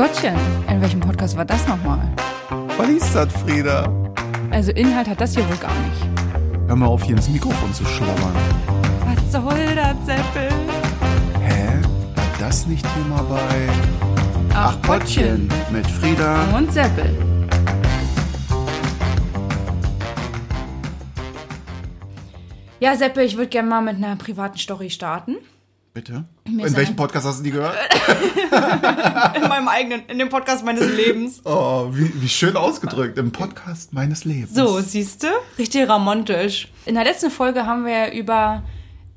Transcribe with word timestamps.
Gottchen, 0.00 0.34
in 0.66 0.80
welchem 0.80 0.98
Podcast 0.98 1.36
war 1.36 1.44
das 1.44 1.68
nochmal? 1.68 2.00
Was 2.78 2.88
ist 2.88 3.14
das, 3.14 3.30
Frieda? 3.42 3.86
Also 4.50 4.72
Inhalt 4.72 5.06
hat 5.06 5.20
das 5.20 5.34
hier 5.34 5.46
wohl 5.46 5.58
gar 5.58 5.74
nicht. 5.74 6.08
Hör 6.68 6.74
mal 6.74 6.86
auf, 6.86 7.02
hier 7.02 7.16
ins 7.16 7.28
Mikrofon 7.28 7.74
zu 7.74 7.84
schlabbern. 7.84 8.32
Was 9.04 9.30
soll 9.30 9.74
das, 9.74 9.94
Seppel? 10.06 10.48
Hä? 11.42 11.82
War 12.14 12.24
das 12.38 12.66
nicht 12.66 12.82
hier 12.94 13.04
mal 13.14 13.22
bei... 13.24 14.78
Pottchen 14.80 15.50
mit 15.70 15.86
Frieda. 15.86 16.44
Und 16.56 16.72
Seppel. 16.72 17.14
Ja, 22.78 22.96
Seppel, 22.96 23.24
ich 23.24 23.36
würde 23.36 23.50
gerne 23.50 23.68
mal 23.68 23.82
mit 23.82 23.96
einer 23.96 24.16
privaten 24.16 24.56
Story 24.56 24.88
starten. 24.88 25.36
Bitte? 25.92 26.24
Mir 26.48 26.66
In 26.66 26.76
welchem 26.76 26.94
Podcast 26.94 27.26
hast 27.26 27.40
du 27.40 27.42
die 27.42 27.50
gehört? 27.50 27.76
In 29.34 29.48
meinem 29.48 29.66
eigenen, 29.66 30.02
in 30.06 30.18
dem 30.20 30.28
Podcast 30.28 30.64
meines 30.64 30.88
Lebens. 30.88 31.40
Oh, 31.44 31.88
wie, 31.92 32.22
wie 32.22 32.28
schön 32.28 32.56
ausgedrückt. 32.56 33.18
Im 33.18 33.32
Podcast 33.32 33.92
meines 33.92 34.24
Lebens. 34.24 34.54
So, 34.54 34.80
siehst 34.80 35.24
du? 35.24 35.28
Richtig 35.58 35.88
romantisch. 35.88 36.68
In 36.86 36.94
der 36.94 37.02
letzten 37.02 37.30
Folge 37.30 37.66
haben 37.66 37.84
wir 37.84 38.06
ja 38.06 38.12
über 38.12 38.62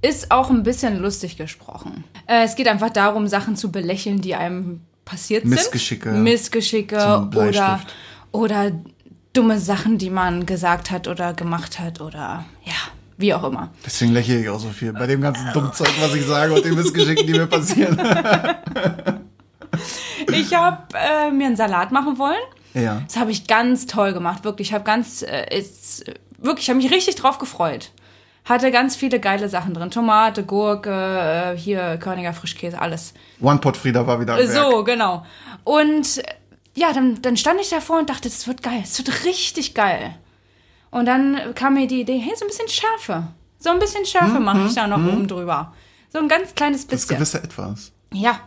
ist 0.01 0.31
auch 0.31 0.49
ein 0.49 0.63
bisschen 0.63 0.99
lustig 0.99 1.37
gesprochen. 1.37 2.03
Äh, 2.27 2.43
es 2.43 2.55
geht 2.55 2.67
einfach 2.67 2.89
darum, 2.89 3.27
Sachen 3.27 3.55
zu 3.55 3.71
belächeln, 3.71 4.21
die 4.21 4.35
einem 4.35 4.81
passiert 5.05 5.45
Missgeschicke. 5.45 6.11
sind. 6.11 6.23
Missgeschicke 6.23 7.29
oder, 7.35 7.79
oder 8.31 8.71
dumme 9.31 9.59
Sachen, 9.59 9.97
die 9.97 10.09
man 10.09 10.45
gesagt 10.45 10.91
hat 10.91 11.07
oder 11.07 11.33
gemacht 11.33 11.79
hat 11.79 12.01
oder 12.01 12.45
ja, 12.63 12.73
wie 13.17 13.33
auch 13.33 13.43
immer. 13.43 13.69
Deswegen 13.85 14.13
lächle 14.13 14.39
ich 14.39 14.49
auch 14.49 14.59
so 14.59 14.69
viel. 14.69 14.93
Bei 14.93 15.07
dem 15.07 15.21
ganzen 15.21 15.51
dummen 15.53 15.73
Zeug, 15.73 15.91
was 15.99 16.13
ich 16.15 16.25
sage 16.25 16.53
und 16.53 16.63
den 16.65 16.75
Missgeschicken, 16.75 17.25
die 17.27 17.33
mir 17.33 17.47
passieren. 17.47 17.97
Ich 20.31 20.53
habe 20.53 20.83
äh, 20.95 21.31
mir 21.31 21.47
einen 21.47 21.55
Salat 21.55 21.91
machen 21.91 22.17
wollen. 22.17 22.41
ja. 22.73 23.01
Das 23.05 23.17
habe 23.17 23.31
ich 23.31 23.47
ganz 23.47 23.87
toll 23.87 24.13
gemacht, 24.13 24.43
wirklich. 24.43 24.69
Ich 24.69 24.73
habe 24.73 24.83
ganz, 24.83 25.21
äh, 25.21 25.57
ist, 25.57 26.05
wirklich, 26.37 26.65
ich 26.65 26.69
habe 26.69 26.77
mich 26.77 26.91
richtig 26.91 27.15
drauf 27.15 27.37
gefreut. 27.39 27.91
Hatte 28.45 28.71
ganz 28.71 28.95
viele 28.95 29.19
geile 29.19 29.47
Sachen 29.47 29.73
drin. 29.73 29.89
Tomate, 29.89 30.43
Gurke, 30.43 30.91
äh, 30.91 31.57
hier 31.57 31.97
Körniger 31.97 32.33
Frischkäse, 32.33 32.79
alles. 32.79 33.13
One 33.41 33.59
Pot 33.59 33.77
Frieda 33.77 34.05
war 34.05 34.19
wieder 34.19 34.33
am 34.33 34.39
Werk. 34.39 34.51
So, 34.51 34.83
genau. 34.83 35.25
Und 35.63 36.17
äh, 36.19 36.23
ja, 36.75 36.91
dann, 36.93 37.21
dann 37.21 37.37
stand 37.37 37.61
ich 37.61 37.69
davor 37.69 37.99
und 37.99 38.09
dachte, 38.09 38.29
das 38.29 38.47
wird 38.47 38.61
geil. 38.63 38.81
Es 38.83 38.97
wird 38.97 39.25
richtig 39.25 39.73
geil. 39.73 40.15
Und 40.93 41.05
dann 41.05 41.37
kam 41.55 41.73
mir 41.73 41.87
die 41.87 42.01
Idee, 42.01 42.17
hey, 42.19 42.33
so 42.37 42.45
ein 42.45 42.47
bisschen 42.49 42.67
Schärfe. 42.69 43.27
So 43.59 43.69
ein 43.69 43.79
bisschen 43.79 44.05
Schärfe 44.05 44.39
mache 44.39 44.65
ich 44.67 44.75
da 44.75 44.85
noch 44.87 44.97
oben 44.97 45.27
drüber. 45.27 45.73
So 46.11 46.19
ein 46.19 46.27
ganz 46.27 46.53
kleines 46.53 46.85
Das 46.87 47.01
bisschen. 47.01 47.15
gewisse 47.17 47.43
Etwas. 47.43 47.91
Ja. 48.13 48.39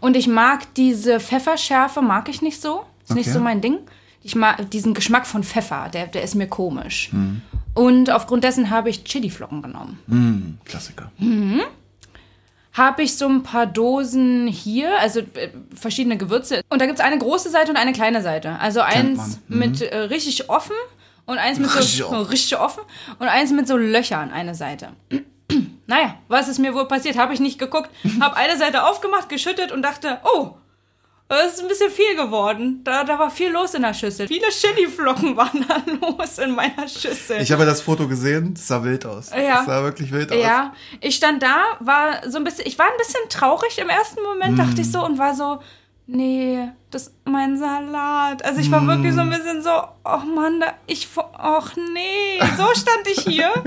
Und 0.00 0.16
ich 0.16 0.26
mag 0.26 0.72
diese 0.74 1.20
Pfefferschärfe, 1.20 2.00
mag 2.00 2.28
ich 2.28 2.40
nicht 2.40 2.60
so. 2.60 2.84
Ist 3.04 3.14
nicht 3.14 3.26
Okay. 3.28 3.34
so 3.38 3.40
mein 3.40 3.60
Ding. 3.60 3.78
Ich 4.22 4.34
mag 4.34 4.70
diesen 4.70 4.94
Geschmack 4.94 5.26
von 5.26 5.42
Pfeffer, 5.44 5.88
der, 5.92 6.06
der 6.06 6.22
ist 6.22 6.34
mir 6.34 6.46
komisch. 6.46 7.10
Und 7.74 8.10
aufgrund 8.10 8.44
dessen 8.44 8.70
habe 8.70 8.88
ich 8.90 9.04
Chiliflocken 9.04 9.60
genommen. 9.62 10.58
Klassiker. 10.64 11.10
Habe 12.72 13.02
ich 13.02 13.16
so 13.16 13.26
ein 13.28 13.42
paar 13.42 13.66
Dosen 13.66 14.46
hier, 14.46 14.96
also 15.00 15.20
äh, 15.20 15.50
verschiedene 15.74 16.16
Gewürze. 16.16 16.62
Und 16.70 16.80
da 16.80 16.86
gibt 16.86 16.98
es 17.00 17.04
eine 17.04 17.18
große 17.18 17.50
Seite 17.50 17.70
und 17.70 17.76
eine 17.76 17.92
kleine 17.92 18.22
Seite. 18.22 18.58
Also 18.60 18.80
eins 18.80 19.40
man. 19.48 19.58
mit 19.58 19.82
äh, 19.82 19.96
richtig 19.96 20.48
offen 20.48 20.76
und 21.30 21.38
eins 21.38 21.58
mit 21.58 21.74
Richtig 21.74 21.98
so, 21.98 22.06
offen. 22.08 22.22
richtig 22.26 22.58
offen 22.58 22.82
und 23.18 23.28
eins 23.28 23.50
mit 23.52 23.66
so 23.68 23.76
Löchern, 23.76 24.30
eine 24.32 24.54
Seite. 24.54 24.88
naja, 25.86 26.16
was 26.28 26.48
ist 26.48 26.58
mir 26.58 26.74
wohl 26.74 26.86
passiert? 26.86 27.16
Habe 27.16 27.34
ich 27.34 27.40
nicht 27.40 27.58
geguckt. 27.58 27.90
Habe 28.20 28.36
eine 28.36 28.56
Seite 28.58 28.84
aufgemacht, 28.86 29.28
geschüttet 29.28 29.72
und 29.72 29.82
dachte, 29.82 30.18
oh, 30.24 30.50
das 31.28 31.54
ist 31.54 31.62
ein 31.62 31.68
bisschen 31.68 31.90
viel 31.92 32.16
geworden. 32.16 32.80
Da, 32.82 33.04
da 33.04 33.16
war 33.18 33.30
viel 33.30 33.50
los 33.52 33.74
in 33.74 33.82
der 33.82 33.94
Schüssel. 33.94 34.26
Viele 34.26 34.48
Chiliflocken 34.48 35.36
waren 35.36 35.64
da 35.68 35.76
los 36.00 36.38
in 36.38 36.50
meiner 36.56 36.88
Schüssel. 36.88 37.40
Ich 37.40 37.52
habe 37.52 37.62
ja 37.62 37.68
das 37.68 37.80
Foto 37.82 38.08
gesehen, 38.08 38.54
das 38.54 38.66
sah 38.66 38.82
wild 38.82 39.06
aus. 39.06 39.30
Ja. 39.30 39.58
Das 39.58 39.66
sah 39.66 39.82
wirklich 39.84 40.10
wild 40.10 40.32
aus. 40.32 40.38
Ja, 40.42 40.72
ich 41.00 41.14
stand 41.14 41.40
da, 41.44 41.56
war 41.78 42.28
so 42.28 42.38
ein 42.38 42.44
bisschen, 42.44 42.66
ich 42.66 42.76
war 42.80 42.86
ein 42.86 42.96
bisschen 42.98 43.20
traurig 43.28 43.78
im 43.78 43.88
ersten 43.88 44.20
Moment, 44.24 44.58
dachte 44.58 44.74
Mm. 44.78 44.80
ich 44.80 44.90
so 44.90 45.04
und 45.04 45.18
war 45.18 45.34
so, 45.36 45.60
nee, 46.10 46.68
das 46.90 47.02
ist 47.08 47.14
mein 47.24 47.56
Salat. 47.58 48.44
Also 48.44 48.60
ich 48.60 48.70
war 48.70 48.86
wirklich 48.86 49.12
Mm. 49.12 49.16
so 49.16 49.20
ein 49.20 49.30
bisschen 49.30 49.62
so, 49.62 49.70
oh 50.04 50.18
Mann, 50.34 50.60
da, 50.60 50.66
ich, 50.86 51.08
ach 51.38 51.76
nee, 51.76 52.38
so 52.56 52.64
stand 52.74 53.06
ich 53.12 53.20
hier. 53.20 53.50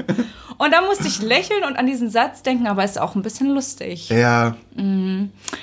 Und 0.60 0.72
da 0.72 0.82
musste 0.82 1.08
ich 1.08 1.20
lächeln 1.22 1.64
und 1.64 1.76
an 1.78 1.88
diesen 1.88 2.10
Satz 2.12 2.44
denken, 2.44 2.68
aber 2.68 2.84
es 2.84 2.92
ist 2.92 2.98
auch 3.00 3.16
ein 3.16 3.24
bisschen 3.24 3.50
lustig. 3.50 4.08
Ja, 4.10 4.56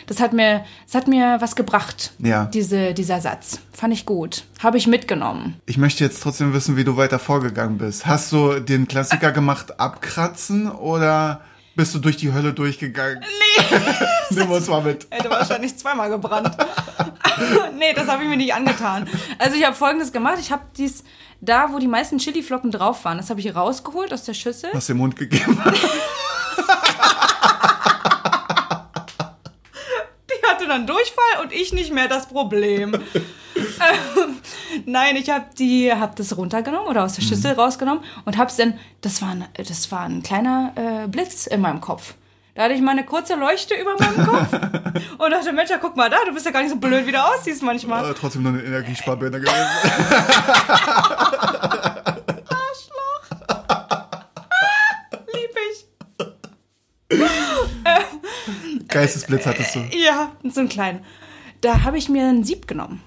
Das 0.08 0.20
hat 0.20 0.32
mir, 0.32 0.64
das 0.84 0.94
hat 0.96 1.06
mir 1.06 1.36
was 1.40 1.54
gebracht, 1.54 2.12
Ja. 2.18 2.46
diese, 2.46 2.92
dieser 2.92 3.20
Satz. 3.20 3.60
Fand 3.72 3.94
ich 3.94 4.04
gut. 4.04 4.44
Habe 4.58 4.78
ich 4.78 4.88
mitgenommen. 4.88 5.54
ich 5.66 5.78
möchte 5.78 6.02
jetzt 6.04 6.20
trotzdem 6.22 6.52
wissen, 6.52 6.76
wie 6.76 6.84
du 6.84 6.96
weiter 6.96 7.20
vorgegangen 7.20 7.78
bist. 7.78 8.04
Hast 8.04 8.32
du 8.32 8.58
den 8.60 8.88
Klassiker 8.88 9.30
gemacht, 9.40 9.78
abkratzen 9.80 10.68
oder 10.70 11.40
bist 11.80 11.94
du 11.94 11.98
durch 11.98 12.18
die 12.18 12.30
Hölle 12.30 12.52
durchgegangen? 12.52 13.20
Nee. 13.20 13.78
Nimm 14.30 14.50
uns 14.50 14.68
mal 14.68 14.82
mit. 14.82 15.06
Hätte 15.08 15.30
wahrscheinlich 15.30 15.78
zweimal 15.78 16.10
gebrannt. 16.10 16.54
nee, 17.78 17.94
das 17.94 18.06
habe 18.06 18.22
ich 18.22 18.28
mir 18.28 18.36
nicht 18.36 18.52
angetan. 18.52 19.08
Also 19.38 19.56
ich 19.56 19.64
habe 19.64 19.74
folgendes 19.74 20.12
gemacht. 20.12 20.36
Ich 20.38 20.52
habe 20.52 20.62
dies 20.76 21.04
da, 21.40 21.72
wo 21.72 21.78
die 21.78 21.86
meisten 21.86 22.18
Chiliflocken 22.18 22.70
drauf 22.70 23.06
waren, 23.06 23.16
das 23.16 23.30
habe 23.30 23.40
ich 23.40 23.54
rausgeholt 23.54 24.12
aus 24.12 24.24
der 24.24 24.34
Schüssel. 24.34 24.68
Hast 24.74 24.90
den 24.90 24.98
Mund 24.98 25.16
gegeben. 25.16 25.58
Die 30.28 30.46
hatte 30.46 30.66
dann 30.68 30.86
Durchfall 30.86 31.42
und 31.42 31.50
ich 31.50 31.72
nicht 31.72 31.94
mehr 31.94 32.08
das 32.08 32.28
Problem. 32.28 32.92
Nein, 34.86 35.16
ich 35.16 35.30
habe 35.30 35.46
die, 35.58 35.92
habe 35.92 36.14
das 36.16 36.36
runtergenommen 36.36 36.88
oder 36.88 37.04
aus 37.04 37.14
der 37.14 37.22
Schüssel 37.22 37.52
rausgenommen 37.52 38.04
und 38.24 38.36
habe 38.36 38.50
es 38.50 38.56
dann, 38.56 38.78
das 39.00 39.22
war, 39.22 39.30
ein, 39.30 39.44
das 39.56 39.90
war 39.90 40.00
ein 40.00 40.22
kleiner 40.22 40.72
äh, 40.76 41.08
Blitz 41.08 41.46
in 41.46 41.60
meinem 41.60 41.80
Kopf. 41.80 42.14
Da 42.54 42.64
hatte 42.64 42.74
ich 42.74 42.80
mal 42.80 42.92
eine 42.92 43.04
kurze 43.04 43.36
Leuchte 43.36 43.74
über 43.74 43.96
meinem 43.98 44.26
Kopf 44.26 44.52
und 45.18 45.30
dachte, 45.30 45.52
Mensch, 45.52 45.70
ja, 45.70 45.78
guck 45.78 45.96
mal 45.96 46.10
da, 46.10 46.18
du 46.26 46.34
bist 46.34 46.46
ja 46.46 46.52
gar 46.52 46.62
nicht 46.62 46.72
so 46.72 46.76
blöd, 46.76 47.06
wie 47.06 47.12
du 47.12 47.22
aussiehst 47.22 47.62
manchmal. 47.62 48.10
Äh, 48.10 48.14
trotzdem 48.14 48.42
nur 48.42 48.52
eine 48.52 48.62
Energiesparbirne 48.62 49.40
gewesen. 49.40 49.54
Lieb 55.32 55.56
ich. 55.70 55.86
Geistesblitz 58.88 59.46
hattest 59.46 59.76
du. 59.76 59.80
Ja, 59.92 60.32
so 60.44 60.60
einen 60.60 60.68
kleinen. 60.68 61.04
Da 61.60 61.82
habe 61.82 61.98
ich 61.98 62.08
mir 62.08 62.26
ein 62.26 62.42
Sieb 62.44 62.66
genommen. 62.66 63.02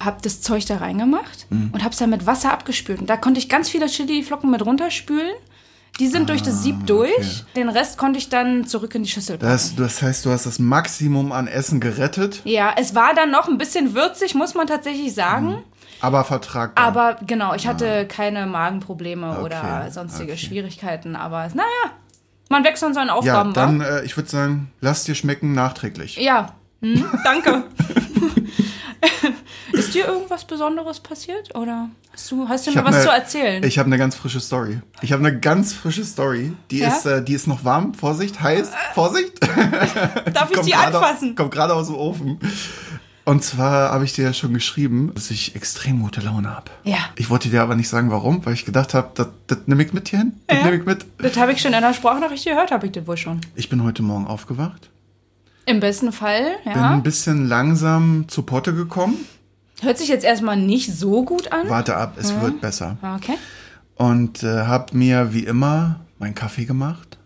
Hab 0.00 0.22
das 0.22 0.40
Zeug 0.40 0.64
da 0.66 0.76
reingemacht 0.76 1.46
und 1.50 1.82
hab's 1.84 1.96
dann 1.98 2.10
mit 2.10 2.26
Wasser 2.26 2.52
abgespült. 2.52 3.00
Und 3.00 3.10
da 3.10 3.16
konnte 3.16 3.38
ich 3.40 3.48
ganz 3.48 3.68
viele 3.68 3.86
Chili-Flocken 3.86 4.50
mit 4.50 4.64
runterspülen. 4.64 5.32
Die 6.00 6.06
sind 6.08 6.30
durch 6.30 6.42
das 6.42 6.62
Sieb 6.62 6.86
durch. 6.86 7.44
Den 7.54 7.68
Rest 7.68 7.98
konnte 7.98 8.18
ich 8.18 8.28
dann 8.30 8.66
zurück 8.66 8.94
in 8.94 9.02
die 9.02 9.10
Schüssel 9.10 9.36
packen. 9.36 9.52
Das, 9.52 9.74
das 9.76 10.00
heißt, 10.00 10.24
du 10.24 10.30
hast 10.30 10.46
das 10.46 10.58
Maximum 10.58 11.32
an 11.32 11.46
Essen 11.48 11.80
gerettet, 11.80 12.40
ja, 12.44 12.72
es 12.78 12.94
war 12.94 13.14
dann 13.14 13.30
noch 13.30 13.46
ein 13.48 13.58
bisschen 13.58 13.94
würzig, 13.94 14.34
muss 14.34 14.54
man 14.54 14.66
tatsächlich 14.66 15.12
sagen. 15.12 15.58
aber 16.00 16.24
vertragbar. 16.24 16.82
Aber 16.86 17.16
genau, 17.26 17.52
ich 17.54 17.66
hatte 17.66 18.06
keine 18.06 18.46
Magenprobleme 18.46 19.40
oder 19.40 19.62
Ah. 19.62 19.80
Okay, 19.82 19.90
sonstige 19.90 20.32
okay. 20.32 20.40
Schwierigkeiten. 20.40 21.14
Aber 21.14 21.46
naja, 21.48 21.92
man 22.48 22.64
wächst 22.64 22.82
an 22.82 22.94
seinen 22.94 23.08
ja, 23.08 23.14
Aufgaben, 23.14 23.50
wa? 23.54 23.60
dann, 23.60 23.80
äh, 23.82 24.02
ich 24.04 24.16
würde 24.16 24.30
sagen, 24.30 24.70
lass 24.80 25.04
dir 25.04 25.14
schmecken 25.14 25.52
nachträglich. 25.52 26.16
Ja, 26.16 26.54
hm, 26.80 27.04
danke. 27.24 27.64
Ist 29.98 30.06
dir 30.06 30.12
irgendwas 30.12 30.44
Besonderes 30.44 31.00
passiert? 31.00 31.54
Oder 31.54 31.88
hast 32.12 32.30
du, 32.30 32.48
hast 32.48 32.66
du 32.66 32.72
mir 32.72 32.84
was 32.84 32.96
ne- 32.96 33.02
zu 33.02 33.08
erzählen? 33.10 33.62
Ich 33.64 33.78
habe 33.78 33.86
eine 33.86 33.98
ganz 33.98 34.14
frische 34.14 34.40
Story. 34.40 34.80
Ich 35.02 35.12
habe 35.12 35.24
eine 35.26 35.38
ganz 35.38 35.72
frische 35.72 36.04
Story. 36.04 36.52
Die 36.70 36.78
Ja? 36.78 36.88
ist, 36.88 37.06
äh, 37.06 37.22
die 37.22 37.34
ist 37.34 37.46
noch 37.46 37.64
warm. 37.64 37.94
Vorsicht, 37.94 38.40
heiß. 38.40 38.70
Vorsicht. 38.94 39.32
Darf 40.32 40.50
ich 40.54 40.60
die 40.60 40.74
anfassen? 40.74 41.34
Kommt 41.34 41.50
gerade 41.52 41.74
aus 41.74 41.86
dem 41.88 41.96
Ofen. 41.96 42.38
Und 43.24 43.44
zwar 43.44 43.92
habe 43.92 44.04
ich 44.04 44.14
dir 44.14 44.24
ja 44.24 44.32
schon 44.32 44.52
geschrieben, 44.52 45.12
dass 45.14 45.30
ich 45.30 45.54
extrem 45.54 46.02
gute 46.02 46.20
Laune 46.22 46.50
habe. 46.50 46.70
Ja. 46.82 46.98
Ich 47.16 47.30
wollte 47.30 47.50
dir 47.50 47.62
aber 47.62 47.76
nicht 47.76 47.88
sagen, 47.88 48.10
warum, 48.10 48.44
weil 48.44 48.54
ich 48.54 48.64
gedacht 48.64 48.94
habe, 48.94 49.10
das, 49.14 49.28
das 49.46 49.58
nehme 49.66 49.84
ich 49.84 49.92
mit 49.92 50.08
hierhin. 50.08 50.32
Das 50.48 50.58
Ja. 50.58 50.64
nehme 50.64 50.76
ich 50.78 50.84
mit. 50.86 51.06
Das 51.18 51.36
habe 51.36 51.52
ich 51.52 51.60
schon 51.62 51.72
in 51.72 51.80
der 51.82 51.94
Sprachnachricht 51.94 52.44
gehört, 52.44 52.72
habe 52.72 52.86
ich 52.86 52.92
das 52.92 53.06
wohl 53.06 53.16
schon. 53.16 53.40
Ich 53.54 53.68
bin 53.68 53.84
heute 53.84 54.02
Morgen 54.02 54.26
aufgewacht. 54.26 54.88
Im 55.66 55.78
besten 55.78 56.10
Fall, 56.10 56.56
Bin 56.64 56.72
ja. 56.72 56.90
ein 56.90 57.04
bisschen 57.04 57.46
langsam 57.46 58.24
zu 58.26 58.42
Potte 58.42 58.74
gekommen. 58.74 59.14
Hört 59.82 59.98
sich 59.98 60.08
jetzt 60.08 60.24
erstmal 60.24 60.56
nicht 60.56 60.96
so 60.96 61.24
gut 61.24 61.52
an. 61.52 61.68
Warte 61.68 61.96
ab, 61.96 62.14
es 62.16 62.40
wird 62.40 62.60
besser. 62.60 62.96
Okay. 63.16 63.36
Und 63.96 64.42
äh, 64.42 64.62
habe 64.66 64.96
mir 64.96 65.32
wie 65.34 65.44
immer 65.44 66.00
meinen 66.18 66.34
Kaffee 66.34 66.64
gemacht. 66.64 67.18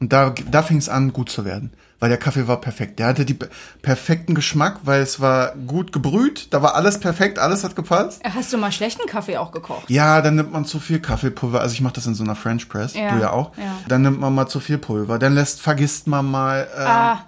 Und 0.00 0.12
da, 0.12 0.32
da 0.50 0.62
fing 0.62 0.78
es 0.78 0.88
an, 0.88 1.12
gut 1.12 1.28
zu 1.30 1.44
werden. 1.44 1.72
Weil 2.00 2.08
der 2.10 2.18
Kaffee 2.18 2.46
war 2.46 2.60
perfekt. 2.60 3.00
Der 3.00 3.08
hatte 3.08 3.24
die 3.24 3.34
pe- 3.34 3.48
perfekten 3.82 4.36
Geschmack, 4.36 4.78
weil 4.84 5.02
es 5.02 5.18
war 5.18 5.56
gut 5.66 5.90
gebrüht. 5.92 6.46
Da 6.54 6.62
war 6.62 6.76
alles 6.76 7.00
perfekt, 7.00 7.40
alles 7.40 7.64
hat 7.64 7.74
gepasst. 7.74 8.22
Hast 8.24 8.52
du 8.52 8.58
mal 8.58 8.70
schlechten 8.70 9.08
Kaffee 9.08 9.36
auch 9.36 9.50
gekocht? 9.50 9.90
Ja, 9.90 10.22
dann 10.22 10.36
nimmt 10.36 10.52
man 10.52 10.64
zu 10.64 10.78
viel 10.78 11.00
Kaffeepulver. 11.00 11.60
Also 11.60 11.72
ich 11.72 11.80
mache 11.80 11.94
das 11.94 12.06
in 12.06 12.14
so 12.14 12.22
einer 12.22 12.36
French 12.36 12.68
Press. 12.68 12.94
Ja, 12.94 13.10
du 13.16 13.20
ja 13.20 13.32
auch. 13.32 13.50
ja. 13.56 13.64
Dann 13.88 14.02
nimmt 14.02 14.20
man 14.20 14.32
mal 14.32 14.46
zu 14.46 14.60
viel 14.60 14.78
Pulver. 14.78 15.18
Dann 15.18 15.34
lässt, 15.34 15.60
vergisst 15.60 16.06
man 16.06 16.30
mal. 16.30 16.68
Äh, 16.76 16.80
Ah, 16.84 17.24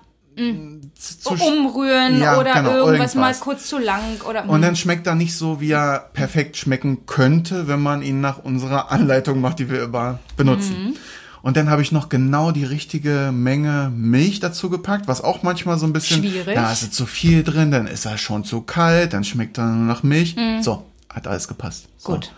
zu, 0.95 1.31
Umrühren 1.31 2.21
Ja, 2.21 2.39
oder 2.39 2.55
genau, 2.55 2.73
irgendwas 2.73 3.15
mal 3.15 3.29
irgendwas. 3.29 3.41
kurz 3.41 3.67
zu 3.69 3.79
lang 3.79 4.21
oder 4.29 4.49
Und 4.49 4.63
dann 4.63 4.77
schmeckt 4.77 5.07
er 5.07 5.15
nicht 5.15 5.35
so, 5.35 5.61
wie 5.61 5.71
er 5.71 6.11
perfekt 6.13 6.57
schmecken 6.57 7.07
könnte, 7.07 7.69
wenn 7.69 7.81
man 7.81 8.03
ihn 8.03 8.21
nach 8.21 8.39
unserer 8.39 8.91
Anleitung 8.91 9.41
macht, 9.41 9.59
die 9.59 9.71
wir 9.71 9.83
immer 9.83 10.19
benutzen. 10.37 10.85
Mhm. 10.85 10.97
Und 11.43 11.57
dann 11.57 11.71
habe 11.71 11.81
ich 11.81 11.91
noch 11.91 12.11
genau 12.11 12.51
die 12.51 12.65
richtige 12.65 13.31
Menge 13.33 13.91
Milch 13.95 14.41
dazu 14.41 14.69
gepackt, 14.69 15.09
was 15.09 15.23
auch 15.23 15.43
manchmal 15.43 15.79
so 15.79 15.87
ein 15.87 15.93
bisschen. 15.93 16.21
Schwierig. 16.21 16.55
Da 16.55 16.71
ist 16.71 16.93
zu 16.93 17.07
viel 17.07 17.43
drin, 17.43 17.71
dann 17.71 17.87
ist 17.87 18.05
er 18.05 18.19
schon 18.19 18.45
zu 18.45 18.61
kalt, 18.61 19.15
dann 19.15 19.25
schmeckt 19.25 19.59
er 19.59 19.67
nur 19.67 19.87
nach 19.87 20.03
Milch. 20.03 20.37
So, 20.61 20.85
hat 21.09 21.27
alles 21.27 21.49
gepasst. 21.49 21.89
So. 21.97 22.13
Gut. 22.13 22.33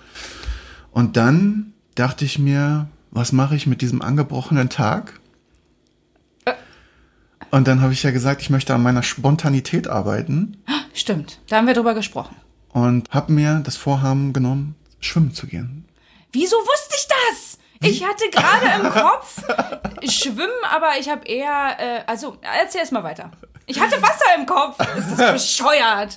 Und 0.93 1.17
dann 1.17 1.73
dachte 1.95 2.25
ich 2.25 2.39
mir, 2.39 2.87
was 3.11 3.33
mache 3.33 3.57
ich 3.57 3.67
mit 3.67 3.83
diesem 3.83 4.03
angebrochenen 4.03 4.69
Tag? 4.69 5.21
Und 7.53 7.69
dann 7.69 7.81
habe 7.83 7.93
ich 7.93 8.03
ja 8.03 8.11
gesagt, 8.11 8.41
ich 8.43 8.51
möchte 8.51 8.75
an 8.75 8.83
meiner 8.83 9.03
Spontanität 9.03 9.87
arbeiten 9.87 10.57
Stimmt, 10.95 11.39
da 11.49 11.57
haben 11.59 11.67
wir 11.67 11.75
drüber 11.75 11.95
gesprochen. 11.95 12.35
und 12.73 13.09
habe 13.11 13.31
mir 13.33 13.61
das 13.65 13.77
Vorhaben 13.77 14.33
genommen, 14.33 14.75
schwimmen 15.01 15.33
zu 15.33 15.47
gehen. 15.47 15.87
Wieso 16.33 16.57
wusste 16.57 16.97
ich 16.97 17.09
das? 17.09 17.59
Ich 17.85 18.05
hatte 18.05 18.25
gerade 18.31 18.83
im 18.83 18.91
Kopf 18.91 19.43
Schwimmen, 20.09 20.49
aber 20.75 20.93
ich 20.99 21.09
habe 21.09 21.27
eher, 21.27 21.77
äh, 21.79 22.01
also 22.07 22.39
erzähl 22.41 22.81
erst 22.81 22.93
mal 22.93 23.03
weiter. 23.05 23.31
Ich 23.67 23.81
hatte 23.81 24.01
Wasser 24.03 24.25
im 24.39 24.45
Kopf. 24.47 24.77
Es 24.97 25.07
ist 25.07 25.33
bescheuert. 25.33 26.15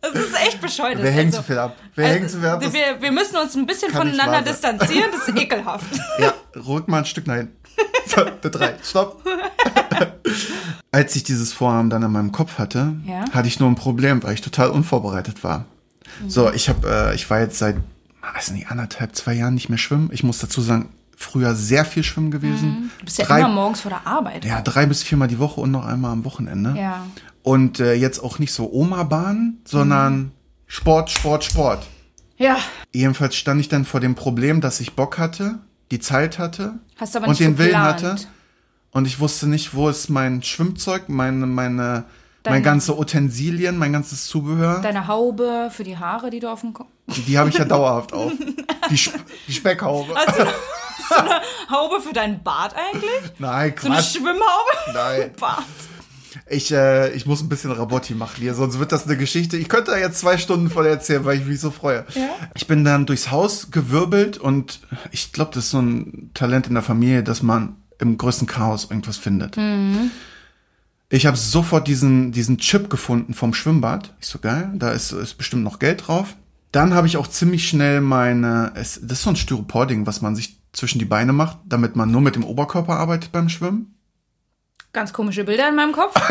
Es 0.00 0.14
ist 0.14 0.34
echt 0.46 0.60
bescheuert. 0.60 1.02
Wir 1.02 1.10
hängen 1.10 1.28
Also, 1.28 1.38
zu 1.38 1.44
viel 1.44 1.58
ab. 1.58 1.76
Wir 1.94 2.04
also, 2.04 2.16
hängen 2.16 2.28
zu 2.28 2.38
viel 2.40 2.48
ab. 2.48 2.60
Wir, 2.72 3.00
wir 3.00 3.12
müssen 3.12 3.36
uns 3.36 3.54
ein 3.54 3.66
bisschen 3.66 3.92
voneinander 3.92 4.42
distanzieren. 4.42 5.10
Das 5.12 5.28
ist 5.28 5.36
ekelhaft. 5.40 5.86
ja, 6.18 6.32
rück 6.56 6.88
mal 6.88 6.98
ein 6.98 7.04
Stück 7.04 7.26
nach 7.26 7.36
hinten. 7.36 7.56
So, 8.06 8.22
der 8.24 8.50
drei. 8.50 8.74
Stopp. 8.82 9.22
Als 10.90 11.16
ich 11.16 11.24
dieses 11.24 11.52
Vorhaben 11.52 11.88
dann 11.90 12.02
in 12.02 12.12
meinem 12.12 12.32
Kopf 12.32 12.58
hatte, 12.58 12.94
Ja. 13.06 13.24
hatte 13.32 13.48
ich 13.48 13.58
nur 13.60 13.68
ein 13.70 13.74
Problem, 13.74 14.22
weil 14.22 14.34
ich 14.34 14.40
total 14.42 14.70
unvorbereitet 14.70 15.42
war. 15.44 15.64
So, 16.28 16.52
ich 16.52 16.68
habe, 16.68 16.86
äh, 16.88 17.14
ich 17.14 17.28
war 17.30 17.40
jetzt 17.40 17.58
seit, 17.58 17.76
weiß 18.34 18.50
nicht, 18.50 18.70
anderthalb, 18.70 19.16
zwei 19.16 19.32
Jahren 19.34 19.54
nicht 19.54 19.68
mehr 19.70 19.78
schwimmen. 19.78 20.10
Ich 20.12 20.22
muss 20.22 20.38
dazu 20.38 20.60
sagen, 20.60 20.90
früher 21.16 21.54
sehr 21.54 21.84
viel 21.86 22.02
schwimmen 22.02 22.30
gewesen. 22.30 22.90
Du 22.98 23.04
bist 23.06 23.18
ja 23.18 23.24
drei, 23.24 23.40
immer 23.40 23.48
morgens 23.48 23.80
vor 23.80 23.90
der 23.90 24.06
Arbeit. 24.06 24.44
ja, 24.44 24.60
drei 24.60 24.84
bis 24.86 25.02
viermal 25.02 25.28
die 25.28 25.38
Woche 25.38 25.60
und 25.60 25.70
noch 25.70 25.86
einmal 25.86 26.10
am 26.12 26.24
Wochenende. 26.24 26.74
Ja. 26.78 27.06
Und 27.42 27.80
äh, 27.80 27.94
jetzt 27.94 28.22
auch 28.22 28.38
nicht 28.38 28.52
so 28.52 28.70
Oma-Bahn, 28.70 29.58
sondern 29.64 30.32
Sport, 30.66 31.10
Sport, 31.10 31.44
Sport. 31.44 31.86
Ja. 32.36 32.58
Jedenfalls 32.92 33.36
stand 33.36 33.60
ich 33.60 33.68
dann 33.68 33.84
vor 33.84 34.00
dem 34.00 34.14
Problem, 34.14 34.60
dass 34.60 34.80
ich 34.80 34.94
Bock 34.94 35.16
hatte, 35.18 35.58
die 35.92 36.00
Zeit 36.00 36.38
hatte 36.38 36.78
und 37.26 37.38
den 37.38 37.58
Willen 37.58 37.68
geplant. 37.70 38.02
hatte. 38.02 38.16
Und 38.92 39.06
ich 39.06 39.20
wusste 39.20 39.46
nicht, 39.46 39.74
wo 39.74 39.88
ist 39.88 40.08
mein 40.08 40.42
Schwimmzeug, 40.42 41.08
meine, 41.08 41.46
meine, 41.46 42.04
Deine- 42.42 42.56
mein 42.56 42.62
ganze 42.62 42.98
Utensilien, 42.98 43.78
mein 43.78 43.92
ganzes 43.92 44.26
Zubehör. 44.26 44.80
Deine 44.80 45.06
Haube 45.06 45.70
für 45.70 45.84
die 45.84 45.96
Haare, 45.96 46.30
die 46.30 46.40
du 46.40 46.50
auf 46.50 46.60
dem 46.62 46.72
Kopf. 46.72 46.88
Die, 47.08 47.20
die 47.22 47.38
habe 47.38 47.50
ich 47.50 47.56
ja 47.56 47.64
dauerhaft 47.66 48.12
auf. 48.12 48.32
Die, 48.90 48.94
Sp 48.96 49.14
die 49.46 49.52
Speckhaube. 49.52 50.14
Haube 51.70 52.00
für 52.00 52.12
deinen 52.12 52.42
Bart 52.42 52.74
eigentlich? 52.74 53.32
Nein, 53.38 53.74
So 53.78 53.86
eine 53.86 53.96
Quatsch. 53.96 54.12
Schwimmhaube? 54.16 54.72
Nein. 54.94 55.30
Bart. 55.40 55.62
Ich, 56.48 56.72
äh, 56.72 57.12
ich 57.12 57.26
muss 57.26 57.42
ein 57.42 57.48
bisschen 57.48 57.72
Rabotti 57.72 58.14
machen 58.14 58.36
hier, 58.38 58.54
sonst 58.54 58.78
wird 58.78 58.92
das 58.92 59.06
eine 59.06 59.16
Geschichte. 59.16 59.56
Ich 59.56 59.68
könnte 59.68 59.90
da 59.92 59.98
jetzt 59.98 60.18
zwei 60.18 60.38
Stunden 60.38 60.70
voll 60.70 60.86
erzählen, 60.86 61.24
weil 61.24 61.38
ich 61.38 61.46
mich 61.46 61.60
so 61.60 61.70
freue. 61.70 62.04
Ja. 62.14 62.28
Ich 62.54 62.66
bin 62.66 62.84
dann 62.84 63.06
durchs 63.06 63.30
Haus 63.30 63.70
gewirbelt 63.70 64.38
und 64.38 64.80
ich 65.10 65.32
glaube, 65.32 65.52
das 65.54 65.64
ist 65.64 65.70
so 65.70 65.80
ein 65.80 66.30
Talent 66.34 66.66
in 66.66 66.74
der 66.74 66.82
Familie, 66.82 67.22
dass 67.22 67.42
man 67.42 67.76
im 67.98 68.18
größten 68.18 68.46
Chaos 68.46 68.88
irgendwas 68.90 69.16
findet. 69.16 69.56
Ich 71.08 71.26
habe 71.26 71.36
sofort 71.36 71.88
diesen, 71.88 72.32
diesen 72.32 72.58
Chip 72.58 72.88
gefunden 72.88 73.34
vom 73.34 73.52
Schwimmbad. 73.52 74.14
Ich 74.20 74.28
so, 74.28 74.38
geil, 74.38 74.72
da 74.74 74.90
ist, 74.90 75.12
ist 75.12 75.34
bestimmt 75.34 75.62
noch 75.62 75.78
Geld 75.78 76.06
drauf. 76.06 76.36
Dann 76.72 76.94
habe 76.94 77.06
ich 77.06 77.18
auch 77.18 77.26
ziemlich 77.26 77.68
schnell 77.68 78.00
meine, 78.00 78.72
es, 78.74 78.98
das 79.02 79.18
ist 79.18 79.24
so 79.24 79.30
ein 79.30 79.36
Styropor-Ding, 79.36 80.06
was 80.06 80.22
man 80.22 80.34
sich 80.34 80.56
zwischen 80.72 80.98
die 80.98 81.04
Beine 81.04 81.34
macht, 81.34 81.58
damit 81.66 81.96
man 81.96 82.10
nur 82.10 82.22
mit 82.22 82.34
dem 82.34 82.44
Oberkörper 82.44 82.96
arbeitet 82.96 83.30
beim 83.30 83.50
Schwimmen. 83.50 83.94
Ganz 84.92 85.12
komische 85.12 85.44
Bilder 85.44 85.68
in 85.68 85.74
meinem 85.76 85.92
Kopf. 85.92 86.14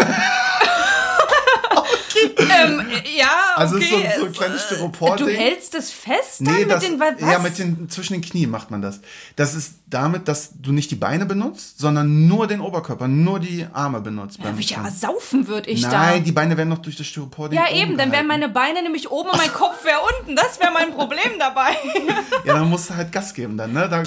ähm, 2.38 2.86
ja, 3.18 3.26
okay. 3.56 3.56
Also 3.56 3.78
es 3.78 3.84
ist 3.84 3.90
so 3.90 3.96
ein- 3.98 4.04
so 4.20 4.26
ein 4.26 4.32
es- 4.32 4.38
kleines 4.38 4.62
Du 4.68 4.76
Styropor-Ding. 4.76 5.28
hältst 5.36 5.74
es 5.76 5.92
fest 5.92 6.42
dann 6.42 6.54
Nee, 6.54 6.60
mit 6.62 6.72
das, 6.72 6.84
den 6.84 7.00
ja, 7.20 7.40
mit 7.40 7.58
den, 7.58 7.90
zwischen 7.90 8.14
den 8.14 8.22
Knien 8.22 8.50
macht 8.50 8.70
man 8.70 8.82
das. 8.82 9.00
Das 9.36 9.56
ist 9.56 9.76
damit, 9.88 10.28
dass 10.28 10.52
du 10.56 10.72
nicht 10.72 10.92
die 10.92 10.96
Beine 10.96 11.26
benutzt, 11.26 11.80
sondern 11.80 12.28
nur 12.28 12.48
den 12.48 12.62
Oberkörper, 12.62 13.08
nur 13.08 13.40
die 13.40 13.66
Arme 13.74 14.02
benutzt. 14.02 14.42
beim 14.42 14.58
Wie 14.58 14.64
ja, 14.64 14.90
saufen 14.92 15.48
würde 15.48 15.70
ich 15.70 15.82
Nein, 15.82 16.24
die 16.24 16.32
Beine 16.32 16.56
werden 16.58 16.70
noch 16.70 16.78
durch 16.80 16.96
das 16.96 17.08
Styropor 17.08 17.50
da. 17.50 17.56
Ja, 17.56 17.72
eben, 17.74 17.98
dann 17.98 18.12
wären 18.12 18.28
meine 18.28 18.50
Beine 18.50 18.84
nämlich 18.84 19.10
oben 19.10 19.30
und 19.30 19.38
mein 19.38 19.52
Kopf 19.54 19.84
wäre 19.84 20.00
unten. 20.20 20.36
Das 20.36 20.60
wäre 20.60 20.72
mein 20.72 20.92
Problem 20.94 21.32
dabei. 21.40 21.72
Ja, 22.44 22.56
dann 22.56 22.70
musst 22.70 22.90
du 22.90 22.96
halt 22.96 23.12
Gas 23.12 23.34
geben 23.36 23.56
dann, 23.58 23.72
ne? 23.74 23.88
Da, 23.88 24.02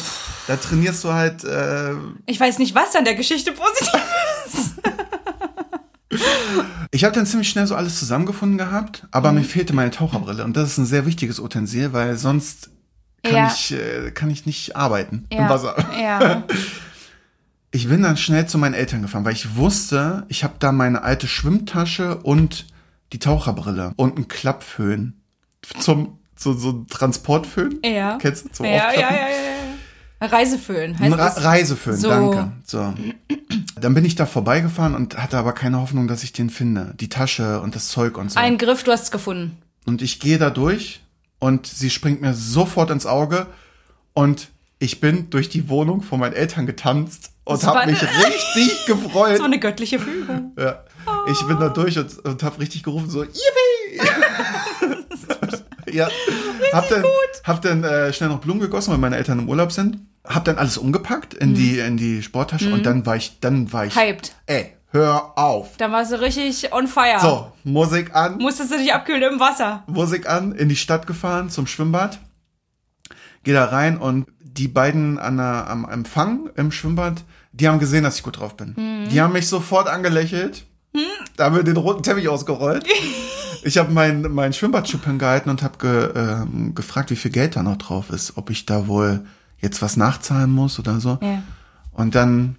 da 0.49 0.57
trainierst 0.57 1.05
du 1.05 1.13
halt, 1.13 1.45
äh, 1.45 1.93
Ich 2.27 2.39
weiß 2.41 2.59
nicht, 2.59 2.75
was 2.75 2.95
an 2.97 3.05
der 3.05 3.15
Geschichte 3.15 3.53
positiv 3.53 3.95
ist. 3.95 4.01
Ich 6.91 7.05
habe 7.05 7.15
dann 7.15 7.27
ziemlich 7.27 7.49
schnell 7.49 7.67
so 7.67 7.75
alles 7.75 7.99
zusammengefunden 7.99 8.59
gehabt, 8.59 9.07
aber 9.11 9.33
Mhm. 9.33 9.39
mir 9.39 9.45
fehlte 9.45 9.73
meine 9.75 9.91
Taucherbrille 9.91 10.45
und 10.45 10.57
das 10.57 10.71
ist 10.71 10.79
ein 10.79 10.87
sehr 10.87 11.07
wichtiges 11.07 11.41
Utensil, 11.41 11.93
weil 11.93 12.17
sonst 12.17 12.71
kann 13.23 13.35
Ja. 13.35 13.47
ich 13.55 13.73
äh, 13.73 14.11
kann 14.13 14.31
ich 14.31 14.47
nicht 14.47 14.77
arbeiten 14.77 15.27
im 15.31 15.39
Ja. 15.39 15.49
Wasser. 15.49 15.75
Ja. 16.01 16.43
Ich 17.77 17.89
bin 17.89 18.03
dann 18.03 18.17
schnell 18.17 18.47
zu 18.47 18.57
meinen 18.57 18.75
Eltern 18.75 19.03
gefahren, 19.03 19.25
weil 19.25 19.33
ich 19.33 19.57
wusste, 19.57 20.25
ich 20.29 20.45
habe 20.45 20.55
da 20.61 20.71
meine 20.71 21.03
alte 21.03 21.27
Schwimmtasche 21.27 22.19
und 22.19 22.67
die 23.13 23.19
Taucherbrille 23.19 23.93
und 23.97 24.15
einen 24.15 24.29
Klappföhn 24.29 25.21
zum 25.81 26.21
so 26.37 26.53
so 26.53 26.71
ein 26.71 26.87
Transportföhn. 26.87 27.81
Ja. 27.85 28.17
Kennst 28.19 28.45
du 28.45 28.49
zum 28.53 28.67
Ja, 28.67 28.93
ja, 28.93 29.01
ja, 29.01 29.11
ja. 30.21 30.27
Reiseföhn 30.29 30.97
heißt 30.97 31.19
das. 31.19 31.43
Reiseföhn, 31.43 31.97
So. 31.97 32.09
danke. 32.11 32.53
So. 32.65 32.95
Dann 33.81 33.95
bin 33.95 34.05
ich 34.05 34.15
da 34.15 34.27
vorbeigefahren 34.27 34.95
und 34.95 35.17
hatte 35.19 35.37
aber 35.37 35.53
keine 35.53 35.81
Hoffnung, 35.81 36.07
dass 36.07 36.23
ich 36.23 36.33
den 36.33 36.51
finde. 36.51 36.95
Die 37.01 37.09
Tasche 37.09 37.61
und 37.61 37.75
das 37.75 37.89
Zeug 37.89 38.17
und 38.19 38.31
so. 38.31 38.39
Ein 38.39 38.59
Griff, 38.59 38.85
du 38.85 38.93
hast 38.93 39.05
es 39.05 39.11
gefunden. 39.11 39.59
Und 39.85 40.03
ich 40.03 40.21
gehe 40.21 40.39
da 40.39 40.51
durch 40.51 41.01
und 41.39 41.67
sie 41.67 41.91
springt 41.91 42.21
mir 42.21 42.35
sofort 42.35 42.91
ins 42.91 43.07
Auge 43.07 43.47
und 44.13 44.49
ich 44.79 45.01
bin 45.01 45.31
durch 45.31 45.49
die 45.49 45.69
Wohnung 45.69 46.03
von 46.03 46.21
meinen 46.21 46.35
Eltern 46.35 46.67
getanzt 46.67 47.33
und 47.45 47.65
habe 47.65 47.91
mich 47.91 48.03
richtig 48.03 48.87
gefreut. 48.87 49.39
So 49.39 49.45
eine 49.45 49.59
göttliche 49.59 49.99
Fügung. 49.99 50.53
Ja. 50.59 50.85
Ich 51.31 51.43
bin 51.43 51.59
da 51.59 51.69
durch 51.69 51.99
und, 51.99 52.19
und 52.25 52.43
habe 52.43 52.61
richtig 52.61 52.83
gerufen, 52.83 53.11
so, 53.11 53.23
Yippie! 53.23 54.01
ja. 55.95 56.09
Hab 56.73 56.89
dann, 56.89 57.05
hab 57.45 57.63
dann 57.63 57.85
äh, 57.85 58.13
schnell 58.13 58.29
noch 58.29 58.41
Blumen 58.41 58.61
gegossen, 58.61 58.91
weil 58.91 58.99
meine 58.99 59.17
Eltern 59.17 59.39
im 59.39 59.49
Urlaub 59.49 59.73
sind. 59.73 59.99
Hab 60.25 60.45
dann 60.45 60.57
alles 60.57 60.79
umgepackt 60.79 61.35
in 61.35 61.55
die 61.55 61.79
in 61.79 61.97
die 61.97 62.23
Sporttasche 62.23 62.73
und 62.73 62.87
dann 62.87 63.05
war 63.05 63.17
ich 63.17 63.41
dann 63.41 63.73
war 63.73 63.85
ich 63.85 63.95
Hyped. 63.95 64.35
Ey, 64.47 64.73
hör 64.91 65.37
auf. 65.37 65.77
Da 65.77 65.93
warst 65.93 66.13
du 66.13 66.21
richtig 66.21 66.73
on 66.73 66.87
fire. 66.87 67.21
So, 67.21 67.53
Musik 67.63 68.15
an. 68.15 68.39
Musstest 68.39 68.73
du 68.73 68.79
dich 68.79 68.95
abkühlen 68.95 69.35
im 69.35 69.41
Wasser. 69.41 69.85
Musik 69.87 70.29
an, 70.29 70.53
in 70.53 70.71
die 70.71 70.77
Stadt 70.77 71.07
gefahren 71.07 71.51
zum 71.51 71.67
Schwimmbad. 71.67 72.19
Geh 73.43 73.53
da 73.53 73.67
rein 73.67 73.99
und 73.99 74.27
die 74.41 74.69
beiden 74.69 75.19
an 75.19 75.37
der, 75.37 75.69
am 75.69 75.87
Empfang 75.89 76.49
im 76.57 76.73
Schwimmbad, 76.73 77.23
die 77.53 77.69
haben 77.69 77.79
gesehen, 77.79 78.05
dass 78.05 78.17
ich 78.17 78.23
gut 78.23 78.39
drauf 78.39 78.57
bin. 78.57 78.75
Die 79.13 79.21
haben 79.21 79.33
mich 79.33 79.49
sofort 79.49 79.89
angelächelt. 79.89 80.65
Da 81.37 81.45
haben 81.45 81.57
wir 81.57 81.65
den 81.65 81.77
roten 81.77 82.03
Teppich 82.03 82.29
ausgerollt. 82.29 82.87
ich 83.63 83.79
habe 83.79 83.93
mein, 83.93 84.23
mein 84.23 84.53
Schwimmbadschip 84.53 85.05
hingehalten 85.05 85.51
und 85.51 85.63
habe 85.63 85.79
ge, 85.79 86.13
ähm, 86.15 86.75
gefragt, 86.75 87.11
wie 87.11 87.17
viel 87.17 87.31
Geld 87.31 87.57
da 87.57 87.63
noch 87.63 87.77
drauf 87.77 88.11
ist. 88.11 88.37
Ob 88.37 88.51
ich 88.51 88.67
da 88.67 88.87
wohl 88.87 89.25
jetzt 89.59 89.83
was 89.83 89.97
nachzahlen 89.97 90.51
muss 90.51 90.79
oder 90.79 91.01
so. 91.01 91.19
Ja. 91.21 91.43
Und 91.93 92.15
dann 92.15 92.57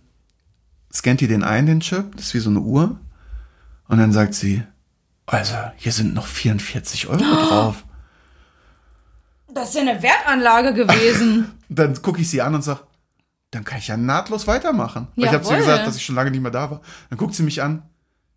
scannt 0.93 1.21
die 1.21 1.27
den 1.27 1.43
ein, 1.43 1.65
den 1.65 1.79
Chip. 1.79 2.15
Das 2.15 2.27
ist 2.27 2.33
wie 2.33 2.39
so 2.39 2.49
eine 2.49 2.59
Uhr. 2.59 2.97
Und 3.87 3.97
dann 3.97 4.11
sagt 4.11 4.33
sie, 4.33 4.63
also, 5.25 5.55
hier 5.77 5.91
sind 5.91 6.13
noch 6.13 6.27
44 6.27 7.07
Euro 7.07 7.17
drauf. 7.47 7.83
Das 9.53 9.69
ist 9.69 9.75
ja 9.75 9.81
eine 9.81 10.03
Wertanlage 10.03 10.73
gewesen. 10.73 11.51
Dann 11.69 11.99
gucke 12.01 12.19
ich 12.21 12.29
sie 12.29 12.41
an 12.41 12.53
und 12.53 12.61
sag, 12.61 12.83
dann 13.51 13.63
kann 13.63 13.79
ich 13.79 13.87
ja 13.87 13.95
nahtlos 13.95 14.47
weitermachen. 14.47 15.07
Weil 15.15 15.25
ich 15.25 15.31
habe 15.31 15.43
zu 15.43 15.53
ihr 15.53 15.59
gesagt, 15.59 15.87
dass 15.87 15.95
ich 15.95 16.05
schon 16.05 16.15
lange 16.15 16.29
nicht 16.29 16.41
mehr 16.41 16.51
da 16.51 16.69
war. 16.69 16.81
Dann 17.09 17.17
guckt 17.17 17.33
sie 17.33 17.41
mich 17.41 17.63
an. 17.63 17.81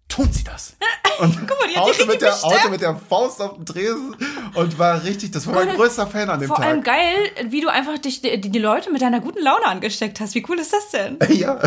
Tun 0.08 0.32
Sie 0.32 0.42
das? 0.44 0.76
Und 1.20 1.36
Guck 1.48 1.58
mal, 1.60 1.68
die 1.68 1.76
hat 1.76 1.84
haute 1.84 2.06
mit, 2.06 2.22
der, 2.22 2.40
haute 2.42 2.70
mit 2.70 2.80
der 2.80 2.94
Faust 2.96 3.40
auf 3.42 3.56
den 3.56 3.66
Tresen 3.66 4.14
und 4.54 4.78
war 4.78 5.02
richtig, 5.02 5.32
das 5.32 5.48
war 5.48 5.54
mein 5.54 5.74
größter 5.74 6.06
Fan 6.06 6.30
an 6.30 6.38
dem 6.38 6.46
Vor 6.46 6.60
allem 6.60 6.84
Tag. 6.84 6.94
geil, 6.94 7.50
wie 7.50 7.60
du 7.60 7.68
einfach 7.68 7.98
dich, 7.98 8.22
die, 8.22 8.40
die 8.40 8.58
Leute 8.60 8.92
mit 8.92 9.02
deiner 9.02 9.18
guten 9.18 9.42
Laune 9.42 9.66
angesteckt 9.66 10.20
hast. 10.20 10.36
Wie 10.36 10.46
cool 10.48 10.60
ist 10.60 10.72
das 10.72 10.90
denn? 10.90 11.18
Ja, 11.36 11.58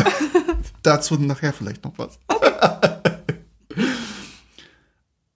dazu 0.82 1.16
nachher 1.16 1.52
vielleicht 1.52 1.84
noch 1.84 1.92
was. 1.98 2.18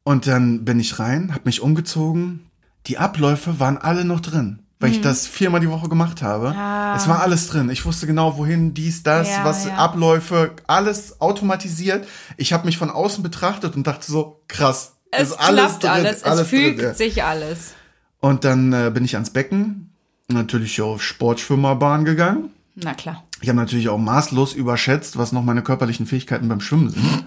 Und 0.04 0.26
dann 0.26 0.64
bin 0.64 0.80
ich 0.80 0.98
rein, 0.98 1.34
hab 1.34 1.44
mich 1.44 1.60
umgezogen. 1.60 2.48
Die 2.86 2.96
Abläufe 2.96 3.60
waren 3.60 3.76
alle 3.76 4.04
noch 4.04 4.20
drin. 4.20 4.62
Weil 4.78 4.90
ich 4.90 5.00
das 5.00 5.26
viermal 5.26 5.60
die 5.60 5.70
Woche 5.70 5.88
gemacht 5.88 6.22
habe. 6.22 6.48
Ah. 6.48 6.94
Es 6.96 7.08
war 7.08 7.22
alles 7.22 7.48
drin. 7.48 7.70
Ich 7.70 7.84
wusste 7.86 8.06
genau, 8.06 8.36
wohin, 8.36 8.74
dies, 8.74 9.02
das, 9.02 9.28
Ja, 9.28 9.44
was 9.44 9.64
ja. 9.64 9.76
Abläufe, 9.76 10.52
alles 10.66 11.20
automatisiert. 11.20 12.06
Ich 12.36 12.52
habe 12.52 12.66
mich 12.66 12.76
von 12.76 12.90
außen 12.90 13.22
betrachtet 13.22 13.74
und 13.74 13.86
dachte 13.86 14.10
so, 14.10 14.42
krass. 14.48 14.96
Es 15.10 15.30
ist 15.30 15.40
alles 15.40 15.78
klappt 15.78 15.82
drin, 15.82 15.90
alles, 15.90 16.16
es 16.16 16.24
alles 16.24 16.48
fügt 16.48 16.78
drin, 16.78 16.86
ja. 16.86 16.94
sich 16.94 17.24
alles. 17.24 17.72
Und 18.20 18.44
dann 18.44 18.72
äh, 18.72 18.90
bin 18.92 19.04
ich 19.04 19.14
ans 19.14 19.30
Becken, 19.30 19.92
natürlich 20.28 20.80
auf 20.82 21.02
Sportschwimmerbahn 21.02 22.04
gegangen. 22.04 22.50
Na 22.74 22.92
klar. 22.92 23.24
Ich 23.40 23.48
habe 23.48 23.58
natürlich 23.58 23.88
auch 23.88 23.98
maßlos 23.98 24.52
überschätzt, 24.52 25.16
was 25.16 25.32
noch 25.32 25.42
meine 25.42 25.62
körperlichen 25.62 26.06
Fähigkeiten 26.06 26.48
beim 26.48 26.60
Schwimmen 26.60 26.90
sind. 26.90 27.26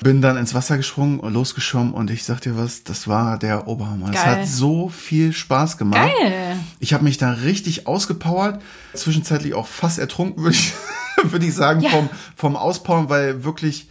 Bin 0.00 0.20
dann 0.22 0.36
ins 0.36 0.54
Wasser 0.54 0.76
gesprungen, 0.76 1.20
losgeschwommen 1.32 1.92
und 1.94 2.10
ich 2.10 2.24
sag 2.24 2.40
dir 2.40 2.56
was, 2.56 2.82
das 2.84 3.06
war 3.06 3.38
der 3.38 3.68
Oberhammer. 3.68 4.10
Es 4.12 4.24
hat 4.26 4.46
so 4.46 4.88
viel 4.88 5.32
Spaß 5.32 5.76
gemacht. 5.78 6.10
Geil. 6.20 6.56
Ich 6.80 6.92
habe 6.94 7.04
mich 7.04 7.16
da 7.18 7.30
richtig 7.30 7.86
ausgepowert, 7.86 8.60
zwischenzeitlich 8.94 9.54
auch 9.54 9.66
fast 9.68 9.98
ertrunken, 9.98 10.42
würde 10.42 10.56
ich, 10.56 10.72
würde 11.30 11.46
ich 11.46 11.54
sagen, 11.54 11.80
Ja. 11.82 11.90
vom, 11.90 12.08
vom 12.34 12.56
Auspowern, 12.56 13.08
weil 13.08 13.44
wirklich 13.44 13.88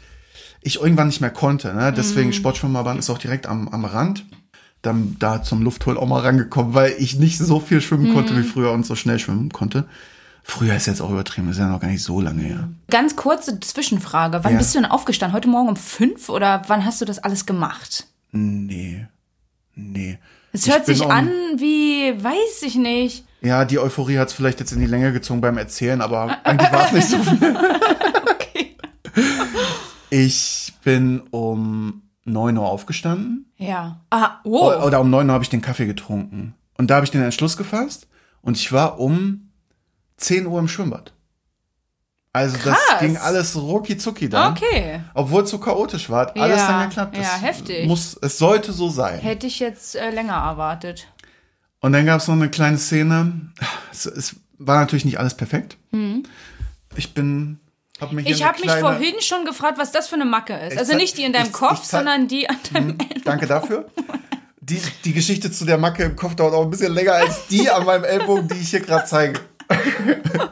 ich 0.61 0.81
irgendwann 0.81 1.07
nicht 1.07 1.21
mehr 1.21 1.29
konnte. 1.29 1.73
Ne? 1.73 1.93
Deswegen 1.95 2.29
Mhm. 2.29 2.33
Sportschwimmerbahn 2.33 2.97
ist 2.99 3.09
auch 3.09 3.17
direkt 3.17 3.45
am, 3.47 3.67
am 3.69 3.85
Rand. 3.85 4.25
Dann 4.81 5.15
da 5.19 5.41
zum 5.41 5.61
Luftholen 5.61 5.97
auch 5.97 6.07
mal 6.07 6.21
rangekommen, 6.21 6.73
weil 6.73 6.93
ich 6.99 7.15
nicht 7.17 7.37
so 7.37 7.59
viel 7.61 7.79
schwimmen 7.81 8.09
Mhm. 8.09 8.13
konnte 8.13 8.37
wie 8.37 8.43
früher 8.43 8.71
und 8.71 8.85
so 8.85 8.95
schnell 8.95 9.19
schwimmen 9.19 9.49
konnte. 9.51 9.85
Früher 10.45 10.75
ist 10.75 10.87
jetzt 10.87 11.01
auch 11.01 11.09
übertrieben, 11.09 11.49
ist 11.49 11.57
ja 11.57 11.67
noch 11.67 11.79
gar 11.79 11.87
nicht 11.87 12.03
so 12.03 12.19
lange 12.19 12.41
her. 12.43 12.67
Ganz 12.89 13.15
kurze 13.15 13.59
Zwischenfrage. 13.59 14.43
Wann 14.43 14.51
Ja. 14.53 14.57
bist 14.57 14.75
du 14.75 14.79
denn 14.81 14.89
aufgestanden? 14.91 15.35
Heute 15.35 15.47
Morgen 15.47 15.69
um 15.69 15.75
fünf 15.77 16.27
oder 16.29 16.61
wann 16.67 16.85
hast 16.85 16.99
du 17.01 17.05
das 17.05 17.19
alles 17.19 17.45
gemacht? 17.45 18.07
Nee. 18.31 19.07
Nee. 19.75 20.19
Es 20.51 20.67
hört 20.69 20.85
sich 20.85 21.03
an 21.05 21.29
wie, 21.55 22.13
weiß 22.21 22.61
ich 22.63 22.75
nicht. 22.75 23.25
Ja, 23.41 23.65
die 23.65 23.79
Euphorie 23.79 24.17
hat 24.19 24.27
es 24.27 24.33
vielleicht 24.33 24.59
jetzt 24.59 24.71
in 24.73 24.79
die 24.79 24.85
Länge 24.85 25.11
gezogen 25.13 25.41
beim 25.41 25.57
Erzählen, 25.57 26.01
aber 26.01 26.37
eigentlich 26.45 26.71
war 26.71 26.85
es 26.85 26.91
nicht 26.91 27.07
so 27.07 27.17
viel. 27.23 27.57
Okay. 28.31 28.75
Ich 30.09 30.73
bin 30.83 31.21
um 31.31 32.03
9 32.25 32.55
Uhr 32.57 32.67
aufgestanden. 32.69 33.51
Ja. 33.57 33.99
Ah, 34.11 34.41
oh. 34.43 34.71
Oder 34.71 35.01
um 35.01 35.09
9 35.09 35.25
Uhr 35.27 35.33
habe 35.33 35.43
ich 35.43 35.49
den 35.49 35.63
Kaffee 35.63 35.87
getrunken. 35.87 36.53
Und 36.77 36.91
da 36.91 36.95
habe 36.95 37.05
ich 37.05 37.09
den 37.11 37.23
Entschluss 37.23 37.57
gefasst 37.57 38.05
und 38.43 38.55
ich 38.57 38.71
war 38.71 38.99
um 38.99 39.42
10 40.17 40.45
Uhr 40.47 40.59
im 40.59 40.67
Schwimmbad. 40.67 41.13
Also 42.35 42.57
Krass. 42.57 42.77
das 42.89 42.99
ging 42.99 43.15
alles 43.17 43.55
rucki 43.55 43.97
zucki 43.97 44.27
dann. 44.27 44.53
Okay. 44.53 45.01
Obwohl 45.13 45.43
es 45.43 45.51
so 45.51 45.59
chaotisch 45.59 46.09
war, 46.09 46.21
hat 46.21 46.37
alles 46.39 46.57
Ja, 46.61 46.67
dann 46.67 46.89
geklappt. 46.89 47.15
ja, 47.17 47.21
Es 47.35 47.41
heftig. 47.43 47.87
Muss, 47.87 48.17
es 48.21 48.37
sollte 48.39 48.73
so 48.73 48.89
sein. 48.89 49.19
Hätte 49.19 49.45
ich 49.45 49.59
jetzt 49.59 49.95
äh, 49.95 50.09
länger 50.09 50.33
erwartet. 50.33 51.07
Und 51.79 51.93
dann 51.93 52.05
gab 52.07 52.21
es 52.21 52.27
noch 52.27 52.35
eine 52.35 52.49
kleine 52.49 52.77
Szene. 52.79 53.51
Es, 53.91 54.05
es 54.07 54.35
war 54.57 54.79
natürlich 54.79 55.05
nicht 55.05 55.19
alles 55.19 55.35
perfekt. 55.35 55.77
Ich 56.95 57.13
bin, 57.13 57.59
habe 58.01 58.15
mich 58.15 58.25
Mhm. 58.25 58.31
Ich 58.31 58.43
habe 58.43 58.59
mich 58.61 58.71
vorhin 58.71 59.15
schon 59.19 59.45
gefragt, 59.45 59.77
was 59.77 59.91
das 59.91 60.07
für 60.07 60.15
eine 60.15 60.25
Macke 60.25 60.55
ist. 60.57 60.77
Also 60.77 60.95
nicht 60.95 61.17
die 61.19 61.23
in 61.25 61.33
deinem 61.33 61.47
ich- 61.47 61.51
Kopf, 61.53 61.81
ich 61.83 61.89
sondern 61.89 62.27
die 62.27 62.49
an 62.49 62.57
deinem 62.73 62.97
Danke 63.25 63.45
dafür. 63.45 63.85
Die, 64.65 64.81
die 65.03 65.11
Geschichte 65.11 65.51
zu 65.51 65.65
der 65.65 65.77
Macke 65.77 66.03
im 66.03 66.15
Kopf 66.15 66.35
dauert 66.35 66.53
auch 66.53 66.63
ein 66.63 66.69
bisschen 66.69 66.93
länger 66.93 67.15
als 67.15 67.47
die 67.47 67.69
an 67.69 67.83
meinem 67.83 68.05
Ellbogen, 68.05 68.47
die 68.47 68.55
ich 68.61 68.69
hier 68.69 68.79
gerade 68.79 69.05
zeige. 69.05 69.41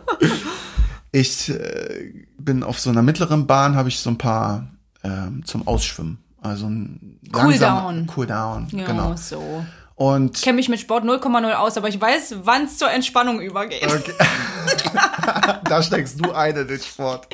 Ich 1.13 1.50
äh, 1.50 2.13
bin 2.38 2.63
auf 2.63 2.80
so 2.80 2.89
einer 2.89 3.01
mittleren 3.01 3.46
Bahn, 3.46 3.75
habe 3.75 3.89
ich 3.89 4.00
so 4.00 4.10
ein 4.10 4.18
paar 4.18 4.68
ähm, 5.03 5.44
zum 5.46 5.68
Ausschwimmen. 5.68 6.20
Also 6.41 6.68
ein 6.68 7.20
Cooldown. 7.34 8.08
Cooldown, 8.08 8.68
Ja, 8.72 8.86
genau. 8.86 9.15
so. 9.18 9.65
Und 9.96 10.38
Ich 10.38 10.44
kenne 10.44 10.56
mich 10.56 10.70
mit 10.70 10.80
Sport 10.80 11.03
0,0 11.03 11.51
aus, 11.53 11.75
aber 11.77 11.89
ich 11.89 12.00
weiß, 12.00 12.38
wann 12.44 12.63
es 12.63 12.77
zur 12.77 12.89
Entspannung 12.89 13.41
übergeht. 13.41 13.84
okay. 13.86 14.13
da 15.65 15.84
steckst 15.84 16.24
du 16.25 16.32
ein 16.32 16.56
in 16.56 16.68
den 16.68 16.80
Sport. 16.80 17.27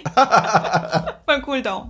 Beim 1.25 1.41
Cooldown. 1.43 1.87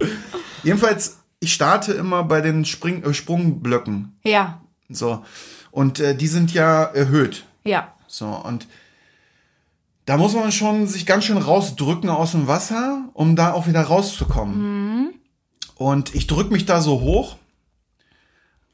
Jedenfalls, 0.63 1.19
ich 1.39 1.53
starte 1.53 1.93
immer 1.93 2.23
bei 2.25 2.41
den 2.41 2.65
Spring 2.65 3.01
äh, 3.03 3.13
Sprungblöcken. 3.13 4.17
Ja, 4.23 4.59
So. 4.89 5.23
Und 5.71 5.99
äh, 6.01 6.15
die 6.15 6.27
sind 6.27 6.53
ja 6.53 6.83
erhöht. 6.83 7.45
ja. 7.63 7.93
So, 8.09 8.27
und 8.27 8.67
da 10.07 10.15
muss 10.15 10.33
man 10.33 10.53
schon 10.53 10.87
sich 10.87 11.05
ganz 11.05 11.25
schön 11.25 11.37
rausdrücken 11.37 12.09
aus 12.09 12.31
dem 12.31 12.47
Wasser, 12.47 13.09
um 13.13 13.35
da 13.35 13.51
auch 13.51 13.67
wieder 13.67 13.81
rauszukommen. 13.81 15.09
Und 15.75 16.15
ich 16.15 16.27
drück 16.27 16.49
mich 16.49 16.65
da 16.65 16.79
so 16.79 17.01
hoch, 17.01 17.35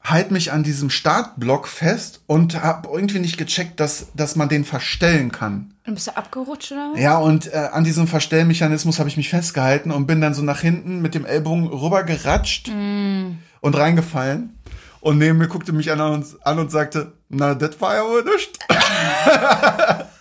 halt 0.00 0.30
mich 0.30 0.52
an 0.52 0.62
diesem 0.62 0.90
Startblock 0.90 1.66
fest 1.66 2.22
und 2.28 2.62
habe 2.62 2.88
irgendwie 2.92 3.18
nicht 3.18 3.36
gecheckt, 3.36 3.80
dass, 3.80 4.12
dass 4.14 4.36
man 4.36 4.48
den 4.48 4.64
verstellen 4.64 5.32
kann. 5.32 5.74
Dann 5.84 5.94
bist 5.94 6.06
du 6.06 6.16
abgerutscht 6.16 6.70
oder? 6.70 6.92
was? 6.92 7.00
Ja, 7.00 7.18
und 7.18 7.52
äh, 7.52 7.68
an 7.72 7.82
diesem 7.82 8.06
Verstellmechanismus 8.06 9.00
habe 9.00 9.08
ich 9.08 9.16
mich 9.16 9.28
festgehalten 9.28 9.90
und 9.90 10.06
bin 10.06 10.20
dann 10.20 10.34
so 10.34 10.42
nach 10.42 10.60
hinten 10.60 11.02
mit 11.02 11.16
dem 11.16 11.26
Ellbogen 11.26 11.66
rübergeratscht 11.66 12.68
und 12.68 13.74
reingefallen. 13.76 14.56
Und 15.00 15.18
neben 15.18 15.38
mir 15.38 15.48
guckte 15.48 15.72
mich 15.72 15.90
einer 15.90 16.12
und, 16.12 16.26
an 16.46 16.60
und 16.60 16.70
sagte, 16.70 17.12
na, 17.28 17.56
das 17.56 17.80
war 17.80 17.96
ja 17.96 18.04
wohl 18.04 18.22
nicht. 18.24 18.56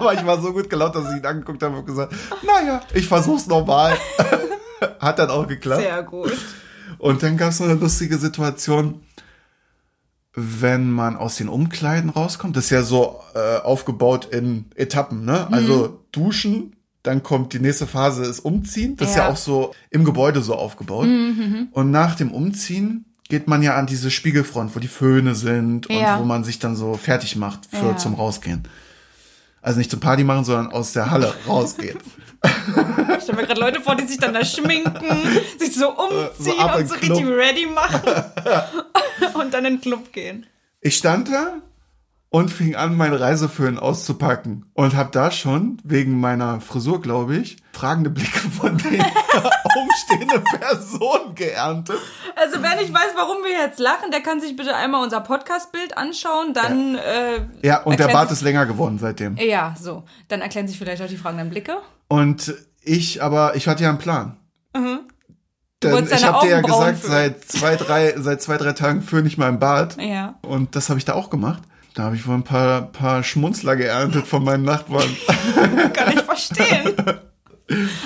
Aber 0.00 0.14
ich 0.14 0.24
war 0.26 0.40
so 0.40 0.52
gut 0.52 0.68
gelaunt, 0.70 0.94
dass 0.94 1.10
ich 1.10 1.18
ihn 1.18 1.26
angeguckt 1.26 1.62
habe 1.62 1.76
und 1.78 1.86
gesagt, 1.86 2.14
naja, 2.44 2.80
ich 2.94 3.06
versuch's 3.08 3.46
nochmal. 3.46 3.96
Hat 5.00 5.18
dann 5.18 5.30
auch 5.30 5.46
geklappt. 5.46 5.82
Sehr 5.82 6.02
gut. 6.02 6.32
Und 6.98 7.22
dann 7.22 7.36
gab 7.36 7.50
es 7.50 7.60
noch 7.60 7.68
eine 7.68 7.78
lustige 7.78 8.18
Situation, 8.18 9.00
wenn 10.34 10.90
man 10.90 11.16
aus 11.16 11.36
den 11.36 11.48
Umkleiden 11.48 12.10
rauskommt. 12.10 12.56
Das 12.56 12.64
ist 12.64 12.70
ja 12.70 12.82
so 12.82 13.20
äh, 13.34 13.58
aufgebaut 13.58 14.28
in 14.32 14.66
Etappen, 14.76 15.24
ne? 15.24 15.46
Mhm. 15.48 15.54
Also 15.54 16.00
duschen, 16.10 16.74
dann 17.02 17.22
kommt 17.22 17.52
die 17.52 17.58
nächste 17.60 17.86
Phase, 17.86 18.24
ist 18.24 18.40
umziehen. 18.40 18.96
Das 18.96 19.10
ist 19.10 19.16
ja 19.16 19.22
Ja. 19.22 19.28
Mhm, 19.28 19.32
auch 19.34 19.36
so 19.36 19.74
im 19.90 20.04
Gebäude 20.04 20.40
so 20.40 20.54
aufgebaut. 20.54 21.06
Und 21.72 21.90
nach 21.90 22.14
dem 22.14 22.32
Umziehen 22.32 23.04
geht 23.28 23.48
man 23.48 23.62
ja 23.62 23.74
an 23.76 23.86
diese 23.86 24.10
Spiegelfront, 24.10 24.74
wo 24.74 24.80
die 24.80 24.88
Föhne 24.88 25.34
sind 25.34 25.88
und 25.88 25.96
Ja. 25.96 26.18
wo 26.18 26.24
man 26.24 26.44
sich 26.44 26.58
dann 26.58 26.76
so 26.76 26.94
fertig 26.94 27.36
macht 27.36 27.66
für 27.70 27.86
Ja. 27.88 27.96
zum 27.96 28.14
Rausgehen. 28.14 28.62
Also 29.62 29.78
nicht 29.78 29.90
zum 29.90 30.00
Party 30.00 30.24
machen, 30.24 30.44
sondern 30.44 30.72
aus 30.72 30.92
der 30.92 31.10
Halle 31.10 31.32
rausgehen. 31.46 31.98
Ich 33.16 33.22
stelle 33.22 33.40
mir 33.40 33.46
gerade 33.46 33.60
Leute 33.60 33.80
vor, 33.80 33.94
die 33.94 34.04
sich 34.04 34.18
dann 34.18 34.34
da 34.34 34.44
schminken, 34.44 35.16
sich 35.60 35.76
so 35.76 35.90
umziehen 35.90 36.58
ab 36.58 36.74
in 36.74 36.82
und 36.82 36.88
so 36.88 36.94
Club. 36.96 37.18
richtig 37.18 37.28
ready 37.28 37.66
machen 37.66 38.00
und 39.34 39.54
dann 39.54 39.64
in 39.64 39.74
den 39.74 39.80
Club 39.80 40.12
gehen. 40.12 40.46
Ich 40.80 40.96
stand 40.96 41.28
da 41.28 41.58
und 42.30 42.50
fing 42.50 42.74
an, 42.74 42.96
meinen 42.96 43.14
Reiseföhn 43.14 43.78
auszupacken 43.78 44.66
und 44.74 44.96
habe 44.96 45.10
da 45.12 45.30
schon, 45.30 45.76
wegen 45.84 46.18
meiner 46.18 46.60
Frisur, 46.60 47.00
glaube 47.00 47.36
ich, 47.36 47.58
fragende 47.72 48.10
Blicke 48.10 48.38
von 48.50 48.76
den 48.78 49.04
umstehenden 49.74 50.44
Personen 50.58 51.34
geerntet. 51.34 51.98
Also 52.36 52.62
wer 52.62 52.76
nicht 52.76 52.92
weiß, 52.92 53.12
warum 53.16 53.42
wir 53.42 53.50
jetzt 53.50 53.78
lachen, 53.78 54.10
der 54.10 54.20
kann 54.20 54.40
sich 54.40 54.56
bitte 54.56 54.74
einmal 54.74 55.02
unser 55.02 55.20
Podcast-Bild 55.20 55.96
anschauen, 55.96 56.54
dann 56.54 56.96
äh, 56.96 57.40
Ja, 57.62 57.82
und 57.82 57.98
der 57.98 58.08
Bart 58.08 58.30
ist 58.30 58.42
länger 58.42 58.66
geworden 58.66 58.98
seitdem. 58.98 59.36
Ja, 59.36 59.74
so. 59.80 60.04
Dann 60.28 60.40
erklären 60.40 60.68
sich 60.68 60.78
vielleicht 60.78 61.02
auch 61.02 61.08
die 61.08 61.16
fragenden 61.16 61.50
Blicke. 61.50 61.78
Und 62.08 62.54
ich, 62.82 63.22
aber 63.22 63.56
ich 63.56 63.68
hatte 63.68 63.82
ja 63.82 63.88
einen 63.88 63.98
Plan. 63.98 64.36
Denn 65.82 65.92
wolltest 65.92 66.14
ich 66.14 66.24
habe 66.24 66.46
dir 66.46 66.52
ja 66.52 66.60
gesagt, 66.60 67.02
seit 67.02 67.44
zwei, 67.44 67.76
drei, 67.76 68.14
seit 68.16 68.40
zwei, 68.42 68.56
drei 68.56 68.72
Tagen 68.72 69.02
föhne 69.02 69.26
ich 69.28 69.38
meinen 69.38 69.58
Bart. 69.58 69.96
Ja. 70.00 70.38
Und 70.42 70.76
das 70.76 70.88
habe 70.88 70.98
ich 70.98 71.04
da 71.04 71.14
auch 71.14 71.30
gemacht. 71.30 71.62
Da 71.94 72.04
habe 72.04 72.16
ich 72.16 72.26
wohl 72.26 72.36
ein 72.36 72.44
paar, 72.44 72.82
paar 72.82 73.22
Schmunzler 73.22 73.76
geerntet 73.76 74.26
von 74.26 74.44
meinen 74.44 74.64
Nachbarn. 74.64 75.16
Kann 75.92 76.12
ich 76.12 76.22
verstehen. 76.22 76.94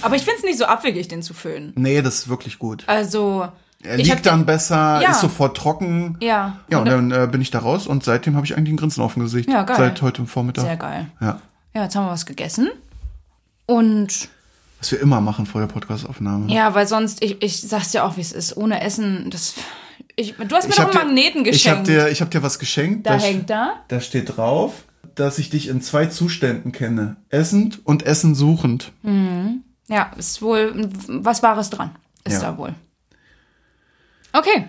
Aber 0.03 0.17
ich 0.17 0.23
finde 0.23 0.39
es 0.39 0.45
nicht 0.45 0.59
so 0.59 0.65
abwegig, 0.67 1.09
den 1.09 1.23
zu 1.23 1.35
föhnen. 1.35 1.73
nee, 1.77 2.03
das 2.03 2.15
ist 2.21 2.29
wirklich 2.29 2.59
gut. 2.59 2.85
Also. 2.87 3.49
Er 3.83 3.99
liegt 3.99 4.27
dann 4.27 4.41
den- 4.41 4.47
besser, 4.47 5.01
Ja. 5.03 5.11
ist 5.11 5.21
sofort 5.21 5.57
trocken. 5.57 6.17
Ja. 6.21 6.59
Ja, 6.71 6.79
und 6.79 6.87
dann 6.87 7.11
äh, 7.13 7.29
bin 7.31 7.41
ich 7.41 7.51
da 7.51 7.61
raus 7.61 7.87
und 7.87 8.03
seitdem 8.03 8.35
habe 8.35 8.45
ich 8.47 8.57
eigentlich 8.57 8.73
ein 8.73 8.79
Grinsen 8.79 9.03
auf 9.03 9.15
dem 9.15 9.23
Gesicht. 9.23 9.49
Ja, 9.49 9.63
geil. 9.63 9.77
Seit 9.77 10.03
heute 10.03 10.27
Vormittag. 10.27 10.65
Sehr 10.65 10.77
geil. 10.77 11.07
Ja. 11.21 11.41
Ja, 11.75 11.83
jetzt 11.85 11.95
haben 11.95 12.07
wir 12.07 12.11
was 12.11 12.27
gegessen. 12.27 12.69
Und 13.67 14.29
Was 14.81 14.93
wir 14.93 15.01
immer 15.01 15.21
machen 15.21 15.47
vor 15.47 15.61
der 15.61 15.69
Podcastaufnahme. 15.69 16.53
ja, 16.53 16.75
weil 16.75 16.87
sonst, 16.87 17.23
ich, 17.23 17.43
ich 17.43 17.61
sag's 17.61 17.91
dir 17.93 18.05
auch, 18.05 18.17
wie 18.17 18.21
es 18.21 18.33
ist. 18.33 18.57
Ohne 18.57 18.81
Essen, 18.83 19.31
das. 19.31 19.55
Ich, 20.17 20.35
du 20.37 20.55
hast 20.57 20.65
mir 20.65 20.71
Ich 20.71 20.77
doch 20.77 20.85
einen 20.87 20.95
Magneten 21.15 21.45
dir, 21.45 21.51
ich 21.51 21.69
hab 21.69 21.85
geschenkt. 21.85 21.89
dir, 21.89 22.09
ich 22.11 22.21
hab 22.23 22.31
dir 22.31 22.43
was 22.43 22.59
geschenkt. 22.59 23.07
da 23.07 23.17
st- 23.17 23.21
hängt 23.23 23.51
da. 23.51 23.75
Da 23.89 24.01
steht 24.01 24.37
drauf, 24.37 24.73
dass 25.17 25.39
ich 25.39 25.51
dich 25.51 25.69
in 25.69 25.81
zwei 25.81 26.07
Zuständen 26.07 26.73
kenne. 26.73 27.17
Essend 27.29 27.85
und 27.85 28.05
Essen 28.05 28.35
suchend. 28.35 28.93
Ja, 29.89 30.13
ist 30.17 30.41
wohl 30.43 30.89
was 31.09 31.43
Wahres 31.43 31.71
dran. 31.71 31.91
Ist 32.25 32.43
Ja. 32.43 32.53
da 32.53 32.59
wohl. 32.59 32.75
Okay. 34.33 34.69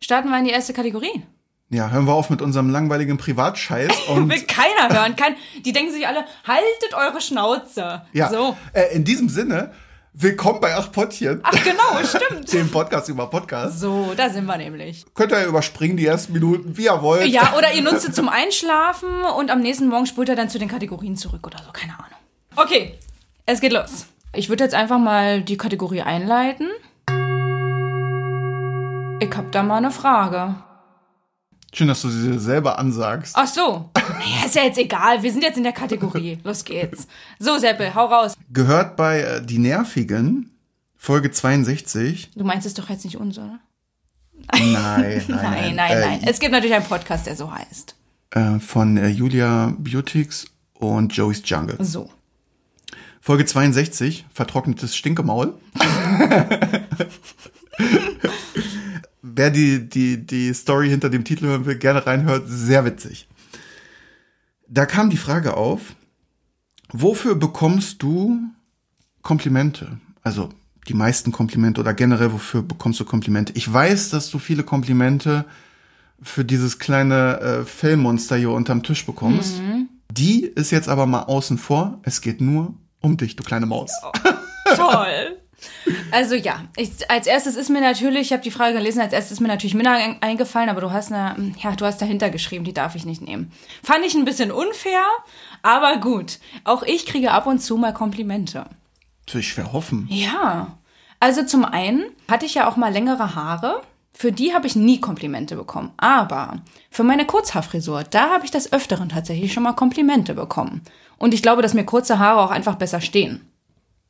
Starten 0.00 0.30
wir 0.30 0.38
in 0.38 0.44
die 0.44 0.50
erste 0.50 0.72
Kategorie. 0.72 1.22
Ja, 1.70 1.90
hören 1.90 2.06
wir 2.06 2.12
auf 2.12 2.28
mit 2.28 2.42
unserem 2.42 2.68
langweiligen 2.68 3.16
Privatscheiß 3.18 4.00
und 4.08 4.28
Will 4.28 4.42
keiner 4.42 4.92
hören. 4.94 5.16
Kein, 5.16 5.36
die 5.64 5.72
denken 5.72 5.92
sich 5.92 6.06
alle, 6.06 6.24
haltet 6.46 6.94
eure 6.94 7.20
Schnauze. 7.20 8.02
ja, 8.12 8.28
So. 8.28 8.56
äh, 8.74 8.94
in 8.94 9.04
diesem 9.04 9.28
Sinne 9.28 9.72
Willkommen 10.14 10.60
bei 10.60 10.74
Acht 10.76 10.92
Pottchen, 10.92 11.40
Ach 11.42 11.64
genau, 11.64 12.04
stimmt. 12.04 12.52
dem 12.52 12.70
Podcast 12.70 13.08
über 13.08 13.30
Podcast. 13.30 13.80
So, 13.80 14.12
da 14.14 14.28
sind 14.28 14.44
wir 14.44 14.58
nämlich. 14.58 15.06
Könnt 15.14 15.32
ihr 15.32 15.42
überspringen 15.46 15.96
die 15.96 16.04
ersten 16.04 16.34
Minuten, 16.34 16.76
wie 16.76 16.84
ihr 16.84 17.00
wollt. 17.00 17.26
Ja, 17.28 17.54
oder 17.56 17.72
ihr 17.72 17.80
nutzt 17.80 18.06
es 18.06 18.14
zum 18.14 18.28
Einschlafen 18.28 19.08
und 19.38 19.50
am 19.50 19.60
nächsten 19.60 19.88
Morgen 19.88 20.04
spult 20.04 20.28
er 20.28 20.36
dann 20.36 20.50
zu 20.50 20.58
den 20.58 20.68
Kategorien 20.68 21.16
zurück 21.16 21.46
oder 21.46 21.60
so, 21.64 21.72
keine 21.72 21.94
Ahnung. 21.94 22.18
Okay, 22.56 22.98
es 23.46 23.62
geht 23.62 23.72
los. 23.72 24.04
Ich 24.34 24.50
würde 24.50 24.64
jetzt 24.64 24.74
einfach 24.74 24.98
mal 24.98 25.40
die 25.40 25.56
Kategorie 25.56 26.02
einleiten. 26.02 26.68
Ich 29.20 29.34
hab 29.34 29.50
da 29.50 29.62
mal 29.62 29.78
eine 29.78 29.90
Frage. 29.90 30.56
Schön, 31.74 31.88
dass 31.88 32.02
du 32.02 32.10
sie 32.10 32.38
selber 32.38 32.78
ansagst. 32.78 33.34
Ach 33.34 33.46
so. 33.46 33.88
Naja, 33.94 34.44
ist 34.44 34.54
ja 34.54 34.64
jetzt 34.64 34.78
egal. 34.78 35.22
Wir 35.22 35.32
sind 35.32 35.42
jetzt 35.42 35.56
in 35.56 35.62
der 35.62 35.72
Kategorie. 35.72 36.38
Los 36.44 36.64
geht's. 36.64 37.06
So, 37.38 37.56
Seppel, 37.56 37.94
hau 37.94 38.06
raus. 38.06 38.34
Gehört 38.52 38.96
bei 38.96 39.20
äh, 39.20 39.42
Die 39.42 39.58
Nervigen, 39.58 40.50
Folge 40.98 41.30
62. 41.30 42.30
Du 42.36 42.44
meinst 42.44 42.66
es 42.66 42.74
doch 42.74 42.90
jetzt 42.90 43.06
nicht 43.06 43.16
uns, 43.16 43.38
oder? 43.38 43.58
Nein, 44.52 44.72
nein, 44.72 45.22
nein. 45.28 45.28
Nein, 45.28 45.76
nein, 45.76 45.96
äh, 45.96 46.00
nein. 46.00 46.20
Es 46.26 46.40
gibt 46.40 46.52
natürlich 46.52 46.74
einen 46.74 46.84
Podcast, 46.84 47.26
der 47.26 47.36
so 47.36 47.50
heißt. 47.50 47.94
Äh, 48.32 48.58
von 48.58 48.98
äh, 48.98 49.08
Julia 49.08 49.74
Beautix 49.78 50.46
und 50.74 51.16
Joey's 51.16 51.40
Jungle. 51.44 51.78
So. 51.80 52.10
Folge 53.22 53.46
62, 53.46 54.26
vertrocknetes 54.34 54.94
Stinkemaul. 54.94 55.54
Wer 59.34 59.50
die, 59.50 59.88
die, 59.88 60.26
die 60.26 60.52
Story 60.52 60.88
hinter 60.88 61.10
dem 61.10 61.24
Titel 61.24 61.46
hören 61.46 61.66
will, 61.66 61.76
gerne 61.76 62.06
reinhört, 62.06 62.44
sehr 62.46 62.84
witzig. 62.84 63.28
Da 64.68 64.86
kam 64.86 65.10
die 65.10 65.16
Frage 65.16 65.56
auf, 65.56 65.80
wofür 66.92 67.34
bekommst 67.34 68.02
du 68.02 68.40
Komplimente? 69.22 69.98
Also 70.22 70.50
die 70.88 70.94
meisten 70.94 71.32
Komplimente 71.32 71.80
oder 71.80 71.94
generell, 71.94 72.32
wofür 72.32 72.62
bekommst 72.62 73.00
du 73.00 73.04
Komplimente? 73.04 73.52
Ich 73.56 73.72
weiß, 73.72 74.10
dass 74.10 74.30
du 74.30 74.38
viele 74.38 74.64
Komplimente 74.64 75.44
für 76.22 76.44
dieses 76.44 76.78
kleine 76.78 77.40
äh, 77.40 77.64
Fellmonster 77.64 78.36
hier 78.36 78.50
unterm 78.50 78.82
Tisch 78.82 79.04
bekommst. 79.06 79.60
Die 80.10 80.44
ist 80.44 80.70
jetzt 80.70 80.88
aber 80.88 81.06
mal 81.06 81.22
außen 81.22 81.58
vor. 81.58 82.00
Es 82.02 82.20
geht 82.20 82.40
nur 82.40 82.74
um 83.00 83.16
dich, 83.16 83.36
du 83.36 83.42
kleine 83.42 83.66
Maus. 83.66 83.92
Toll. 84.76 85.38
Also 86.10 86.34
ja, 86.34 86.64
ich, 86.76 86.90
als 87.10 87.26
erstes 87.26 87.56
ist 87.56 87.68
mir 87.70 87.80
natürlich, 87.80 88.22
ich 88.28 88.32
habe 88.32 88.42
die 88.42 88.50
Frage 88.50 88.74
gelesen, 88.74 89.00
als 89.00 89.12
erstes 89.12 89.32
ist 89.32 89.40
mir 89.40 89.48
natürlich 89.48 89.74
Minna 89.74 89.94
ein- 89.94 90.20
eingefallen, 90.22 90.68
aber 90.68 90.80
du 90.80 90.90
hast 90.90 91.12
eine, 91.12 91.54
ja, 91.62 91.72
du 91.74 91.84
hast 91.86 92.00
dahinter 92.02 92.30
geschrieben, 92.30 92.64
die 92.64 92.74
darf 92.74 92.94
ich 92.94 93.04
nicht 93.04 93.22
nehmen. 93.22 93.52
Fand 93.82 94.04
ich 94.04 94.14
ein 94.14 94.24
bisschen 94.24 94.50
unfair, 94.52 95.02
aber 95.62 95.96
gut. 95.98 96.38
Auch 96.64 96.82
ich 96.82 97.06
kriege 97.06 97.30
ab 97.32 97.46
und 97.46 97.60
zu 97.60 97.76
mal 97.76 97.92
Komplimente. 97.94 98.66
Natürlich 99.26 99.48
schwer 99.48 99.72
hoffen. 99.72 100.06
Ja. 100.10 100.78
Also 101.20 101.44
zum 101.44 101.64
einen 101.64 102.04
hatte 102.30 102.46
ich 102.46 102.54
ja 102.54 102.68
auch 102.68 102.76
mal 102.76 102.92
längere 102.92 103.34
Haare. 103.34 103.80
Für 104.14 104.32
die 104.32 104.52
habe 104.54 104.66
ich 104.66 104.76
nie 104.76 105.00
Komplimente 105.00 105.56
bekommen. 105.56 105.92
Aber 105.96 106.60
für 106.90 107.04
meine 107.04 107.24
Kurzhaarfrisur, 107.24 108.02
da 108.04 108.30
habe 108.30 108.44
ich 108.44 108.50
das 108.50 108.72
Öfteren 108.72 109.08
tatsächlich 109.08 109.52
schon 109.52 109.62
mal 109.62 109.72
Komplimente 109.72 110.34
bekommen. 110.34 110.82
Und 111.16 111.32
ich 111.32 111.40
glaube, 111.42 111.62
dass 111.62 111.72
mir 111.72 111.84
kurze 111.84 112.18
Haare 112.18 112.40
auch 112.40 112.50
einfach 112.50 112.74
besser 112.74 113.00
stehen. 113.00 113.48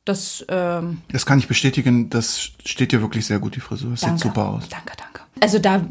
Das, 0.05 0.45
ähm, 0.49 1.01
Das 1.11 1.25
kann 1.25 1.39
ich 1.39 1.47
bestätigen, 1.47 2.09
das 2.09 2.49
steht 2.65 2.91
dir 2.91 3.01
wirklich 3.01 3.25
sehr 3.25 3.39
gut, 3.39 3.55
die 3.55 3.61
Frisur. 3.61 3.91
Das 3.91 4.01
danke. 4.01 4.17
sieht 4.17 4.23
super 4.23 4.49
aus. 4.49 4.67
Danke, 4.69 4.93
danke. 4.97 5.21
Also 5.39 5.59
da 5.59 5.81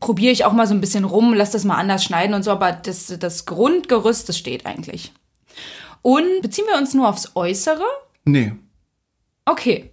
probiere 0.00 0.32
ich 0.32 0.44
auch 0.44 0.52
mal 0.52 0.66
so 0.66 0.74
ein 0.74 0.80
bisschen 0.80 1.04
rum, 1.04 1.34
lass 1.34 1.50
das 1.50 1.64
mal 1.64 1.76
anders 1.76 2.04
schneiden 2.04 2.34
und 2.34 2.44
so, 2.44 2.52
aber 2.52 2.72
das, 2.72 3.12
das 3.18 3.46
Grundgerüst, 3.46 4.28
das 4.28 4.38
steht 4.38 4.64
eigentlich. 4.66 5.12
Und 6.02 6.42
beziehen 6.42 6.66
wir 6.70 6.78
uns 6.78 6.94
nur 6.94 7.08
aufs 7.08 7.32
Äußere? 7.34 7.84
Nee. 8.24 8.54
Okay. 9.44 9.90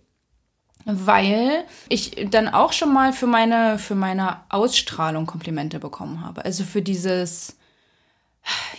Weil 0.85 1.65
ich 1.89 2.27
dann 2.29 2.47
auch 2.47 2.71
schon 2.71 2.93
mal 2.93 3.11
für 3.11 3.25
meine, 3.25 3.79
für 3.79 3.95
meine 3.95 4.41
Ausstrahlung 4.49 5.25
Komplimente 5.25 5.79
bekommen 5.79 6.23
habe. 6.23 6.45
Also 6.45 6.63
für 6.63 6.83
dieses, 6.83 7.57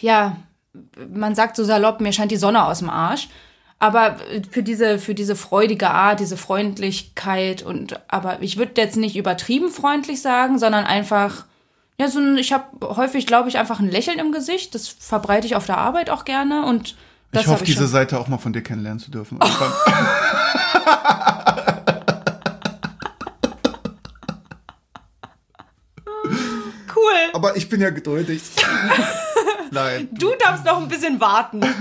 ja, 0.00 0.36
man 1.12 1.34
sagt 1.34 1.56
so 1.56 1.64
salopp, 1.64 2.00
mir 2.00 2.12
scheint 2.12 2.30
die 2.30 2.36
Sonne 2.36 2.64
aus 2.64 2.78
dem 2.78 2.90
Arsch. 2.90 3.28
Aber 3.78 4.16
für 4.50 4.62
diese, 4.62 4.98
für 4.98 5.14
diese 5.14 5.36
freudige 5.36 5.90
Art, 5.90 6.20
diese 6.20 6.38
Freundlichkeit 6.38 7.62
und, 7.62 8.00
aber 8.08 8.40
ich 8.42 8.56
würde 8.56 8.80
jetzt 8.80 8.96
nicht 8.96 9.16
übertrieben 9.16 9.68
freundlich 9.70 10.22
sagen, 10.22 10.58
sondern 10.58 10.86
einfach, 10.86 11.44
ja, 12.00 12.08
so 12.08 12.18
ein, 12.18 12.38
ich 12.38 12.54
habe 12.54 12.96
häufig, 12.96 13.26
glaube 13.26 13.50
ich, 13.50 13.58
einfach 13.58 13.78
ein 13.78 13.90
Lächeln 13.90 14.18
im 14.18 14.32
Gesicht. 14.32 14.74
Das 14.74 14.88
verbreite 14.88 15.46
ich 15.46 15.56
auf 15.56 15.66
der 15.66 15.76
Arbeit 15.76 16.08
auch 16.08 16.24
gerne 16.24 16.64
und 16.64 16.96
das 17.32 17.42
ich 17.42 17.48
hoffe, 17.48 17.64
ich 17.64 17.70
diese 17.70 17.80
schon- 17.80 17.88
Seite 17.88 18.18
auch 18.18 18.28
mal 18.28 18.38
von 18.38 18.54
dir 18.54 18.62
kennenlernen 18.62 18.98
zu 18.98 19.10
dürfen. 19.10 19.38
Irgendwann. 19.42 19.72
cool. 26.24 27.30
Aber 27.34 27.56
ich 27.56 27.68
bin 27.68 27.80
ja 27.80 27.90
geduldig. 27.90 28.42
Nein. 29.70 30.08
Du 30.12 30.32
darfst 30.38 30.64
noch 30.64 30.80
ein 30.80 30.88
bisschen 30.88 31.20
warten. 31.20 31.60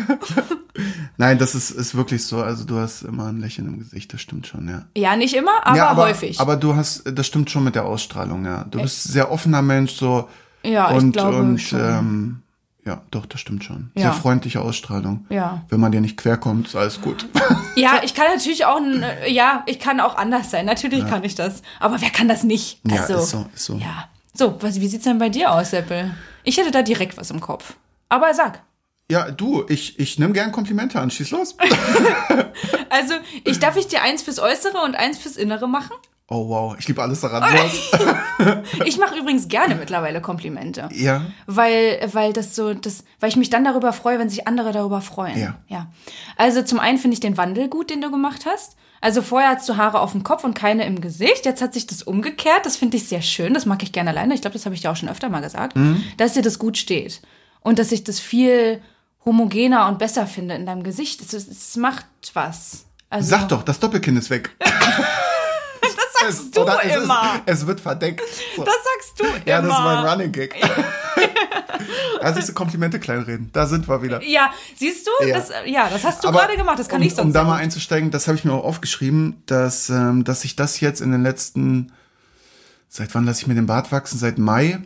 Nein, 1.17 1.38
das 1.38 1.56
ist, 1.56 1.71
ist 1.71 1.95
wirklich 1.95 2.25
so. 2.25 2.41
Also 2.41 2.63
du 2.65 2.78
hast 2.78 3.04
immer 3.04 3.28
ein 3.28 3.39
Lächeln 3.39 3.67
im 3.67 3.80
Gesicht, 3.80 4.13
das 4.13 4.21
stimmt 4.21 4.47
schon, 4.47 4.67
ja. 4.67 4.84
Ja, 4.95 5.15
nicht 5.15 5.34
immer, 5.36 5.65
aber, 5.65 5.78
ja, 5.78 5.88
aber 5.88 6.04
häufig. 6.04 6.39
Aber 6.39 6.56
du 6.58 6.75
hast, 6.75 7.04
das 7.06 7.25
stimmt 7.28 7.49
schon 7.49 7.63
mit 7.63 7.75
der 7.75 7.86
Ausstrahlung, 7.86 8.45
ja. 8.45 8.65
Du 8.69 8.82
bist 8.82 9.08
ein 9.08 9.12
sehr 9.13 9.32
offener 9.32 9.62
Mensch, 9.62 9.93
so. 9.93 10.28
Ja, 10.63 10.91
ich 10.91 10.97
und, 10.97 11.12
glaube 11.13 11.38
und, 11.38 11.60
schon. 11.60 11.80
Ähm, 11.80 12.41
ja, 12.86 13.01
doch, 13.12 13.25
das 13.25 13.41
stimmt 13.41 13.63
schon. 13.63 13.91
Ja. 13.95 14.04
Sehr 14.04 14.13
freundliche 14.13 14.62
Ausstrahlung. 14.62 15.25
Ja. 15.30 15.63
Wenn 15.69 15.80
man 15.80 15.91
dir 15.91 16.01
nicht 16.01 16.17
querkommt, 16.17 16.67
ist 16.67 16.75
alles 16.75 17.01
gut. 17.01 17.28
ja, 17.75 18.01
ich 18.04 18.13
kann 18.13 18.25
natürlich 18.34 18.65
auch, 18.65 18.78
n- 18.78 19.04
ja, 19.28 19.63
ich 19.65 19.80
kann 19.80 19.99
auch 19.99 20.15
anders 20.17 20.51
sein. 20.51 20.65
Natürlich 20.67 21.08
kann 21.08 21.23
ich 21.23 21.34
das. 21.34 21.63
Aber 21.80 21.99
wer 22.01 22.12
kann 22.12 22.28
das 22.28 22.43
nicht? 22.43 22.80
Ja, 22.88 23.01
Also, 23.01 23.15
ist 23.15 23.30
so, 23.32 23.45
ist 23.56 23.65
so. 23.65 23.75
Ja. 23.78 24.08
So, 24.34 24.58
was, 24.62 24.80
wie 24.82 24.88
sieht's 24.88 25.06
denn 25.06 25.17
bei 25.17 25.30
dir 25.30 25.51
aus, 25.51 25.71
Seppel? 25.71 26.12
Ich 26.43 26.58
hätte 26.58 26.69
da 26.71 26.82
direkt 26.84 27.17
was 27.17 27.32
im 27.32 27.39
Kopf. 27.39 27.73
Aber 28.10 28.34
sag. 28.34 28.62
Ja, 29.10 29.30
du, 29.30 29.65
ich, 29.70 30.00
ich 30.00 30.18
nehme 30.18 30.34
gern 30.34 30.52
Komplimente 30.52 31.00
an. 31.00 31.12
Schieß 31.12 31.32
los. 31.32 31.56
Also, 32.89 33.15
ich 33.44 33.60
darf 33.60 33.76
ich 33.76 33.88
dir 33.88 34.02
eins 34.02 34.24
fürs 34.24 34.39
Äußere 34.39 34.78
und 34.78 34.96
eins 34.96 35.18
fürs 35.18 35.36
Innere 35.36 35.68
machen? 35.68 35.91
Oh 36.30 36.48
wow, 36.48 36.76
ich 36.80 36.88
liebe 36.88 37.02
alles 37.02 37.20
daran. 37.20 37.44
Ich 38.86 38.98
mache 38.98 39.18
übrigens 39.18 39.48
gerne 39.48 39.76
mittlerweile 39.76 40.22
Komplimente. 40.22 40.88
ja. 40.94 41.26
Weil, 41.46 42.10
weil 42.13 42.32
das 42.32 42.56
so, 42.56 42.74
das, 42.74 43.04
weil 43.20 43.30
ich 43.30 43.36
mich 43.36 43.50
dann 43.50 43.65
darüber 43.65 43.91
freue, 43.91 44.18
wenn 44.18 44.30
sich 44.30 44.48
andere 44.48 44.72
darüber 44.72 45.02
freuen. 45.02 45.38
Ja. 45.38 45.58
ja. 45.68 45.88
Also 46.38 46.62
zum 46.63 46.80
einen 46.80 46.98
finde 46.98 47.15
ich 47.15 47.20
den 47.20 47.38
Wandel 47.38 47.68
gut, 47.68 47.89
den 47.89 48.02
du 48.02 48.10
gemacht 48.12 48.46
hast. 48.46 48.78
Also 49.02 49.22
vorher 49.22 49.50
hattest 49.50 49.70
du 49.70 49.78
Haare 49.78 50.00
auf 50.00 50.13
dem 50.13 50.24
Kopf 50.24 50.44
und 50.44 50.54
keine 50.54 50.86
im 50.86 51.02
Gesicht. 51.02 51.46
Jetzt 51.46 51.62
hat 51.62 51.74
sich 51.74 51.86
das 51.86 52.02
umgekehrt. 52.02 52.65
Das 52.65 52.78
finde 52.78 52.98
ich 52.98 53.08
sehr 53.08 53.22
schön. 53.22 53.54
Das 53.54 53.65
mag 53.65 53.84
ich 53.84 53.91
gerne 53.91 54.10
alleine. 54.12 54.34
Ich 54.34 54.41
glaube, 54.41 54.54
das 54.54 54.65
habe 54.65 54.74
ich 54.74 54.82
dir 54.82 54.91
auch 54.91 54.96
schon 54.96 55.10
öfter 55.10 55.30
mal 55.30 55.41
gesagt. 55.41 55.76
Mhm. 55.76 56.04
Dass 56.18 56.34
dir 56.34 56.41
das 56.41 56.60
gut 56.60 56.78
steht. 56.78 57.22
Und 57.60 57.78
dass 57.78 57.91
ich 57.91 58.04
das 58.04 58.20
viel 58.20 58.82
homogener 59.25 59.88
und 59.88 59.99
besser 59.99 60.27
finde 60.27 60.55
in 60.55 60.65
deinem 60.65 60.83
Gesicht. 60.83 61.21
Es, 61.21 61.33
es, 61.33 61.47
es 61.47 61.75
macht 61.75 62.05
was. 62.33 62.85
Also, 63.09 63.29
Sag 63.29 63.49
doch, 63.49 63.63
das 63.63 63.79
Doppelkinn 63.79 64.17
ist 64.17 64.29
weg. 64.29 64.51
das 64.59 65.95
sagst 66.19 66.55
du 66.55 66.61
Oder 66.61 66.79
es 66.83 67.03
immer. 67.03 67.41
Ist, 67.45 67.61
es 67.61 67.67
wird 67.67 67.79
verdeckt. 67.79 68.21
So. 68.55 68.63
das 68.63 68.75
sagst 68.75 69.19
du 69.19 69.49
ja, 69.49 69.59
immer. 69.59 69.67
das 69.69 69.77
war 69.77 69.99
ein 69.99 70.05
Running 70.05 70.31
Gag. 70.31 70.55
Da 72.21 72.33
siehst 72.33 72.49
du 72.49 72.53
Komplimente 72.53 72.99
kleinreden. 72.99 73.49
Da 73.53 73.65
sind 73.67 73.88
wir 73.88 74.01
wieder. 74.01 74.21
Ja, 74.23 74.51
siehst 74.75 75.07
du? 75.07 75.25
Ja. 75.25 75.38
Das, 75.38 75.51
ja, 75.65 75.89
das 75.89 76.03
hast 76.03 76.23
du 76.23 76.27
Aber 76.27 76.39
gerade 76.39 76.57
gemacht. 76.57 76.79
Das 76.79 76.89
kann 76.89 77.01
um, 77.01 77.07
ich 77.07 77.15
sonst 77.15 77.27
Um 77.27 77.33
da 77.33 77.43
mal 77.43 77.57
einzusteigen, 77.57 78.11
das 78.11 78.27
habe 78.27 78.38
ich 78.38 78.45
mir 78.45 78.53
auch 78.53 78.63
aufgeschrieben, 78.63 79.43
dass, 79.45 79.89
ähm, 79.89 80.23
dass 80.23 80.43
ich 80.43 80.55
das 80.55 80.79
jetzt 80.79 81.01
in 81.01 81.11
den 81.11 81.23
letzten, 81.23 81.91
seit 82.95 83.13
wann 83.13 83.25
lasse 83.25 83.41
ich 83.41 83.47
mir 83.47 83.55
den 83.55 83.65
Bart 83.65 83.91
wachsen? 83.91 84.17
Seit 84.17 84.38
Mai 84.38 84.79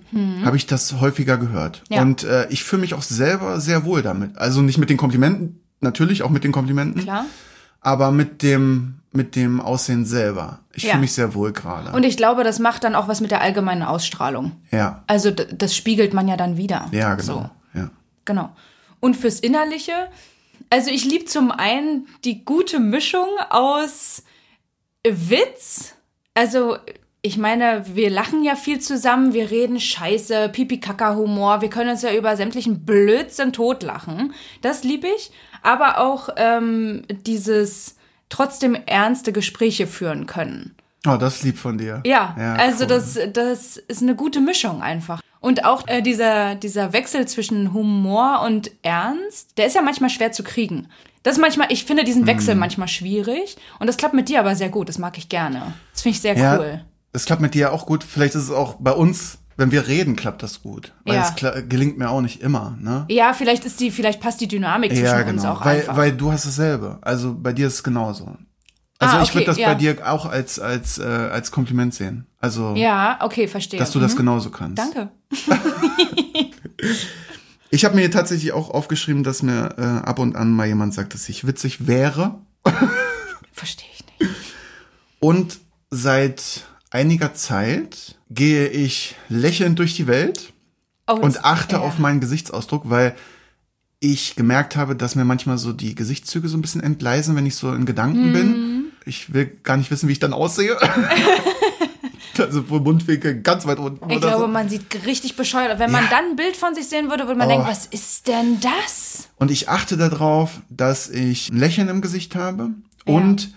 habe 0.44 0.58
ich 0.58 0.66
das 0.66 1.00
häufiger 1.00 1.38
gehört. 1.38 1.84
Ja. 1.90 2.02
Und 2.02 2.24
äh, 2.24 2.48
ich 2.50 2.64
fühle 2.64 2.82
mich 2.82 2.94
auch 2.96 3.04
selber 3.04 3.60
sehr 3.60 3.86
wohl 3.86 4.02
damit. 4.02 4.38
Also 4.38 4.62
nicht 4.62 4.78
mit 4.80 4.90
den 4.90 4.98
Komplimenten, 4.98 5.62
natürlich 5.80 6.24
auch 6.24 6.30
mit 6.32 6.44
den 6.44 6.52
Komplimenten, 6.52 7.04
Klar. 7.04 7.26
aber 7.82 8.12
mit 8.12 8.42
dem, 8.42 8.96
mit 9.12 9.36
dem 9.36 9.62
Aussehen 9.62 10.06
selber. 10.06 10.60
Ich 10.74 10.84
Ja. 10.84 10.92
fühle 10.92 11.02
mich 11.02 11.14
sehr 11.14 11.34
wohl 11.36 11.52
gerade. 11.54 11.92
Und 11.92 12.04
ich 12.04 12.18
glaube, 12.18 12.44
das 12.44 12.58
macht 12.60 12.84
dann 12.84 12.96
auch 12.96 13.08
was 13.08 13.22
mit 13.22 13.30
der 13.32 13.42
allgemeinen 13.42 13.84
Ausstrahlung. 13.84 14.54
Ja, 14.72 15.04
Also 15.08 15.30
das 15.32 15.76
spiegelt 15.76 16.14
man 16.14 16.28
ja 16.28 16.36
dann 16.38 16.58
wieder. 16.58 16.88
ja, 16.92 17.14
genau. 17.16 17.52
So, 17.74 17.80
Ja. 17.80 17.90
genau. 18.26 18.50
Und 19.00 19.18
fürs 19.18 19.40
Innerliche, 19.40 19.94
also 20.72 20.90
ich 20.90 21.06
liebe 21.06 21.26
zum 21.26 21.52
einen 21.52 22.08
die 22.26 22.44
gute 22.44 22.80
Mischung 22.80 23.28
aus 23.50 24.24
Witz. 25.08 25.94
Also 26.34 26.78
ich 27.22 27.38
meine, 27.38 27.84
wir 27.94 28.10
lachen 28.10 28.44
ja 28.44 28.56
viel 28.56 28.80
zusammen, 28.80 29.34
wir 29.34 29.52
reden 29.52 29.80
Scheiße, 29.80 30.50
Pipi-Kaka-Humor, 30.50 31.62
wir 31.62 31.70
können 31.70 31.90
uns 31.90 32.02
ja 32.02 32.14
über 32.14 32.36
sämtlichen 32.38 32.86
Blödsinn 32.86 33.52
totlachen. 33.54 34.34
Das 34.62 34.84
liebe 34.84 35.08
ich. 35.08 35.32
Aber 35.62 35.98
auch 36.00 36.30
ähm, 36.38 37.04
dieses 37.10 37.98
trotzdem 38.30 38.76
ernste 38.86 39.34
Gespräche 39.34 39.88
führen 39.88 40.26
können. 40.26 40.76
Oh, 41.08 41.18
das 41.18 41.38
ist 41.38 41.44
lieb 41.44 41.58
von 41.58 41.78
dir. 41.78 42.02
Ja, 42.06 42.36
also 42.58 42.84
cool. 42.84 42.88
das, 42.90 43.20
das 43.34 43.78
ist 43.78 44.02
eine 44.02 44.16
gute 44.16 44.40
Mischung 44.42 44.82
einfach. 44.82 45.22
Und 45.42 45.66
auch 45.66 45.88
äh, 45.88 46.02
dieser, 46.02 46.56
dieser 46.56 46.92
Wechsel 46.94 47.26
zwischen 47.28 47.74
Humor 47.74 48.42
und 48.46 48.72
Ernst, 48.82 49.58
der 49.58 49.68
ist 49.68 49.76
ja 49.76 49.82
manchmal 49.82 50.10
schwer 50.10 50.32
zu 50.34 50.44
kriegen. 50.44 50.88
Das 51.24 51.36
ist 51.36 51.42
manchmal, 51.42 51.68
ich 51.72 51.84
finde 51.86 52.04
diesen 52.06 52.28
Wechsel 52.28 52.54
Mhm. 52.56 52.60
manchmal 52.62 52.88
schwierig. 52.88 53.58
Und 53.80 53.88
das 53.88 53.98
klappt 53.98 54.14
mit 54.14 54.30
dir 54.30 54.40
aber 54.40 54.56
sehr 54.56 54.70
gut. 54.70 54.88
Das 54.90 54.98
mag 54.98 55.18
ich 55.18 55.28
gerne. 55.30 55.74
Das 55.94 56.02
finde 56.02 56.16
ich 56.16 56.22
sehr 56.22 56.38
Ja, 56.38 56.58
cool. 56.58 56.82
Es 57.14 57.26
klappt 57.26 57.42
mit 57.42 57.54
dir 57.54 57.72
auch 57.74 57.86
gut. 57.86 58.04
Vielleicht 58.04 58.36
ist 58.36 58.44
es 58.44 58.52
auch 58.52 58.76
bei 58.80 58.92
uns, 58.92 59.38
wenn 59.58 59.72
wir 59.72 59.88
reden, 59.88 60.16
klappt 60.16 60.42
das 60.44 60.62
gut. 60.62 60.94
Weil 61.06 61.16
Ja. 61.16 61.34
es 61.36 61.68
gelingt 61.70 61.98
mir 61.98 62.10
auch 62.10 62.22
nicht 62.22 62.42
immer, 62.42 62.78
ne? 62.80 63.06
Ja, 63.10 63.34
vielleicht 63.34 63.66
ist 63.66 63.80
die, 63.80 63.92
vielleicht 63.92 64.20
passt 64.22 64.40
die 64.42 64.48
Dynamik 64.48 64.92
zwischen 64.92 65.06
Ja, 65.06 65.18
uns 65.20 65.42
genau. 65.42 65.54
auch 65.54 65.66
Weil, 65.66 65.80
einfach. 65.82 65.98
weil 65.98 66.12
du 66.14 66.32
hast 66.32 66.46
dasselbe. 66.46 66.98
Also 67.02 67.36
bei 67.36 67.52
dir 67.54 67.68
ist 67.68 67.74
es 67.76 67.84
genauso. 67.84 68.38
Also 69.02 69.18
Ah, 69.18 69.24
ich 69.24 69.34
würde 69.34 69.46
das 69.46 69.58
ja. 69.58 69.70
bei 69.70 69.76
dir 69.76 69.98
auch 70.12 70.26
als, 70.26 70.60
als, 70.60 70.98
äh, 70.98 71.04
als 71.04 71.52
Kompliment 71.52 71.94
sehen. 71.94 72.28
Also, 72.38 72.76
ja, 72.76 73.18
okay, 73.22 73.48
verstehe. 73.48 73.80
dass 73.80 73.92
du 73.92 74.00
das 74.00 74.14
Mhm. 74.14 74.18
genauso 74.18 74.50
kannst. 74.52 74.78
Danke. 74.78 75.10
Ich 77.72 77.86
habe 77.86 77.96
mir 77.96 78.10
tatsächlich 78.10 78.52
auch 78.54 78.72
aufgeschrieben, 78.72 79.24
dass 79.24 79.44
mir 79.44 79.76
äh, 79.78 79.82
ab 80.08 80.18
und 80.18 80.36
an 80.36 80.52
mal 80.52 80.66
jemand 80.66 80.94
sagt, 80.94 81.14
dass 81.14 81.30
ich 81.30 81.46
witzig 81.46 81.86
wäre. 81.86 82.40
Verstehe 83.54 83.88
ich 83.94 84.06
nicht. 84.20 84.36
Und 85.20 85.60
seit 85.92 86.64
einiger 86.92 87.34
Zeit 87.34 88.16
gehe 88.30 88.68
ich 88.68 89.16
lächelnd 89.30 89.80
durch 89.80 89.96
die 89.96 90.08
Welt 90.08 90.54
Oh, 91.08 91.14
und 91.16 91.44
achte 91.44 91.78
ja. 91.78 91.82
auf 91.82 91.98
meinen 91.98 92.20
Gesichtsausdruck, 92.20 92.84
weil 92.90 93.16
ich 94.00 94.36
gemerkt 94.36 94.76
habe, 94.76 94.96
dass 94.96 95.16
mir 95.16 95.26
manchmal 95.26 95.58
so 95.58 95.74
die 95.74 95.96
Gesichtszüge 95.96 96.48
so 96.48 96.58
ein 96.58 96.62
bisschen 96.62 96.82
entgleisen, 96.82 97.36
wenn 97.36 97.46
ich 97.46 97.56
so 97.56 97.74
in 97.74 97.86
Gedanken 97.86 98.30
Mhm. 98.30 98.34
bin. 98.34 98.84
Ich 99.06 99.34
will 99.34 99.48
gar 99.64 99.76
nicht 99.78 99.90
wissen, 99.92 100.08
wie 100.08 100.14
ich 100.14 100.20
dann 100.20 100.34
aussehe. 100.34 100.78
also 102.38 102.70
wo 102.70 102.80
Mundwinkel 102.80 103.42
ganz 103.42 103.66
weit 103.66 103.80
unten 103.80 104.10
Ich 104.10 104.22
glaube, 104.22 104.38
so. 104.44 104.48
man 104.48 104.70
sieht 104.70 105.06
richtig 105.06 105.36
bescheuert. 105.36 105.78
Wenn 105.80 105.92
man 105.92 106.06
Ja. 106.06 106.10
dann 106.10 106.26
ein 106.32 106.36
Bild 106.38 106.56
von 106.56 106.74
sich 106.74 106.88
sehen 106.88 107.10
würde, 107.10 107.26
würde 107.28 107.38
man 107.38 107.48
Oh. 107.48 107.52
denken, 107.52 107.68
was 107.68 107.86
ist 107.88 108.28
denn 108.28 108.60
das? 108.62 109.28
Und 109.36 109.52
ich 109.52 109.68
achte 109.68 109.98
darauf, 109.98 110.62
dass 110.70 111.10
ich 111.10 111.50
ein 111.50 111.58
Lächeln 111.58 111.90
im 111.90 112.02
Gesicht 112.02 112.36
habe 112.36 112.70
und 113.06 113.50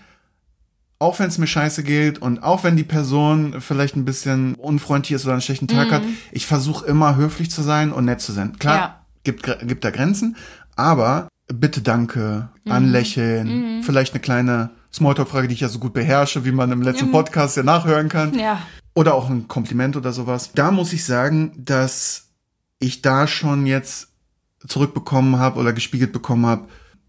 auch 1.03 1.19
wenn 1.19 1.27
es 1.27 1.37
mir 1.37 1.47
scheiße 1.47 1.83
geht 1.83 2.19
und 2.19 2.41
auch 2.43 2.63
wenn 2.63 2.75
die 2.77 2.83
Person 2.83 3.55
vielleicht 3.59 3.95
ein 3.95 4.05
bisschen 4.05 4.55
unfreundlich 4.55 5.11
ist 5.15 5.25
oder 5.25 5.33
einen 5.33 5.41
schlechten 5.41 5.67
Tag 5.67 5.91
hat, 5.91 6.01
ich 6.31 6.45
versuche 6.47 6.85
immer 6.85 7.15
höflich 7.15 7.51
zu 7.51 7.61
sein 7.61 7.91
und 7.91 8.05
nett 8.05 8.21
zu 8.21 8.31
sein. 8.31 8.57
Klar, 8.57 8.75
Mhm. 8.75 8.81
Ja. 8.81 9.05
gibt, 9.23 9.67
gibt 9.67 9.83
da 9.85 9.91
Grenzen, 9.91 10.35
aber 10.75 11.27
bitte 11.53 11.81
danke, 11.81 12.49
Mhm. 12.65 12.71
anlächeln, 12.71 13.81
vielleicht 13.83 14.13
eine 14.13 14.21
kleine 14.21 14.69
Smalltalk-Frage, 14.93 15.47
die 15.47 15.55
ich 15.55 15.59
ja 15.61 15.69
so 15.69 15.79
gut 15.79 15.93
beherrsche, 15.93 16.45
wie 16.45 16.51
man 16.51 16.71
im 16.71 16.81
letzten 16.81 17.11
Podcast 17.11 17.57
ja 17.57 17.63
nachhören 17.63 18.09
kann. 18.09 18.33
Ja. 18.37 18.61
Oder 18.95 19.15
auch 19.15 19.29
ein 19.29 19.47
Kompliment 19.47 19.95
oder 19.95 20.13
sowas. 20.13 20.51
Da 20.55 20.69
muss 20.71 20.93
ich 20.93 21.03
sagen, 21.03 21.51
dass 21.57 22.27
ich 22.79 23.01
da 23.01 23.25
schon 23.27 23.65
jetzt 23.65 24.09
zurückbekommen 24.67 25.39
habe 25.39 25.59
oder 25.59 25.73
gespiegelt 25.73 26.13
bekommen 26.13 26.45
habe, 26.45 26.67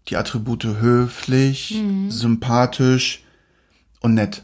die 0.09 0.17
Attribute 0.17 0.65
höflich, 0.65 1.81
Mhm. 1.83 2.09
sympathisch 2.11 3.23
und 4.05 4.13
nett. 4.13 4.43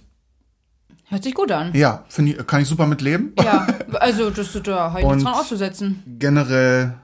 Hört 1.08 1.24
sich 1.24 1.36
gut 1.36 1.52
an. 1.52 1.72
Ja, 1.74 2.04
finde 2.10 2.32
ich, 2.32 2.48
kann 2.48 2.62
ich 2.62 2.68
super 2.68 2.88
mit 2.88 3.02
leben. 3.02 3.34
Ja, 3.44 3.68
also 4.00 4.30
das 4.32 4.56
ist 4.56 4.68
da 4.68 4.92
halt 4.92 5.06
nichts 5.06 5.24
dran 5.24 5.34
auszusetzen. 5.34 6.04
Generell, 6.20 6.96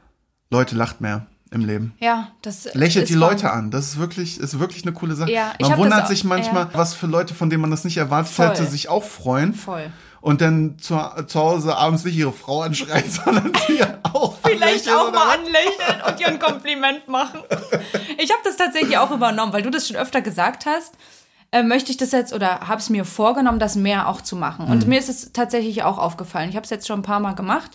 Leute 0.50 0.76
lacht 0.76 1.00
mehr 1.00 1.28
im 1.52 1.65
Leben. 1.65 1.93
Ja, 2.00 2.30
das 2.41 2.74
Lächelt 2.74 3.10
die 3.10 3.20
wahr. 3.20 3.32
Leute 3.32 3.52
an. 3.52 3.70
Das 3.70 3.86
ist 3.86 4.00
wirklich, 4.00 4.39
ist 4.39 4.60
wirklich 4.60 4.84
eine 4.84 4.93
coole 4.93 5.15
Sache. 5.15 5.32
Ja, 5.32 5.54
ich 5.60 5.70
man 5.70 5.78
wundert 5.78 6.08
sich 6.08 6.24
manchmal, 6.24 6.63
ja. 6.63 6.70
was 6.74 6.93
für 6.93 7.06
Leute, 7.06 7.36
von 7.36 7.50
denen 7.50 7.62
man 7.62 7.70
das 7.70 7.84
nicht 7.84 7.98
erwartet 7.98 8.34
Voll. 8.34 8.48
hätte, 8.48 8.65
sich 8.65 8.89
auch 8.89 9.04
freuen. 9.04 9.54
Voll. 9.54 9.91
Und 10.20 10.41
dann 10.41 10.80
zu, 10.80 11.00
zu 11.28 11.39
Hause 11.39 11.78
abends 11.78 12.04
nicht 12.04 12.17
ihre 12.17 12.34
Frau 12.34 12.62
anschreien, 12.63 13.10
sondern 13.26 13.52
sie 13.67 13.84
auch 14.04 14.38
Vielleicht 14.43 14.89
auch 14.89 15.12
mal 15.12 15.36
anlächeln 15.36 16.02
und 16.08 16.20
ihr 16.20 16.28
ein 16.28 16.39
Kompliment 16.39 17.08
machen. 17.08 17.41
Ich 18.20 18.32
habe 18.32 18.41
das 18.43 18.58
tatsächlich 18.58 18.98
auch 18.98 19.12
übernommen, 19.12 19.54
weil 19.54 19.62
du 19.62 19.70
das 19.70 19.88
schon 19.88 19.96
öfter 19.96 20.22
gesagt 20.22 20.65
hast. 20.65 20.96
Äh, 21.51 21.63
möchte 21.63 21.91
ich 21.91 21.97
das 21.97 22.12
jetzt 22.12 22.33
oder 22.33 22.67
habe 22.67 22.79
es 22.81 22.89
mir 22.89 23.05
vorgenommen, 23.05 23.60
das 23.60 23.75
mehr 23.75 24.10
auch 24.10 24.21
zu 24.21 24.36
machen. 24.36 24.67
Und 24.67 24.83
Mhm. 24.83 24.89
mir 24.89 24.99
ist 24.99 25.10
es 25.10 25.31
tatsächlich 25.31 25.83
auch 25.83 25.97
aufgefallen. 25.97 26.49
Ich 26.49 26.55
habe 26.55 26.65
es 26.65 26.69
jetzt 26.69 26.88
schon 26.88 26.99
ein 26.99 27.03
paar 27.03 27.19
Mal 27.21 27.33
gemacht. 27.36 27.71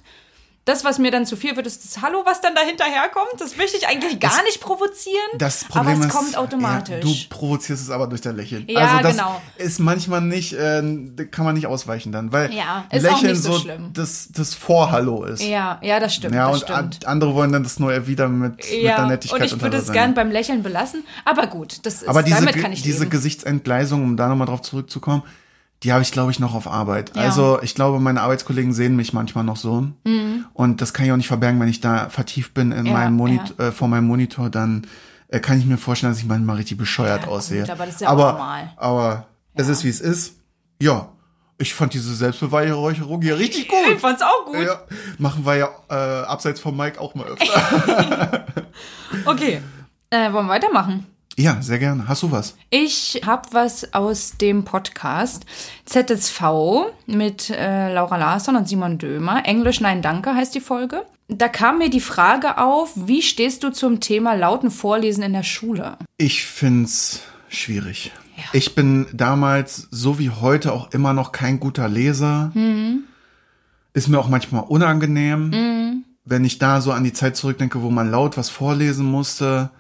Das, 0.65 0.85
was 0.85 1.01
mir 1.01 1.11
dann 1.11 1.27
zu 1.27 1.35
viel 1.37 1.57
wird, 1.57 1.67
ist 1.67 1.85
das 1.85 2.03
Hallo, 2.03 2.23
was 2.25 2.41
dann 2.41 2.55
dahinter 2.55 2.85
herkommt. 2.85 3.33
Das 3.41 3.57
möchte 3.57 3.77
ich 3.77 3.89
eigentlich 3.89 4.21
gar 4.21 4.45
nicht 4.45 4.61
provozieren. 4.61 5.17
Das 5.37 5.65
Problem 5.65 5.97
aber 5.97 6.01
es 6.03 6.07
ist, 6.07 6.13
kommt 6.13 6.37
automatisch. 6.37 6.95
Ja, 6.95 7.01
du 7.01 7.13
provozierst 7.31 7.83
es 7.83 7.91
aber 7.91 8.07
durch 8.07 8.21
dein 8.21 8.37
Lächeln. 8.37 8.67
Ja, 8.69 8.81
also 8.83 9.03
das 9.03 9.17
genau. 9.17 9.43
ist 9.57 9.81
manchmal 9.81 10.21
nicht, 10.21 10.53
äh, 10.53 10.81
kann 11.33 11.45
man 11.45 11.55
nicht 11.55 11.67
ausweichen 11.67 12.13
dann, 12.13 12.31
weil 12.31 12.53
Ja, 12.55 12.85
ist 12.93 13.05
auch 13.05 13.11
Lächeln 13.11 13.33
nicht 13.33 13.43
so 13.43 13.55
so 13.55 13.59
schlimm. 13.59 13.91
das, 13.93 14.29
das 14.31 14.55
Vorhallo 14.55 15.25
ist. 15.25 15.43
ja, 15.43 15.81
ja, 15.83 15.99
das 15.99 16.15
stimmt. 16.15 16.37
Ja, 16.37 16.49
das 16.53 16.63
und 16.63 16.69
stimmt. 16.95 17.07
andere 17.07 17.35
wollen 17.35 17.51
dann 17.51 17.65
das 17.65 17.81
nur 17.81 17.93
erwidern 17.93 18.39
mit, 18.39 18.57
mit 18.59 18.71
der 18.71 18.81
Ja, 18.83 19.07
Nettigkeit 19.07 19.41
und 19.41 19.47
ich 19.57 19.61
würde 19.61 19.79
es 19.79 19.91
gern 19.91 20.15
beim 20.15 20.31
Lächeln 20.31 20.63
belassen. 20.63 21.05
Aber 21.25 21.49
gut, 21.49 21.85
das 21.85 22.03
ist, 22.03 22.09
Aber 22.09 22.23
diese, 22.23 22.37
damit 22.39 22.63
kann 22.63 22.71
ich 22.71 22.83
diese 22.83 23.01
leben. 23.01 23.11
Gesichtsentgleisung, 23.11 24.05
um 24.05 24.17
da 24.17 24.29
nochmal 24.29 24.47
drauf 24.47 24.63
zurückzukommen, 24.63 25.25
die 25.83 25.93
habe 25.93 26.03
ich, 26.03 26.13
glaube 26.13 26.31
ich, 26.31 26.39
noch 26.39 26.55
auf 26.55 26.67
Arbeit. 26.69 27.13
Ja. 27.17 27.23
Also 27.23 27.61
ich 27.63 27.75
glaube, 27.75 27.99
meine 28.01 28.21
Arbeitskollegen 28.23 28.73
sehen 28.73 28.95
mich 28.97 29.13
manchmal 29.13 29.45
noch 29.45 29.57
so. 29.57 29.89
Und 30.55 30.81
das 30.81 30.93
kann 30.95 31.07
ich 31.07 31.13
auch 31.13 31.17
nicht 31.17 31.29
verbergen, 31.29 31.59
wenn 31.61 31.69
ich 31.69 31.81
da 31.81 32.09
vertieft 32.09 32.55
bin 32.55 32.71
in 32.73 32.81
Mhm. 32.81 32.87
Ja, 32.87 32.93
meinem 32.93 33.15
Monit 33.17 33.59
äh, 33.59 33.73
vor 33.73 33.89
meinem 33.89 34.07
Monitor, 34.07 34.49
dann 34.51 34.87
äh, 35.29 35.41
kann 35.41 35.59
ich 35.59 35.67
mir 35.67 35.79
vorstellen, 35.79 36.13
dass 36.13 36.21
ich 36.21 36.27
manchmal 36.27 36.57
richtig 36.57 36.77
bescheuert 36.79 37.23
Ja, 37.23 37.29
aussehe. 37.29 37.61
gut, 37.63 37.71
aber 37.71 37.87
das 37.87 37.95
ist 37.97 38.01
ja 38.03 38.09
auch 38.09 38.13
aber, 38.13 38.33
normal. 38.33 38.73
Aber 38.77 39.27
es 39.55 39.69
ist, 39.69 39.83
wie 39.85 39.89
es 39.89 40.01
ist. 40.01 40.35
Ja, 40.81 41.09
ich 41.59 41.75
fand 41.75 41.95
diese 41.95 42.15
Selbstbeweihräucherung 42.15 43.23
hier 43.23 43.39
richtig 43.39 43.63
Ich 43.63 43.69
gut. 43.69 44.01
fand's 44.01 44.23
auch 44.23 44.45
gut. 44.47 44.57
Ja, 44.65 44.83
machen 45.19 45.45
wir 45.47 45.57
ja 45.57 45.69
äh, 45.89 46.25
abseits 46.27 46.61
vom 46.61 46.77
Mike 46.77 47.01
auch 47.01 47.15
mal 47.15 47.27
öfter. 47.27 48.47
Okay. 49.27 49.61
Äh, 50.11 50.33
wollen 50.33 50.47
wir 50.47 50.53
weitermachen? 50.55 51.07
Ja, 51.39 51.63
sehr 51.63 51.79
gerne. 51.79 52.09
Hast 52.09 52.23
du 52.23 52.31
was? 52.31 52.57
Ich 52.71 53.23
habe 53.25 53.49
was 53.53 53.95
aus 53.95 54.37
dem 54.37 54.65
Podcast 54.65 55.47
ZSV 55.87 56.43
mit 57.07 57.51
äh, 57.51 57.93
Laura 57.93 58.17
Larsson 58.17 58.57
und 58.57 58.69
Simon 58.69 58.99
Dömer. 58.99 59.47
Englisch 59.47 59.81
Nein 59.81 60.03
Danke 60.03 60.35
heißt 60.35 60.55
die 60.55 60.61
Folge. 60.61 61.05
Da 61.29 61.49
kam 61.49 61.79
mir 61.79 61.89
die 61.89 62.01
Frage 62.01 62.59
auf, 62.59 62.93
wie 62.95 63.23
stehst 63.23 63.63
du 63.63 63.71
zum 63.71 64.01
Thema 64.01 64.35
lauten 64.35 64.71
Vorlesen 64.71 65.23
in 65.23 65.33
der 65.33 65.43
Schule? 65.43 65.97
Ich 66.19 66.45
find's 66.45 67.23
schwierig. 67.49 68.13
Ich 68.53 68.75
bin 68.75 69.07
damals, 69.13 69.89
so 69.91 70.19
wie 70.19 70.31
heute, 70.31 70.73
auch 70.73 70.91
immer 70.91 71.13
noch 71.13 71.33
kein 71.33 71.61
guter 71.61 71.89
Leser. 71.89 72.51
Mhm. 72.55 73.05
Ist 73.95 74.09
mir 74.09 74.19
auch 74.19 74.29
manchmal 74.29 74.65
unangenehm. 74.65 76.05
Wenn 76.25 76.45
ich 76.45 76.59
da 76.59 76.81
so 76.81 76.93
an 76.93 77.05
die 77.05 77.13
Zeit 77.13 77.37
zurückdenke, 77.37 77.83
wo 77.83 77.91
man 77.91 78.11
laut 78.11 78.37
was 78.37 78.49
vorlesen 78.51 79.07
musste, 79.07 79.71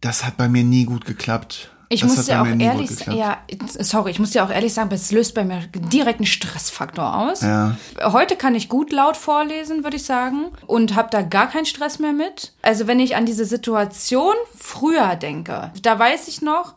das 0.00 0.24
hat 0.24 0.36
bei 0.36 0.48
mir 0.48 0.64
nie 0.64 0.84
gut 0.84 1.04
geklappt. 1.04 1.70
Ich 1.92 2.02
das 2.02 2.16
muss 2.16 2.26
dir 2.26 2.40
auch 2.40 2.46
ehrlich 2.46 2.88
sagen, 2.88 3.16
ja, 3.16 3.38
sorry, 3.80 4.12
ich 4.12 4.20
muss 4.20 4.30
dir 4.30 4.44
auch 4.44 4.50
ehrlich 4.50 4.72
sagen, 4.72 4.90
es 4.92 5.10
löst 5.10 5.34
bei 5.34 5.44
mir 5.44 5.66
direkt 5.74 6.20
einen 6.20 6.26
Stressfaktor 6.26 7.16
aus. 7.16 7.40
Ja. 7.40 7.76
Heute 8.00 8.36
kann 8.36 8.54
ich 8.54 8.68
gut 8.68 8.92
laut 8.92 9.16
vorlesen, 9.16 9.82
würde 9.82 9.96
ich 9.96 10.04
sagen, 10.04 10.52
und 10.68 10.94
habe 10.94 11.08
da 11.10 11.22
gar 11.22 11.48
keinen 11.48 11.66
Stress 11.66 11.98
mehr 11.98 12.12
mit. 12.12 12.52
Also 12.62 12.86
wenn 12.86 13.00
ich 13.00 13.16
an 13.16 13.26
diese 13.26 13.44
Situation 13.44 14.34
früher 14.56 15.16
denke, 15.16 15.72
da 15.82 15.98
weiß 15.98 16.28
ich 16.28 16.42
noch, 16.42 16.74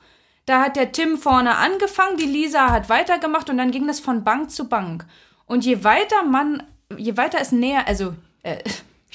da 0.48 0.62
hat 0.62 0.76
der 0.76 0.92
Tim 0.92 1.20
vorne 1.20 1.58
angefangen, 1.58 2.18
die 2.18 2.26
Lisa 2.26 2.72
hat 2.72 2.90
weitergemacht 2.90 3.52
und 3.52 3.58
dann 3.58 3.70
ging 3.70 3.86
das 3.86 4.00
von 4.00 4.24
Bank 4.24 4.50
zu 4.50 4.68
Bank. 4.68 5.06
Und 5.46 5.64
je 5.64 5.84
weiter 5.84 6.24
man, 6.24 6.64
je 6.98 7.16
weiter 7.18 7.38
es 7.40 7.52
näher, 7.52 7.88
also 7.88 8.16
äh, 8.42 8.58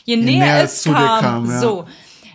je, 0.04 0.16
näher, 0.16 0.46
näher 0.46 0.62
es 0.62 0.86
es 0.86 0.92
kam, 0.92 1.20
kam, 1.20 1.50
ja. 1.50 1.58
so, 1.58 1.86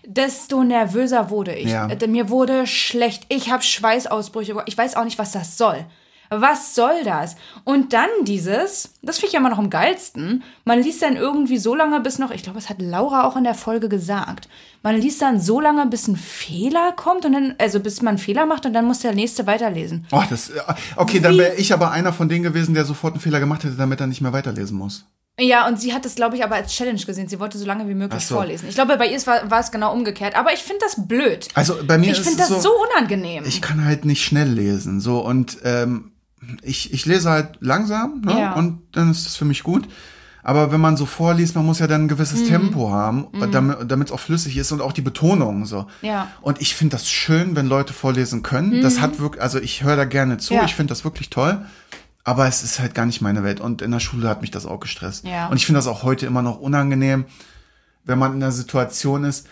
desto 0.06 0.64
nervöser 0.64 1.30
wurde 1.30 1.54
ich. 1.56 1.72
Ja. 1.72 1.88
Äh, 1.88 2.08
Mir 2.08 2.30
wurde 2.30 2.68
schlecht. 2.68 3.26
Ich 3.30 3.52
habe 3.52 3.64
Schweißausbrüche. 3.64 4.56
Ich 4.66 4.78
weiß 4.78 4.96
auch 4.96 5.06
nicht, 5.06 5.20
was 5.20 5.32
das 5.32 5.58
soll. 5.58 5.86
Was 6.30 6.74
soll 6.74 7.04
das? 7.04 7.36
Und 7.64 7.94
dann 7.94 8.10
dieses, 8.24 8.96
das 9.02 9.18
finde 9.18 9.28
ich 9.28 9.34
ja 9.34 9.40
immer 9.40 9.50
noch 9.50 9.60
am 9.60 9.70
geilsten, 9.70 10.44
man 10.66 10.82
liest 10.82 11.02
dann 11.02 11.16
irgendwie 11.16 11.58
so 11.58 11.76
lange, 11.76 12.00
bis 12.00 12.18
noch, 12.18 12.32
ich 12.32 12.42
glaube, 12.42 12.58
das 12.58 12.70
hat 12.70 12.82
Laura 12.82 13.26
auch 13.28 13.36
in 13.36 13.44
der 13.44 13.54
Folge 13.54 13.88
gesagt, 13.88 14.48
man 14.82 15.00
liest 15.00 15.22
dann 15.22 15.40
so 15.40 15.60
lange, 15.60 15.86
bis 15.86 16.08
ein 16.08 16.16
Fehler 16.16 16.92
kommt 16.94 17.26
und 17.26 17.34
dann, 17.34 17.56
also 17.60 17.80
bis 17.80 18.02
man 18.02 18.14
einen 18.14 18.18
Fehler 18.18 18.46
macht 18.48 18.66
und 18.66 18.74
dann 18.74 18.86
muss 18.86 19.00
der 19.00 19.14
nächste 19.14 19.46
weiterlesen. 19.46 20.08
Oh, 20.12 20.24
das, 20.28 20.50
äh, 20.50 20.62
okay, 20.96 21.20
dann 21.20 21.38
wäre 21.38 21.56
ich 21.56 21.72
aber 21.72 21.92
einer 21.92 22.14
von 22.14 22.30
denen 22.30 22.44
gewesen, 22.44 22.74
der 22.74 22.86
sofort 22.86 23.14
einen 23.14 23.22
Fehler 23.22 23.40
gemacht 23.40 23.64
hätte, 23.64 23.76
damit 23.76 24.00
er 24.02 24.08
nicht 24.08 24.22
mehr 24.22 24.34
weiterlesen 24.34 24.78
muss. 24.78 25.06
Ja, 25.40 25.68
und 25.68 25.82
sie 25.82 25.94
hat 25.94 26.06
es, 26.06 26.14
glaube 26.14 26.36
ich, 26.36 26.44
aber 26.44 26.56
als 26.56 26.74
Challenge 26.74 27.00
gesehen. 27.02 27.28
Sie 27.28 27.40
wollte 27.40 27.58
so 27.58 27.66
lange 27.66 27.88
wie 27.90 27.96
möglich 27.96 28.24
so. 28.26 28.36
vorlesen. 28.36 28.70
Ich 28.70 28.76
glaube, 28.76 28.98
bei 28.98 29.08
ihr 29.08 29.26
war, 29.26 29.50
war 29.50 29.60
es 29.62 29.72
genau 29.72 29.92
umgekehrt. 29.92 30.36
Aber 30.36 30.54
ich 30.54 30.60
finde 30.62 30.82
das 30.82 31.08
blöd. 31.08 31.48
Also 31.56 31.76
bei 31.88 31.98
mir 31.98 32.12
Ich 32.12 32.20
ist 32.20 32.28
finde 32.28 32.44
es 32.44 32.50
das 32.50 32.62
so, 32.62 32.70
so 32.70 32.76
unangenehm. 32.92 33.44
ich 33.46 33.62
kann 33.62 33.84
halt 33.84 34.06
nicht 34.06 34.24
schnell 34.24 34.48
lesen, 34.50 35.00
so 35.02 35.26
und 35.26 35.58
ähm, 35.64 36.12
ich, 36.62 36.94
ich 36.94 37.06
lese 37.08 37.32
halt 37.32 37.58
langsam 37.62 38.22
ne? 38.24 38.40
Ja. 38.40 38.54
und 38.54 38.82
dann 38.92 39.10
ist 39.10 39.26
das 39.26 39.36
für 39.36 39.46
mich 39.46 39.64
gut. 39.64 39.88
Aber 40.46 40.74
wenn 40.74 40.82
man 40.82 40.98
so 40.98 41.06
vorliest, 41.06 41.56
man 41.56 41.66
muss 41.66 41.80
ja 41.80 41.88
dann 41.88 42.04
ein 42.04 42.08
gewisses 42.10 42.42
Mhm. 42.42 42.48
Tempo 42.50 42.92
haben, 42.92 43.28
damit 43.54 43.90
damit 43.90 44.10
es 44.10 44.14
auch 44.14 44.20
flüssig 44.20 44.58
ist 44.58 44.74
und 44.74 44.82
auch 44.82 44.92
die 44.92 45.02
Betonung 45.02 45.66
so. 45.66 45.88
Ja. 46.02 46.26
Mhm. 46.26 46.30
Und 46.44 46.62
ich 46.62 46.76
finde 46.76 46.98
das 46.98 47.10
schön, 47.10 47.56
wenn 47.56 47.68
Leute 47.68 47.94
vorlesen 47.94 48.44
können. 48.44 48.82
Das 48.82 49.00
hat 49.00 49.20
wirklich, 49.20 49.42
also 49.42 49.58
ich 49.60 49.84
höre 49.84 49.96
da 49.96 50.04
gerne 50.06 50.38
zu. 50.38 50.54
Ja. 50.54 50.66
Ich 50.66 50.76
finde 50.76 50.92
das 50.92 51.06
wirklich 51.06 51.30
toll. 51.30 51.66
Aber 52.24 52.48
es 52.48 52.64
ist 52.64 52.80
halt 52.80 52.96
gar 52.96 53.06
nicht 53.06 53.22
meine 53.22 53.44
Welt. 53.44 53.60
Und 53.60 53.82
in 53.82 53.92
der 53.92 54.00
Schule 54.00 54.30
hat 54.30 54.42
mich 54.42 54.52
das 54.52 54.66
auch 54.66 54.80
gestresst. 54.80 55.26
Ja. 55.26 55.48
Und 55.48 55.58
ich 55.58 55.66
finde 55.66 55.80
das 55.80 55.88
auch 55.88 56.04
heute 56.04 56.26
immer 56.26 56.42
noch 56.42 56.60
unangenehm, 56.60 57.26
wenn 58.06 58.18
man 58.20 58.34
in 58.34 58.42
einer 58.42 58.52
Situation 58.52 59.24
ist. 59.24 59.48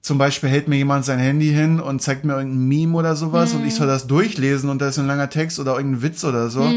zum 0.00 0.16
Beispiel 0.16 0.48
hält 0.48 0.68
mir 0.68 0.76
jemand 0.76 1.04
sein 1.04 1.18
Handy 1.18 1.48
hin 1.48 1.80
und 1.80 2.00
zeigt 2.00 2.24
mir 2.24 2.34
irgendein 2.34 2.66
Meme 2.68 2.96
oder 2.96 3.16
sowas 3.16 3.52
und 3.52 3.66
ich 3.66 3.74
soll 3.74 3.88
das 3.88 4.06
durchlesen 4.06 4.70
und 4.70 4.80
da 4.80 4.88
ist 4.88 4.98
ein 4.98 5.06
langer 5.06 5.28
Text 5.28 5.58
oder 5.58 5.76
irgendein 5.76 6.02
Witz 6.02 6.24
oder 6.24 6.48
so. 6.48 6.70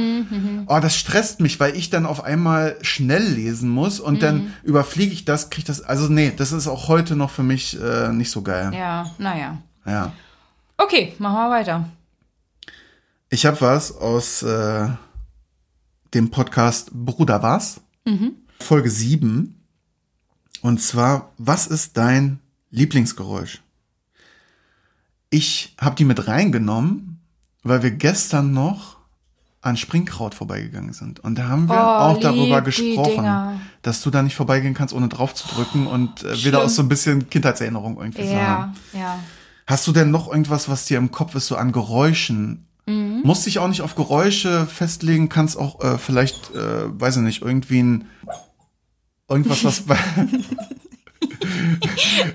Oh, 0.67 0.79
das 0.81 0.97
stresst 0.97 1.39
mich, 1.39 1.59
weil 1.59 1.75
ich 1.75 1.89
dann 1.89 2.05
auf 2.05 2.23
einmal 2.23 2.77
schnell 2.81 3.23
lesen 3.23 3.69
muss 3.69 3.99
und 3.99 4.21
dann 4.23 4.53
überfliege 4.63 5.13
ich 5.13 5.23
das, 5.23 5.49
krieg 5.49 5.65
das. 5.65 5.81
Also 5.81 6.07
nee, 6.09 6.33
das 6.35 6.51
ist 6.51 6.67
auch 6.67 6.87
heute 6.87 7.15
noch 7.15 7.29
für 7.29 7.43
mich 7.43 7.79
äh, 7.79 8.11
nicht 8.11 8.31
so 8.31 8.41
geil. 8.41 8.71
Ja, 8.73 9.09
naja. 9.17 9.59
Ja. 9.85 10.11
Okay, 10.77 11.13
machen 11.19 11.35
wir 11.35 11.49
weiter. 11.51 11.85
Ich 13.29 13.45
habe 13.45 13.61
was 13.61 13.95
aus 13.95 14.41
äh, 14.43 14.87
dem 16.13 16.29
Podcast 16.31 16.91
Bruder 16.93 17.41
was? 17.43 17.81
Folge 18.59 18.89
7. 18.89 19.55
Und 20.61 20.81
zwar, 20.81 21.31
was 21.37 21.67
ist 21.67 21.97
dein 21.97 22.39
Lieblingsgeräusch? 22.69 23.61
Ich 25.29 25.75
habe 25.79 25.95
die 25.95 26.05
mit 26.05 26.27
reingenommen, 26.27 27.21
weil 27.63 27.83
wir 27.83 27.91
gestern 27.91 28.51
noch 28.53 28.97
an 29.61 29.77
Springkraut 29.77 30.33
vorbeigegangen 30.35 30.91
sind. 30.93 31.19
Und 31.19 31.37
da 31.37 31.47
haben 31.47 31.67
wir 31.69 31.75
Oh, 31.75 31.77
auch 32.15 32.19
darüber 32.19 32.61
gesprochen, 32.61 33.61
dass 33.83 34.01
du 34.01 34.09
da 34.09 34.23
nicht 34.23 34.35
vorbeigehen 34.35 34.73
kannst, 34.73 34.93
ohne 34.93 35.07
drauf 35.07 35.35
zu 35.35 35.47
drücken 35.47 35.85
und 35.87 36.23
äh, 36.23 36.43
wieder 36.43 36.63
aus 36.63 36.75
so 36.75 36.81
ein 36.81 36.89
bisschen 36.89 37.29
Kindheitserinnerung 37.29 37.97
irgendwie. 37.99 38.23
Ja, 38.23 38.73
ja. 38.93 39.19
Hast 39.67 39.85
du 39.87 39.91
denn 39.91 40.09
noch 40.11 40.27
irgendwas, 40.29 40.67
was 40.67 40.85
dir 40.85 40.97
im 40.97 41.11
Kopf 41.11 41.35
ist, 41.35 41.47
so 41.47 41.55
an 41.55 41.71
Geräuschen? 41.71 42.65
Mhm. 42.91 43.21
Musst 43.23 43.45
dich 43.45 43.59
auch 43.59 43.67
nicht 43.67 43.81
auf 43.81 43.95
Geräusche 43.95 44.65
festlegen, 44.65 45.29
kannst 45.29 45.57
auch 45.57 45.81
äh, 45.81 45.97
vielleicht, 45.97 46.53
äh, 46.55 46.99
weiß 46.99 47.17
ich 47.17 47.23
nicht, 47.23 47.41
irgendwie 47.41 47.83
ein 47.83 48.07
irgendwas, 49.29 49.63
was 49.63 49.81
bei, 49.81 49.97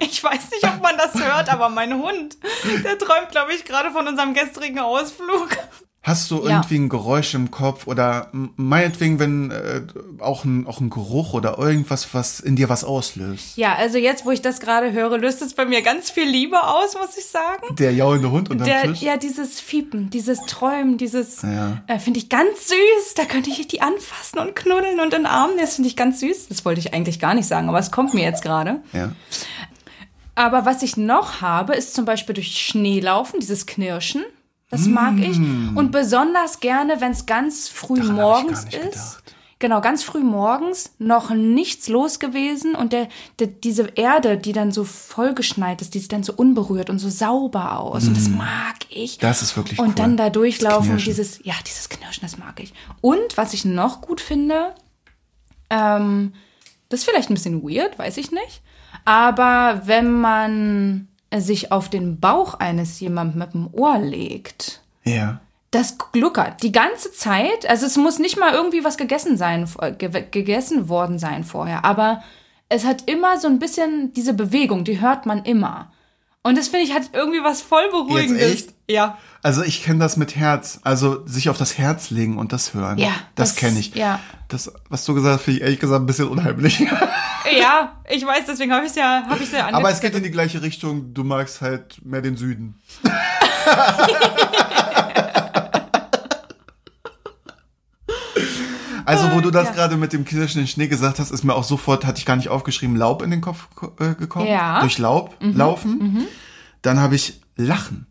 Ich 0.00 0.22
weiß 0.22 0.50
nicht, 0.50 0.64
ob 0.64 0.82
man 0.82 0.96
das 0.96 1.14
hört, 1.14 1.52
aber 1.52 1.68
mein 1.68 1.94
Hund, 1.94 2.36
der 2.84 2.98
träumt, 2.98 3.30
glaube 3.30 3.52
ich, 3.52 3.64
gerade 3.64 3.90
von 3.90 4.06
unserem 4.06 4.34
gestrigen 4.34 4.78
Ausflug. 4.78 5.48
Hast 6.08 6.30
du 6.30 6.36
Ja. 6.44 6.50
irgendwie 6.56 6.76
ein 6.76 6.88
Geräusch 6.88 7.34
im 7.34 7.50
Kopf 7.50 7.86
oder 7.88 8.30
meinetwegen, 8.56 9.18
wenn 9.18 9.50
äh, 9.50 9.82
auch 10.20 10.44
ein 10.44 10.66
auch 10.66 10.80
ein 10.80 10.88
Geruch 10.88 11.34
oder 11.34 11.58
irgendwas, 11.58 12.14
was 12.14 12.38
in 12.38 12.54
dir 12.54 12.68
was 12.68 12.84
auslöst? 12.84 13.56
Ja, 13.56 13.74
also 13.74 13.98
jetzt, 13.98 14.24
wo 14.24 14.30
ich 14.30 14.40
das 14.40 14.60
gerade 14.60 14.92
höre, 14.92 15.18
löst 15.18 15.42
es 15.42 15.54
bei 15.54 15.64
mir 15.64 15.82
ganz 15.82 16.08
viel 16.10 16.28
Liebe 16.28 16.62
aus, 16.62 16.94
muss 16.94 17.16
ich 17.18 17.24
sagen. 17.26 17.74
Der 17.76 17.92
jaulende 17.92 18.30
Hund 18.30 18.50
unterm 18.50 18.66
Der, 18.68 18.82
Tisch? 18.82 19.02
ja, 19.02 19.16
dieses 19.16 19.60
Fiepen, 19.60 20.08
dieses 20.10 20.40
Träumen, 20.46 20.96
dieses 20.96 21.42
Ja. 21.42 21.82
äh, 21.88 21.98
finde 21.98 22.20
ich 22.20 22.28
ganz 22.28 22.68
süß. 22.68 23.14
Da 23.16 23.24
könnte 23.24 23.50
ich 23.50 23.66
die 23.66 23.82
anfassen 23.82 24.38
und 24.38 24.54
knuddeln 24.54 25.00
und 25.00 25.06
in 25.12 25.22
den 25.22 25.26
Arm. 25.26 25.50
Das 25.58 25.74
finde 25.74 25.88
ich 25.88 25.96
ganz 25.96 26.20
süß. 26.20 26.48
Das 26.48 26.64
wollte 26.64 26.78
ich 26.80 26.94
eigentlich 26.94 27.18
gar 27.18 27.34
nicht 27.34 27.48
sagen, 27.48 27.68
aber 27.68 27.80
es 27.80 27.90
kommt 27.90 28.14
mir 28.14 28.22
jetzt 28.22 28.42
gerade. 28.42 28.80
ja. 28.92 29.10
Aber 30.38 30.66
was 30.66 30.82
ich 30.82 30.98
noch 30.98 31.40
habe, 31.40 31.74
ist 31.74 31.94
zum 31.94 32.04
Beispiel 32.04 32.34
durch 32.34 32.58
Schnee 32.58 33.00
laufen, 33.00 33.40
dieses 33.40 33.64
Knirschen. 33.64 34.22
Das 34.70 34.86
mag 34.86 35.18
ich. 35.18 35.38
Und 35.38 35.92
besonders 35.92 36.60
gerne, 36.60 37.00
wenn 37.00 37.12
es 37.12 37.26
ganz 37.26 37.68
früh 37.68 37.98
Daran 38.00 38.16
morgens 38.16 38.64
ist. 38.64 38.70
gedacht. 38.72 39.22
Genau, 39.58 39.80
ganz 39.80 40.02
früh 40.02 40.20
morgens, 40.20 40.92
noch 40.98 41.30
nichts 41.30 41.88
los 41.88 42.18
gewesen 42.18 42.74
und 42.74 42.92
der, 42.92 43.08
der, 43.38 43.46
diese 43.46 43.86
Erde, 43.94 44.36
die 44.36 44.52
dann 44.52 44.70
so 44.70 44.84
vollgeschneit 44.84 45.80
ist, 45.80 45.94
die 45.94 45.98
sieht 45.98 46.12
dann 46.12 46.22
so 46.22 46.34
unberührt 46.34 46.90
und 46.90 46.98
so 46.98 47.08
sauber 47.08 47.78
aus. 47.78 48.06
Und 48.06 48.16
das 48.18 48.28
mag 48.28 48.74
ich. 48.90 49.16
Das 49.16 49.40
ist 49.40 49.56
wirklich 49.56 49.78
Und 49.78 49.88
cool. 49.88 49.94
dann 49.94 50.16
da 50.18 50.28
durchlaufen, 50.28 50.98
dieses, 50.98 51.40
ja, 51.42 51.54
dieses 51.66 51.88
Knirschen, 51.88 52.20
das 52.22 52.36
mag 52.36 52.60
ich. 52.60 52.74
Und 53.00 53.36
was 53.38 53.54
ich 53.54 53.64
noch 53.64 54.02
gut 54.02 54.20
finde, 54.20 54.74
ähm, 55.70 56.34
das 56.90 57.00
ist 57.00 57.08
vielleicht 57.08 57.30
ein 57.30 57.34
bisschen 57.34 57.62
weird, 57.62 57.98
weiß 57.98 58.18
ich 58.18 58.32
nicht. 58.32 58.60
Aber 59.06 59.80
wenn 59.86 60.12
man 60.20 61.08
sich 61.36 61.72
auf 61.72 61.88
den 61.88 62.20
Bauch 62.20 62.54
eines 62.54 63.00
jemandem 63.00 63.38
mit 63.40 63.54
dem 63.54 63.68
Ohr 63.72 63.98
legt, 63.98 64.80
Ja. 65.04 65.40
das 65.70 65.98
gluckert 65.98 66.62
die 66.62 66.72
ganze 66.72 67.12
Zeit. 67.12 67.68
Also 67.68 67.86
es 67.86 67.96
muss 67.96 68.18
nicht 68.18 68.38
mal 68.38 68.54
irgendwie 68.54 68.84
was 68.84 68.96
gegessen 68.96 69.36
sein, 69.36 69.68
äh, 69.80 69.92
ge 69.92 70.24
gegessen 70.30 70.88
worden 70.88 71.18
sein 71.18 71.44
vorher, 71.44 71.84
aber 71.84 72.22
es 72.68 72.84
hat 72.84 73.08
immer 73.08 73.38
so 73.38 73.48
ein 73.48 73.58
bisschen 73.58 74.12
diese 74.14 74.34
Bewegung, 74.34 74.84
die 74.84 75.00
hört 75.00 75.26
man 75.26 75.44
immer. 75.44 75.90
Und 76.46 76.56
das 76.56 76.68
finde 76.68 76.84
ich 76.86 76.92
hat 76.94 77.10
irgendwie 77.12 77.42
was 77.42 77.60
voll 77.60 77.88
beruhigendes. 77.90 78.52
echt? 78.52 78.68
Ja. 78.88 79.18
Also 79.42 79.62
ich 79.62 79.82
kenne 79.82 79.98
das 79.98 80.16
mit 80.16 80.36
Herz, 80.36 80.78
also 80.84 81.26
sich 81.26 81.48
auf 81.48 81.58
das 81.58 81.76
Herz 81.76 82.10
legen 82.10 82.38
und 82.38 82.52
das 82.52 82.72
hören. 82.72 82.98
Ja, 82.98 83.10
das, 83.34 83.50
das- 83.50 83.56
kenne 83.56 83.78
ich. 83.80 83.94
ja. 83.94 84.20
Das, 84.48 84.72
was 84.88 85.04
du 85.04 85.14
gesagt 85.14 85.38
hast, 85.38 85.42
finde 85.44 85.58
ich 85.58 85.64
ehrlich 85.64 85.80
gesagt 85.80 86.00
ein 86.00 86.06
bisschen 86.06 86.28
unheimlich. 86.28 86.86
Ja, 87.60 87.92
ich 88.10 88.26
weiß, 88.26 88.46
deswegen 88.48 88.72
habe 88.72 88.86
ich 88.86 88.90
es 88.90 88.96
ja, 88.96 89.22
habe 89.28 89.40
ich 89.40 89.52
ja 89.52 89.68
Aber 89.72 89.88
es 89.88 90.00
geht 90.00 90.16
in 90.16 90.24
die 90.24 90.32
gleiche 90.32 90.62
Richtung. 90.62 91.14
Du 91.14 91.22
magst 91.22 91.60
halt 91.60 92.04
mehr 92.04 92.20
den 92.20 92.36
Süden. 92.36 92.74
Also, 99.06 99.32
wo 99.32 99.40
du 99.40 99.50
das 99.50 99.68
Ja. 99.68 99.72
gerade 99.74 99.96
mit 99.96 100.12
dem 100.12 100.24
knirschenden 100.24 100.66
Schnee 100.66 100.88
gesagt 100.88 101.18
hast, 101.18 101.30
ist 101.30 101.44
mir 101.44 101.54
auch 101.54 101.64
sofort, 101.64 102.04
hatte 102.04 102.18
ich 102.18 102.26
gar 102.26 102.36
nicht 102.36 102.48
aufgeschrieben, 102.48 102.96
Laub 102.96 103.22
in 103.22 103.30
den 103.30 103.40
Kopf 103.40 103.68
äh, 104.00 104.14
gekommen. 104.14 104.48
Ja. 104.48 104.76
Mhm. 104.76 104.80
Durch 104.80 104.98
Laub 104.98 105.36
laufen. 105.40 106.26
Dann 106.82 107.00
habe 107.00 107.14
ich 107.14 107.40
Lachen. 107.56 108.06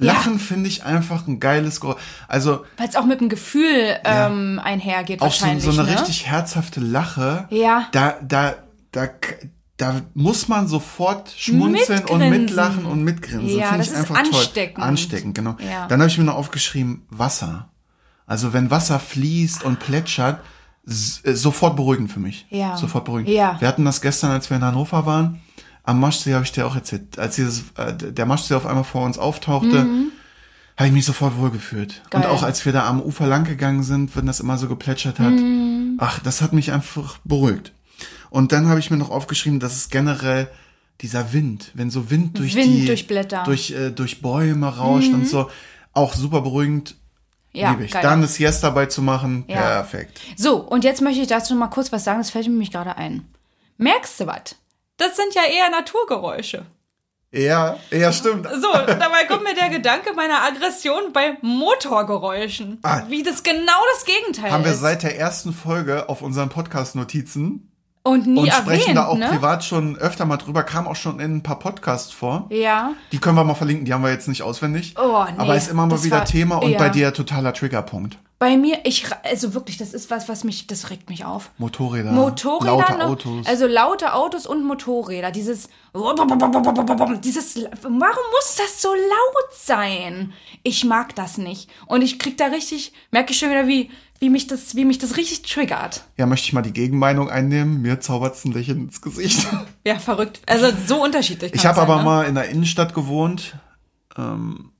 Ja. 0.00 0.12
Lachen 0.12 0.38
finde 0.38 0.68
ich 0.68 0.84
einfach 0.84 1.26
ein 1.26 1.40
geiles 1.40 1.80
Geräusch. 1.80 1.96
Also, 2.28 2.64
Weil 2.76 2.88
es 2.88 2.94
auch 2.94 3.04
mit 3.04 3.20
dem 3.20 3.28
Gefühl 3.28 3.96
ähm, 4.04 4.60
einhergeht 4.62 5.20
auch 5.20 5.32
so, 5.32 5.42
wahrscheinlich. 5.42 5.64
so 5.64 5.72
eine 5.72 5.90
ne? 5.90 5.98
richtig 5.98 6.26
herzhafte 6.26 6.78
Lache. 6.80 7.48
Ja. 7.50 7.88
Da, 7.90 8.14
da, 8.22 8.54
da, 8.92 9.08
da 9.76 10.00
muss 10.14 10.46
man 10.46 10.68
sofort 10.68 11.32
schmunzeln 11.36 12.04
und 12.04 12.18
Mitgrinsen. 12.20 12.30
mitlachen 12.44 12.86
und 12.86 13.02
mitgrinsen. 13.02 13.58
Ja, 13.58 13.66
Finde 13.70 13.78
das 13.78 13.86
ich 13.88 13.92
ist 13.94 13.98
einfach 13.98 14.16
ansteckend. 14.16 14.76
toll. 14.76 14.84
Ansteckend, 14.84 15.34
genau. 15.34 15.56
Ja. 15.68 15.88
Dann 15.88 15.98
habe 16.00 16.08
ich 16.08 16.16
mir 16.18 16.24
noch 16.24 16.36
aufgeschrieben, 16.36 17.02
Wasser. 17.10 17.68
Also 18.28 18.52
wenn 18.52 18.70
Wasser 18.70 19.00
fließt 19.00 19.64
und 19.64 19.80
plätschert, 19.80 20.40
äh, 20.86 21.32
sofort 21.34 21.74
beruhigend 21.74 22.12
für 22.12 22.20
mich. 22.20 22.46
Ja. 22.50 22.76
Sofort 22.76 23.04
beruhigend. 23.06 23.30
Ja. 23.34 23.56
Wir 23.60 23.66
hatten 23.66 23.84
das 23.84 24.00
gestern, 24.00 24.30
als 24.30 24.48
wir 24.50 24.56
in 24.58 24.62
Hannover 24.62 25.04
waren. 25.06 25.40
Am 25.82 25.98
Maschsee 25.98 26.34
habe 26.34 26.44
ich 26.44 26.52
dir 26.52 26.66
auch 26.66 26.76
erzählt. 26.76 27.18
Als 27.18 27.34
dieses, 27.36 27.64
äh, 27.76 27.94
der 27.94 28.26
Maschsee 28.26 28.54
auf 28.54 28.66
einmal 28.66 28.84
vor 28.84 29.04
uns 29.04 29.18
auftauchte, 29.18 29.86
habe 30.76 30.86
ich 30.86 30.92
mich 30.92 31.06
sofort 31.06 31.36
wohlgefühlt. 31.38 32.02
Mhm. 32.04 32.10
Geil. 32.10 32.22
Und 32.22 32.28
auch 32.30 32.42
als 32.42 32.64
wir 32.64 32.72
da 32.72 32.86
am 32.86 33.00
Ufer 33.00 33.26
lang 33.26 33.44
gegangen 33.44 33.82
sind, 33.82 34.14
wenn 34.14 34.26
das 34.26 34.40
immer 34.40 34.58
so 34.58 34.68
geplätschert 34.68 35.18
hat, 35.18 35.32
Mhm. 35.32 35.96
ach, 35.98 36.20
das 36.20 36.42
hat 36.42 36.52
mich 36.52 36.70
einfach 36.72 37.18
beruhigt. 37.24 37.72
Und 38.30 38.52
dann 38.52 38.68
habe 38.68 38.78
ich 38.78 38.90
mir 38.90 38.98
noch 38.98 39.10
aufgeschrieben, 39.10 39.58
dass 39.60 39.74
es 39.74 39.88
generell 39.88 40.48
dieser 41.00 41.32
Wind, 41.32 41.70
wenn 41.74 41.90
so 41.90 42.10
Wind 42.10 42.38
durch 42.38 42.54
Wind 42.54 42.66
die 42.66 42.84
durch 42.86 43.06
Blätter. 43.06 43.40
Mhm. 43.40 43.44
durch 43.46 43.70
äh, 43.70 43.90
durch 43.90 44.20
Bäume 44.20 44.66
rauscht 44.68 45.12
und 45.12 45.26
so, 45.26 45.48
auch 45.94 46.12
super 46.14 46.42
beruhigend. 46.42 46.96
Ja, 47.52 47.70
liebe 47.70 47.84
ich. 47.84 47.90
geil. 47.92 48.02
Dann 48.02 48.18
eine 48.18 48.26
Siesta 48.26 48.68
dabei 48.68 48.86
zu 48.86 49.02
machen, 49.02 49.44
Ja. 49.48 49.56
perfekt. 49.56 50.20
So, 50.36 50.56
und 50.58 50.84
jetzt 50.84 51.00
möchte 51.02 51.20
ich 51.22 51.28
dazu 51.28 51.54
noch 51.54 51.60
mal 51.60 51.66
kurz 51.68 51.90
was 51.92 52.04
sagen, 52.04 52.18
das 52.18 52.30
fällt 52.30 52.44
mir 52.46 52.52
nämlich 52.52 52.70
gerade 52.70 52.96
ein. 52.96 53.26
Merkst 53.78 54.20
du 54.20 54.26
was? 54.26 54.56
Das 54.96 55.16
sind 55.16 55.34
ja 55.34 55.42
eher 55.44 55.70
Naturgeräusche. 55.70 56.66
Ja, 57.30 57.76
ja, 57.90 58.10
stimmt. 58.12 58.46
So, 58.46 58.72
dabei 58.72 59.24
kommt 59.28 59.44
mir 59.44 59.54
der 59.54 59.68
Gedanke 59.68 60.14
meiner 60.14 60.42
Aggression 60.44 61.12
bei 61.12 61.36
Motorgeräuschen. 61.42 62.78
Ah. 62.82 63.02
Wie 63.08 63.22
das 63.22 63.42
genau 63.42 63.80
das 63.94 64.04
Gegenteil 64.06 64.50
Haben 64.50 64.64
wir 64.64 64.72
ist. 64.72 64.80
seit 64.80 65.02
der 65.02 65.18
ersten 65.18 65.52
Folge 65.52 66.08
auf 66.08 66.22
unseren 66.22 66.48
Podcast-Notizen 66.48 67.70
und 68.02 68.26
nie 68.26 68.40
und 68.40 68.48
erwähnt, 68.48 68.62
sprechen 68.62 68.94
da 68.94 69.06
auch 69.06 69.18
ne? 69.18 69.28
privat 69.28 69.64
schon 69.64 69.96
öfter 69.96 70.24
mal 70.24 70.36
drüber, 70.36 70.62
kam 70.62 70.86
auch 70.86 70.96
schon 70.96 71.20
in 71.20 71.36
ein 71.36 71.42
paar 71.42 71.58
Podcasts 71.58 72.12
vor. 72.12 72.46
Ja. 72.50 72.92
Die 73.12 73.18
können 73.18 73.36
wir 73.36 73.44
mal 73.44 73.54
verlinken, 73.54 73.84
die 73.84 73.92
haben 73.92 74.02
wir 74.02 74.10
jetzt 74.10 74.28
nicht 74.28 74.42
auswendig. 74.42 74.94
Oh, 74.98 75.24
nee, 75.24 75.34
aber 75.38 75.56
ist 75.56 75.70
immer 75.70 75.86
mal 75.86 76.02
wieder 76.02 76.18
war- 76.18 76.24
Thema 76.24 76.56
und 76.56 76.70
ja. 76.70 76.78
bei 76.78 76.88
dir 76.88 77.12
totaler 77.12 77.52
Triggerpunkt. 77.52 78.18
Bei 78.40 78.56
mir, 78.56 78.78
ich, 78.84 79.04
also 79.24 79.52
wirklich, 79.52 79.78
das 79.78 79.92
ist 79.92 80.12
was, 80.12 80.28
was 80.28 80.44
mich, 80.44 80.68
das 80.68 80.90
regt 80.90 81.10
mich 81.10 81.24
auf. 81.24 81.50
Motorräder, 81.58 82.12
Motorräder, 82.12 82.76
laute 82.76 82.92
noch, 82.92 83.08
Autos. 83.08 83.46
also 83.48 83.66
laute 83.66 84.14
Autos 84.14 84.46
und 84.46 84.64
Motorräder, 84.64 85.32
dieses, 85.32 85.68
dieses, 85.92 87.56
warum 87.82 88.24
muss 88.30 88.54
das 88.56 88.80
so 88.80 88.94
laut 88.94 89.52
sein? 89.52 90.32
Ich 90.62 90.84
mag 90.84 91.16
das 91.16 91.36
nicht. 91.36 91.68
Und 91.86 92.02
ich 92.02 92.20
krieg 92.20 92.38
da 92.38 92.46
richtig, 92.46 92.92
merke 93.10 93.32
ich 93.32 93.38
schon 93.40 93.50
wieder, 93.50 93.66
wie, 93.66 93.90
wie 94.20 94.30
mich 94.30 94.46
das, 94.46 94.74
wie 94.74 94.84
mich 94.84 94.98
das 94.98 95.16
richtig 95.16 95.42
triggert. 95.42 96.04
ja, 96.16 96.26
möchte 96.26 96.46
ich 96.46 96.52
mal 96.52 96.62
die 96.62 96.72
Gegenmeinung 96.72 97.30
einnehmen. 97.30 97.82
Mir 97.82 98.00
zaubert's 98.00 98.44
ein 98.44 98.52
Lächeln 98.52 98.84
ins 98.84 99.00
Gesicht. 99.00 99.46
Ja, 99.86 99.98
verrückt. 99.98 100.42
Also 100.46 100.66
so 100.86 101.02
unterschiedlich. 101.02 101.54
Ich 101.54 101.64
habe 101.64 101.78
es 101.78 101.82
aber 101.82 101.98
ne? 101.98 102.02
mal 102.02 102.22
in 102.24 102.34
der 102.34 102.50
Innenstadt 102.50 102.92
gewohnt. 102.92 103.56
Ähm, 104.18 104.72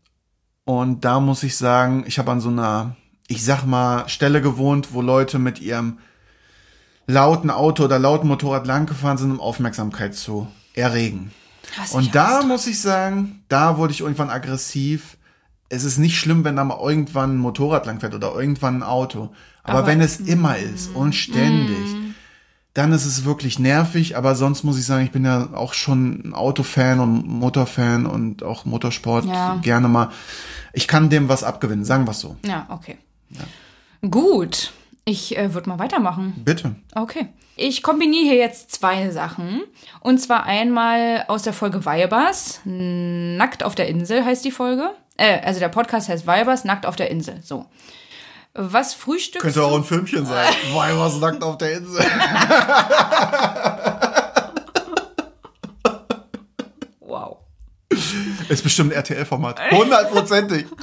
und 0.65 1.03
da 1.07 1.19
muss 1.21 1.45
ich 1.45 1.57
sagen, 1.57 2.05
ich 2.07 2.19
habe 2.19 2.31
an 2.31 2.43
so 2.43 2.51
einer, 2.51 2.95
ich 3.27 3.43
sag 3.43 3.65
mal, 3.65 4.07
Stelle 4.11 4.43
gewohnt, 4.43 4.93
wo 4.93 5.01
Leute 5.01 5.39
mit 5.39 5.63
ihrem 5.63 5.99
lauten 7.07 7.51
Auto 7.51 7.85
oder 7.85 7.99
lauten 7.99 8.29
Motorrad 8.29 8.67
langgefahren 8.67 9.17
sind, 9.17 9.31
um 9.31 9.41
Aufmerksamkeit 9.41 10.15
zu 10.15 10.49
erregen. 10.75 11.33
Ich 11.87 11.95
Und 11.95 12.15
da 12.15 12.43
muss 12.43 12.67
ich 12.67 12.81
sagen, 12.81 13.45
da 13.49 13.79
wurde 13.79 13.93
ich 13.93 14.01
irgendwann 14.01 14.31
aggressiv. 14.31 15.17
Es 15.69 15.85
ist 15.85 15.99
nicht 15.99 16.19
schlimm, 16.19 16.45
wenn 16.45 16.57
da 16.57 16.65
mal 16.65 16.79
irgendwann 16.81 17.35
ein 17.35 17.39
Motorrad 17.39 17.87
langfährt 17.87 18.15
oder 18.15 18.35
irgendwann 18.35 18.77
ein 18.79 18.83
Auto. 18.83 19.31
Aber, 19.63 19.79
Aber- 19.81 19.87
wenn 19.89 20.01
es 20.01 20.19
immer 20.21 20.57
ist 20.57 20.95
und 20.95 21.15
ständig, 21.15 21.77
dann 22.75 22.93
ist 22.93 23.05
es 23.05 23.25
wirklich 23.25 23.59
nervig, 23.59 24.17
aber 24.17 24.35
sonst 24.35 24.63
muss 24.63 24.79
ich 24.79 24.87
sagen, 24.87 25.05
ich 25.05 25.11
bin 25.11 25.25
ja 25.25 25.49
auch 25.55 25.75
schon 25.75 26.23
ein 26.29 26.35
Autofan 26.35 27.01
und 27.01 27.27
Motorfan 27.27 28.07
und 28.07 28.43
auch 28.43 28.65
Motorsport 28.65 29.25
Ja. 29.27 29.57
gerne 29.63 29.89
mal. 29.89 30.11
Ich 30.73 30.87
kann 30.87 31.11
dem 31.11 31.29
was 31.29 31.43
abgewinnen, 31.45 31.85
sagen 31.85 32.07
wir 32.07 32.13
so. 32.15 32.37
Ja, 32.47 32.67
okay. 32.71 32.97
Gut. 34.09 34.73
Ich 35.05 35.37
äh, 35.39 35.55
würde 35.55 35.69
mal 35.71 35.79
weitermachen. 35.79 36.35
Bitte. 36.45 36.75
Okay. 36.95 37.29
Ich 37.57 37.83
kombiniere 37.83 38.25
hier 38.25 38.37
jetzt 38.37 38.73
zwei 38.73 39.11
Sachen. 39.11 39.63
Und 40.01 40.19
zwar 40.21 40.45
einmal 40.45 41.25
aus 41.29 41.43
der 41.43 41.53
Folge 41.55 41.85
Weibers. 41.85 42.61
Nackt 42.65 43.65
auf 43.65 43.75
der 43.75 43.89
Insel 43.89 44.25
heißt 44.25 44.45
die 44.45 44.51
Folge. 44.53 44.91
Äh, 45.19 45.41
also 45.45 45.61
der 45.61 45.69
Podcast 45.69 46.09
heißt 46.09 46.27
Weibers, 46.27 46.65
Nackt 46.65 46.87
auf 46.87 46.97
der 46.97 47.11
Insel. 47.11 47.41
So. 47.43 47.67
Was 48.55 48.95
frühstückst 48.95 49.43
Könnte 49.43 49.63
auch 49.63 49.77
ein 49.77 49.85
Filmchen 49.85 50.25
sein. 50.25 50.49
Weibers 50.73 51.19
nackt 51.21 51.43
auf 51.45 51.59
der 51.59 51.75
Insel. 51.75 52.05
Wow. 57.01 57.37
Ist 58.49 58.63
bestimmt 58.63 58.93
ein 58.93 58.97
RTL-Format. 58.97 59.61
Hundertprozentig. 59.71 60.67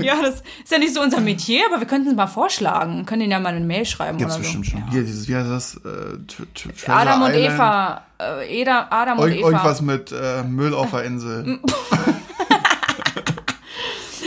Ja, 0.00 0.14
das 0.22 0.36
ist 0.36 0.72
ja 0.72 0.78
nicht 0.78 0.94
so 0.94 1.02
unser 1.02 1.20
Metier, 1.20 1.64
aber 1.68 1.78
wir 1.78 1.86
könnten 1.86 2.08
es 2.08 2.14
mal 2.14 2.26
vorschlagen. 2.26 3.04
Können 3.04 3.20
Ihnen 3.20 3.32
ja 3.32 3.40
mal 3.40 3.50
eine 3.54 3.60
Mail 3.64 3.84
schreiben 3.84 4.16
Gibt's 4.16 4.36
oder 4.36 4.42
so. 4.42 4.58
bestimmt 4.58 4.66
schon. 4.66 4.90
Hier, 4.90 5.02
dieses, 5.02 5.28
wie 5.28 5.36
heißt 5.36 5.50
das? 5.50 5.80
Äh, 5.84 6.90
Adam 6.90 7.20
und. 7.20 7.34
Eva. 7.34 8.02
Äh, 8.18 8.64
Adam 8.66 9.18
und 9.18 9.30
Eva. 9.32 9.48
irgendwas 9.48 9.82
mit 9.82 10.10
äh, 10.10 10.44
Müll 10.44 10.72
auf 10.72 10.92
der 10.92 11.04
Insel. 11.04 11.60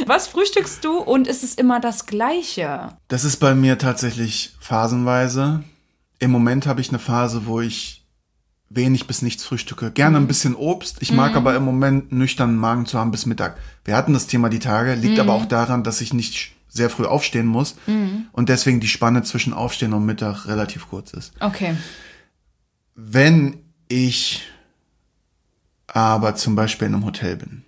Was 0.05 0.27
frühstückst 0.27 0.85
du 0.85 0.99
und 0.99 1.27
ist 1.27 1.43
es 1.43 1.55
immer 1.55 1.79
das 1.79 2.05
Gleiche? 2.05 2.89
Das 3.07 3.23
ist 3.23 3.37
bei 3.37 3.55
mir 3.55 3.77
tatsächlich 3.77 4.53
phasenweise. 4.59 5.63
Im 6.19 6.31
Moment 6.31 6.67
habe 6.67 6.79
ich 6.81 6.89
eine 6.89 6.99
Phase, 6.99 7.47
wo 7.47 7.59
ich 7.59 8.05
wenig 8.69 9.07
bis 9.07 9.21
nichts 9.21 9.43
frühstücke. 9.43 9.91
Gerne 9.91 10.17
ein 10.17 10.27
bisschen 10.27 10.55
Obst. 10.55 10.97
Ich 11.01 11.11
mag 11.11 11.35
aber 11.35 11.55
im 11.55 11.63
Moment 11.63 12.11
nüchternen 12.11 12.57
Magen 12.57 12.85
zu 12.85 12.99
haben 12.99 13.11
bis 13.11 13.25
Mittag. 13.25 13.57
Wir 13.83 13.95
hatten 13.95 14.13
das 14.13 14.27
Thema 14.27 14.49
die 14.49 14.59
Tage, 14.59 14.95
liegt 14.95 15.19
aber 15.19 15.33
auch 15.33 15.45
daran, 15.45 15.83
dass 15.83 16.01
ich 16.01 16.13
nicht 16.13 16.53
sehr 16.67 16.89
früh 16.89 17.05
aufstehen 17.05 17.47
muss 17.47 17.75
und 18.31 18.49
deswegen 18.49 18.79
die 18.79 18.87
Spanne 18.87 19.23
zwischen 19.23 19.53
Aufstehen 19.53 19.93
und 19.93 20.05
Mittag 20.05 20.45
relativ 20.45 20.89
kurz 20.89 21.13
ist. 21.13 21.33
Okay. 21.39 21.75
Wenn 22.95 23.59
ich 23.87 24.43
aber 25.87 26.35
zum 26.35 26.55
Beispiel 26.55 26.87
in 26.87 26.95
einem 26.95 27.05
Hotel 27.05 27.37
bin 27.37 27.64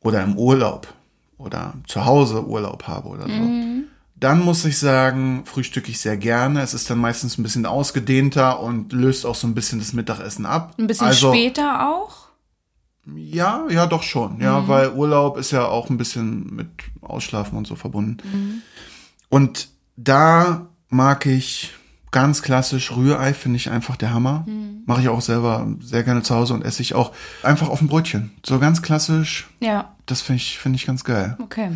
oder 0.00 0.22
im 0.22 0.36
Urlaub 0.36 0.92
oder 1.38 1.74
zu 1.86 2.04
Hause 2.04 2.44
Urlaub 2.44 2.84
habe 2.84 3.08
oder 3.08 3.26
so, 3.26 3.84
dann 4.16 4.40
muss 4.44 4.64
ich 4.64 4.78
sagen, 4.78 5.42
frühstücke 5.44 5.90
ich 5.90 6.00
sehr 6.00 6.16
gerne. 6.16 6.62
Es 6.62 6.74
ist 6.74 6.90
dann 6.90 6.98
meistens 6.98 7.38
ein 7.38 7.42
bisschen 7.42 7.66
ausgedehnter 7.66 8.60
und 8.60 8.92
löst 8.92 9.24
auch 9.24 9.36
so 9.36 9.46
ein 9.46 9.54
bisschen 9.54 9.78
das 9.78 9.92
Mittagessen 9.92 10.46
ab. 10.46 10.74
Ein 10.78 10.88
bisschen 10.88 11.06
also, 11.06 11.32
später 11.32 11.88
auch? 11.88 12.28
Ja, 13.14 13.66
ja, 13.70 13.86
doch 13.86 14.02
schon. 14.02 14.40
Ja, 14.40 14.68
weil 14.68 14.92
Urlaub 14.92 15.38
ist 15.38 15.52
ja 15.52 15.66
auch 15.66 15.88
ein 15.88 15.96
bisschen 15.96 16.54
mit 16.54 16.68
Ausschlafen 17.00 17.56
und 17.56 17.66
so 17.66 17.74
verbunden. 17.74 18.62
Und 19.28 19.68
da 19.96 20.66
mag 20.88 21.24
ich 21.26 21.72
ganz 22.10 22.42
klassisch 22.42 22.92
Rührei, 22.92 23.34
finde 23.34 23.56
ich 23.56 23.70
einfach 23.70 23.96
der 23.96 24.12
Hammer. 24.12 24.46
Mache 24.86 25.02
ich 25.02 25.08
auch 25.08 25.20
selber 25.20 25.66
sehr 25.80 26.02
gerne 26.02 26.22
zu 26.22 26.34
Hause 26.34 26.54
und 26.54 26.64
esse 26.64 26.80
ich 26.82 26.94
auch 26.94 27.12
einfach 27.42 27.68
auf 27.68 27.78
dem 27.78 27.88
Brötchen. 27.88 28.32
So 28.44 28.58
ganz 28.58 28.80
klassisch, 28.82 29.48
Ja, 29.60 29.92
das 30.06 30.22
finde 30.22 30.38
ich, 30.42 30.58
finde 30.58 30.76
ich 30.76 30.86
ganz 30.86 31.04
geil. 31.04 31.36
okay. 31.42 31.72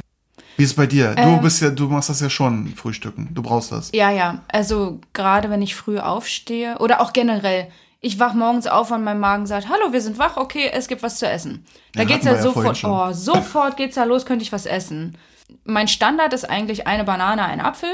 Wie 0.59 0.65
ist 0.65 0.71
es 0.71 0.77
bei 0.77 0.87
dir? 0.87 1.15
Du 1.15 1.23
Ähm. 1.23 1.41
bist 1.41 1.63
ja, 1.63 1.71
du 1.71 1.89
machst 1.89 2.11
das 2.11 2.21
ja 2.21 2.29
schon, 2.29 2.69
Frühstücken. 2.77 3.31
Du 3.33 3.43
brauchst 3.43 3.73
das. 3.73 3.91
Ja, 3.95 4.11
ja. 4.11 4.43
Also 4.49 5.01
gerade 5.15 5.49
wenn 5.49 5.63
ich 5.63 5.75
früh 5.75 5.99
aufstehe 5.99 6.77
oder 6.79 7.01
auch 7.01 7.13
generell. 7.15 7.69
Ich 8.01 8.19
wach 8.19 8.35
morgens 8.35 8.67
auf 8.67 8.91
und 8.91 9.03
mein 9.05 9.19
Magen 9.21 9.47
sagt, 9.47 9.69
hallo, 9.69 9.93
wir 9.93 10.01
sind 10.03 10.19
wach, 10.19 10.37
okay, 10.37 10.69
es 10.73 10.89
gibt 10.89 11.03
was 11.03 11.19
zu 11.19 11.27
essen. 11.27 11.65
Da 11.95 12.03
Ja, 12.03 12.09
geht's 12.09 12.25
ja 12.27 12.35
ja 12.35 12.43
sofort, 12.43 12.83
oh, 12.85 13.13
sofort 13.13 13.77
geht's 13.79 13.95
da 13.95 14.05
los, 14.05 14.27
könnte 14.27 14.43
ich 14.43 14.53
was 14.53 14.67
essen. 14.67 15.17
Mein 15.65 15.89
Standard 15.89 16.33
ist 16.35 16.49
eigentlich 16.51 16.87
eine 16.87 17.05
Banane, 17.05 17.45
ein 17.45 17.61
Apfel. 17.61 17.91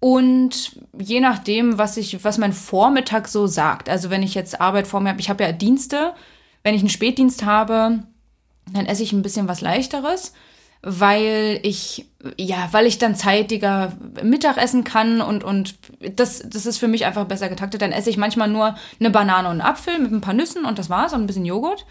Und 0.00 0.80
je 0.98 1.20
nachdem, 1.20 1.76
was 1.76 1.98
ich, 1.98 2.24
was 2.24 2.38
mein 2.38 2.54
Vormittag 2.54 3.28
so 3.28 3.46
sagt. 3.46 3.90
Also 3.90 4.08
wenn 4.08 4.22
ich 4.22 4.34
jetzt 4.34 4.60
Arbeit 4.60 4.86
vor 4.86 5.00
mir 5.00 5.10
habe, 5.10 5.20
ich 5.20 5.28
habe 5.28 5.44
ja 5.44 5.52
Dienste. 5.52 6.14
Wenn 6.62 6.74
ich 6.74 6.80
einen 6.80 6.88
Spätdienst 6.88 7.44
habe, 7.44 8.00
dann 8.72 8.86
esse 8.86 9.02
ich 9.02 9.12
ein 9.12 9.22
bisschen 9.22 9.48
was 9.48 9.60
leichteres, 9.60 10.32
weil 10.82 11.60
ich 11.62 12.06
ja, 12.38 12.68
weil 12.72 12.86
ich 12.86 12.98
dann 12.98 13.14
zeitiger 13.14 13.92
Mittag 14.22 14.56
essen 14.56 14.84
kann 14.84 15.20
und 15.20 15.42
und 15.44 15.76
das 16.16 16.42
das 16.46 16.66
ist 16.66 16.78
für 16.78 16.88
mich 16.88 17.04
einfach 17.06 17.26
besser 17.26 17.48
getaktet. 17.48 17.82
Dann 17.82 17.92
esse 17.92 18.10
ich 18.10 18.16
manchmal 18.16 18.48
nur 18.48 18.74
eine 18.98 19.10
Banane 19.10 19.48
und 19.48 19.60
einen 19.60 19.70
Apfel 19.70 19.98
mit 19.98 20.12
ein 20.12 20.20
paar 20.20 20.34
Nüssen 20.34 20.64
und 20.64 20.78
das 20.78 20.90
war's 20.90 21.12
und 21.12 21.22
ein 21.22 21.26
bisschen 21.26 21.46
Joghurt. 21.46 21.86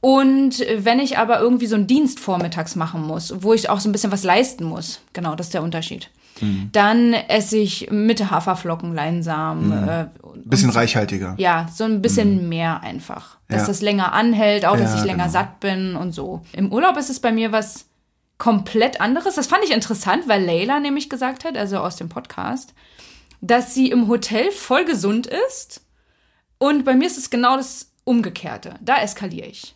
Und 0.00 0.64
wenn 0.76 1.00
ich 1.00 1.18
aber 1.18 1.40
irgendwie 1.40 1.66
so 1.66 1.74
einen 1.74 1.86
Dienst 1.86 2.20
vormittags 2.20 2.76
machen 2.76 3.02
muss, 3.02 3.42
wo 3.42 3.54
ich 3.54 3.68
auch 3.68 3.80
so 3.80 3.88
ein 3.88 3.92
bisschen 3.92 4.12
was 4.12 4.24
leisten 4.24 4.64
muss, 4.64 5.00
genau, 5.12 5.34
das 5.34 5.48
ist 5.48 5.54
der 5.54 5.62
Unterschied. 5.62 6.10
Dann 6.72 7.14
esse 7.14 7.56
ich 7.56 7.90
mit 7.90 8.30
Haferflocken, 8.30 8.94
Leinsamen, 8.94 9.88
äh, 9.88 10.06
Bisschen 10.44 10.70
reichhaltiger. 10.70 11.34
ja, 11.38 11.66
so 11.74 11.84
ein 11.84 12.02
bisschen 12.02 12.48
mehr 12.48 12.82
einfach. 12.82 13.38
Dass 13.48 13.62
Ja. 13.62 13.66
das 13.68 13.80
länger 13.82 14.12
anhält, 14.12 14.66
auch 14.66 14.76
dass 14.76 14.92
Ja, 14.94 14.98
ich 15.00 15.04
länger 15.04 15.24
genau. 15.24 15.32
satt 15.32 15.60
bin 15.60 15.96
und 15.96 16.12
so. 16.12 16.42
Im 16.52 16.72
Urlaub 16.72 16.96
ist 16.96 17.10
es 17.10 17.20
bei 17.20 17.32
mir 17.32 17.52
was 17.52 17.86
komplett 18.38 19.00
anderes. 19.00 19.36
Das 19.36 19.46
fand 19.46 19.64
ich 19.64 19.70
interessant, 19.72 20.28
weil 20.28 20.44
Leila 20.44 20.80
nämlich 20.80 21.08
gesagt 21.08 21.44
hat, 21.44 21.56
also 21.56 21.78
aus 21.78 21.96
dem 21.96 22.08
Podcast, 22.08 22.74
dass 23.40 23.72
sie 23.74 23.90
im 23.90 24.08
Hotel 24.08 24.50
voll 24.50 24.84
gesund 24.84 25.26
ist. 25.48 25.82
Und 26.58 26.84
bei 26.84 26.94
mir 26.94 27.06
ist 27.06 27.18
es 27.18 27.30
genau 27.30 27.56
das 27.56 27.92
Umgekehrte. 28.04 28.74
Da 28.80 28.98
eskaliere 29.00 29.46
ich. 29.46 29.75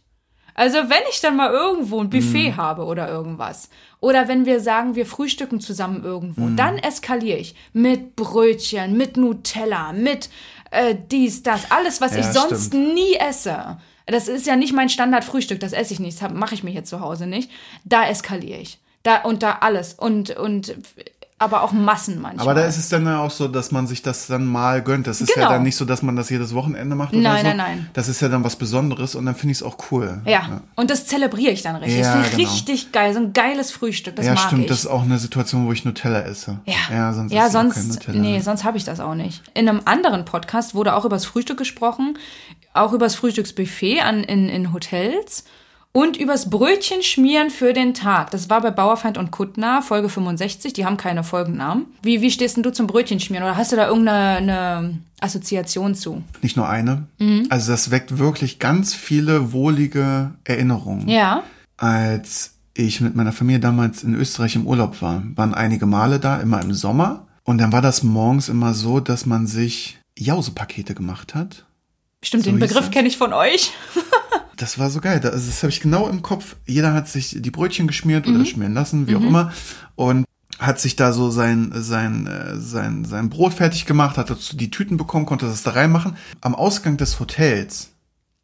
Also 0.55 0.79
wenn 0.89 1.03
ich 1.11 1.21
dann 1.21 1.37
mal 1.37 1.51
irgendwo 1.51 2.01
ein 2.01 2.11
Buffet 2.11 2.55
habe 2.57 2.85
oder 2.85 3.09
irgendwas. 3.09 3.71
Oder 4.01 4.29
wenn 4.29 4.47
wir 4.47 4.61
sagen, 4.61 4.95
wir 4.95 5.07
frühstücken 5.07 5.61
zusammen 5.61 6.03
irgendwo, 6.05 6.49
dann 6.57 6.79
eskaliere 6.79 7.39
ich. 7.39 7.55
Mit 7.73 8.17
Brötchen, 8.17 8.97
mit 8.97 9.17
Nutella, 9.17 9.93
mit 9.93 10.31
äh, 10.71 10.95
dies, 11.11 11.43
das. 11.43 11.71
Alles, 11.71 12.01
was 12.01 12.13
Ja, 12.15 12.21
ich 12.21 12.27
sonst 12.27 12.69
stimmt. 12.69 12.95
nie 12.95 13.15
esse. 13.17 13.79
Das 14.07 14.27
ist 14.29 14.47
ja 14.47 14.57
nicht 14.57 14.73
mein 14.73 14.89
Standardfrühstück, 14.89 15.61
das 15.61 15.73
esse 15.73 15.93
ich 15.93 16.01
nicht, 16.01 16.21
das 16.21 16.33
mache 16.33 16.55
ich 16.55 16.65
mir 16.65 16.71
hier 16.71 16.85
zu 16.85 17.01
Hause 17.01 17.27
nicht. 17.27 17.51
Da 17.85 18.09
eskaliere 18.09 18.59
ich. 18.61 18.79
Da 19.03 19.23
und 19.23 19.43
da 19.43 19.59
alles. 19.61 19.95
Und, 19.95 20.31
und 20.31 20.75
aber 21.41 21.63
auch 21.63 21.73
Massen 21.73 22.21
manchmal. 22.21 22.47
Aber 22.47 22.55
da 22.55 22.67
ist 22.67 22.77
es 22.77 22.91
dann 22.91 23.07
ja 23.07 23.19
auch 23.21 23.31
so, 23.31 23.49
dass 23.49 23.73
man 23.73 23.87
sich 23.87 24.03
das 24.03 24.27
dann 24.27 24.45
mal 24.45 24.83
gönnt. 24.83 25.07
Das 25.07 25.23
ist 25.23 25.33
Genau. 25.33 25.47
ja 25.47 25.53
dann 25.55 25.63
nicht 25.63 25.75
so, 25.75 25.87
dass 25.87 26.03
man 26.03 26.15
das 26.15 26.29
jedes 26.29 26.55
Wochenende 26.55 26.95
macht 26.95 27.15
oder 27.15 27.23
Nein, 27.23 27.39
so. 27.39 27.49
nein, 27.49 27.57
nein. 27.57 27.91
Das 27.95 28.09
ist 28.09 28.21
ja 28.21 28.29
dann 28.29 28.45
was 28.45 28.57
Besonderes 28.57 29.15
und 29.15 29.25
dann 29.25 29.35
finde 29.35 29.53
ich 29.53 29.59
es 29.59 29.63
auch 29.63 29.79
cool. 29.91 30.21
ja. 30.27 30.61
und 30.77 30.91
das 30.91 31.07
zelebriere 31.07 31.53
ich 31.53 31.63
dann 31.63 31.77
richtig. 31.77 32.01
Ja, 32.03 32.15
das 32.15 32.27
ist 32.27 32.37
genau. 32.37 32.51
richtig 32.51 32.93
geil, 32.93 33.15
so 33.15 33.21
ein 33.21 33.33
geiles 33.33 33.73
Frühstück, 33.73 34.17
das 34.17 34.27
ja, 34.27 34.35
mag 34.35 34.43
stimmt. 34.49 34.63
ich. 34.63 34.69
Das 34.69 34.81
ist 34.81 34.87
auch 34.87 35.03
eine 35.03 35.19
Situation, 35.19 35.67
wo 35.67 35.73
ich 35.73 35.87
Nutella 35.87 36.21
esse. 36.21 36.59
Ja, 36.67 36.75
ja 36.91 37.13
sonst 37.15 37.33
ja, 37.33 37.49
sonst, 37.49 38.07
nee, 38.09 38.41
sonst 38.41 38.65
habe 38.65 38.77
ich 38.77 38.85
das 38.85 39.01
auch 39.01 39.15
nicht. 39.15 39.43
In 39.55 39.67
einem 39.67 39.81
anderen 39.87 40.27
Podcast 40.27 40.75
wurde 40.75 40.95
auch 40.95 41.07
übers 41.07 41.25
Frühstück 41.25 41.57
gesprochen, 41.57 42.19
auch 42.75 42.93
übers 42.93 43.15
Frühstücksbuffet 43.15 44.03
an, 44.03 44.25
in, 44.25 44.51
in 44.51 44.75
Hotels 44.75 45.45
und 45.93 46.17
übers 46.17 46.51
Brötchen 46.51 47.03
schmieren 47.03 47.51
für 47.51 47.73
den 47.73 47.95
Tag. 47.95 48.31
Das 48.31 48.49
war 48.49 48.61
bei 48.61 48.71
Bauerfeind 48.71 49.19
und 49.19 49.31
Kuttner, 49.31 49.83
Folge 49.83 50.09
65, 50.09 50.73
die 50.73 50.85
haben 50.85 50.97
keine 50.97 51.25
Folgennamen. 51.25 51.87
Wie, 52.03 52.21
wie 52.21 52.31
stehst 52.31 52.57
denn 52.57 52.63
du 52.63 52.73
zum 52.73 52.87
Brötchen 52.87 53.19
schmieren 53.19 53.45
oder 53.45 53.57
hast 53.57 53.73
du 53.73 53.77
da 53.77 53.89
irgendeine 53.89 54.37
eine 54.37 54.99
Assoziation 55.21 55.95
zu? 55.95 56.23
Nicht 56.43 56.57
nur 56.57 56.69
eine. 56.69 57.07
Mhm. 57.19 57.47
Also 57.51 57.73
das 57.73 57.91
weckt 57.91 58.19
wirklich 58.19 58.59
ganz 58.59 58.95
viele 58.95 59.53
wohlige 59.53 60.33
Erinnerungen. 60.45 61.09
Ja. 61.09 61.43
Als 61.77 62.55
ich 62.75 63.01
mit 63.01 63.17
meiner 63.17 63.33
Familie 63.33 63.61
damals 63.61 64.05
in 64.05 64.15
Österreich 64.15 64.55
im 64.55 64.67
Urlaub 64.67 65.03
war, 65.03 65.23
waren 65.35 65.55
einige 65.55 65.87
Male 65.87 66.21
da, 66.21 66.37
immer 66.37 66.63
im 66.63 66.73
Sommer. 66.73 67.27
Und 67.43 67.59
dann 67.59 67.73
war 67.73 67.83
das 67.83 68.05
morgens 68.05 68.49
immer 68.49 68.75
so, 68.75 69.01
dass 69.01 69.27
man 69.27 69.47
sich 69.49 69.99
Jausepakete 70.17 70.95
gemacht 70.95 71.35
hat. 71.35 71.65
Stimmt, 72.23 72.45
So 72.45 72.51
den 72.51 72.61
Begriff 72.61 72.91
kenne 72.91 73.09
ich 73.09 73.17
von 73.17 73.33
euch. 73.33 73.73
Das 74.61 74.79
war 74.79 74.91
so 74.91 75.01
geil. 75.01 75.21
Das, 75.21 75.33
das 75.47 75.63
habe 75.63 75.71
ich 75.71 75.81
genau 75.81 76.07
im 76.09 76.21
Kopf. 76.23 76.57
Jeder 76.67 76.93
hat 76.93 77.09
sich 77.09 77.37
die 77.41 77.51
Brötchen 77.51 77.87
geschmiert 77.87 78.27
Mhm. 78.27 78.35
oder 78.37 78.45
schmieren 78.45 78.75
lassen, 78.75 79.07
wie 79.09 79.17
auch 79.17 79.23
immer. 79.23 79.53
Und 79.97 80.27
hat 80.59 80.79
sich 80.79 80.95
da 80.97 81.15
so 81.15 81.31
sein, 81.31 81.71
sein, 81.75 82.27
äh, 82.27 82.57
sein, 82.59 83.07
sein 83.07 83.31
Brot 83.31 83.55
fertig 83.55 83.87
gemacht, 83.87 84.19
hat 84.19 84.29
dazu 84.29 84.57
die 84.57 84.71
Tüten 84.71 84.99
bekommen, 84.99 85.25
konnte 85.25 85.47
das 85.47 85.63
da 85.63 85.71
reinmachen. 85.71 86.17
Am 86.43 86.55
Ausgang 86.55 86.99
des 86.99 87.19
Hotels 87.19 87.90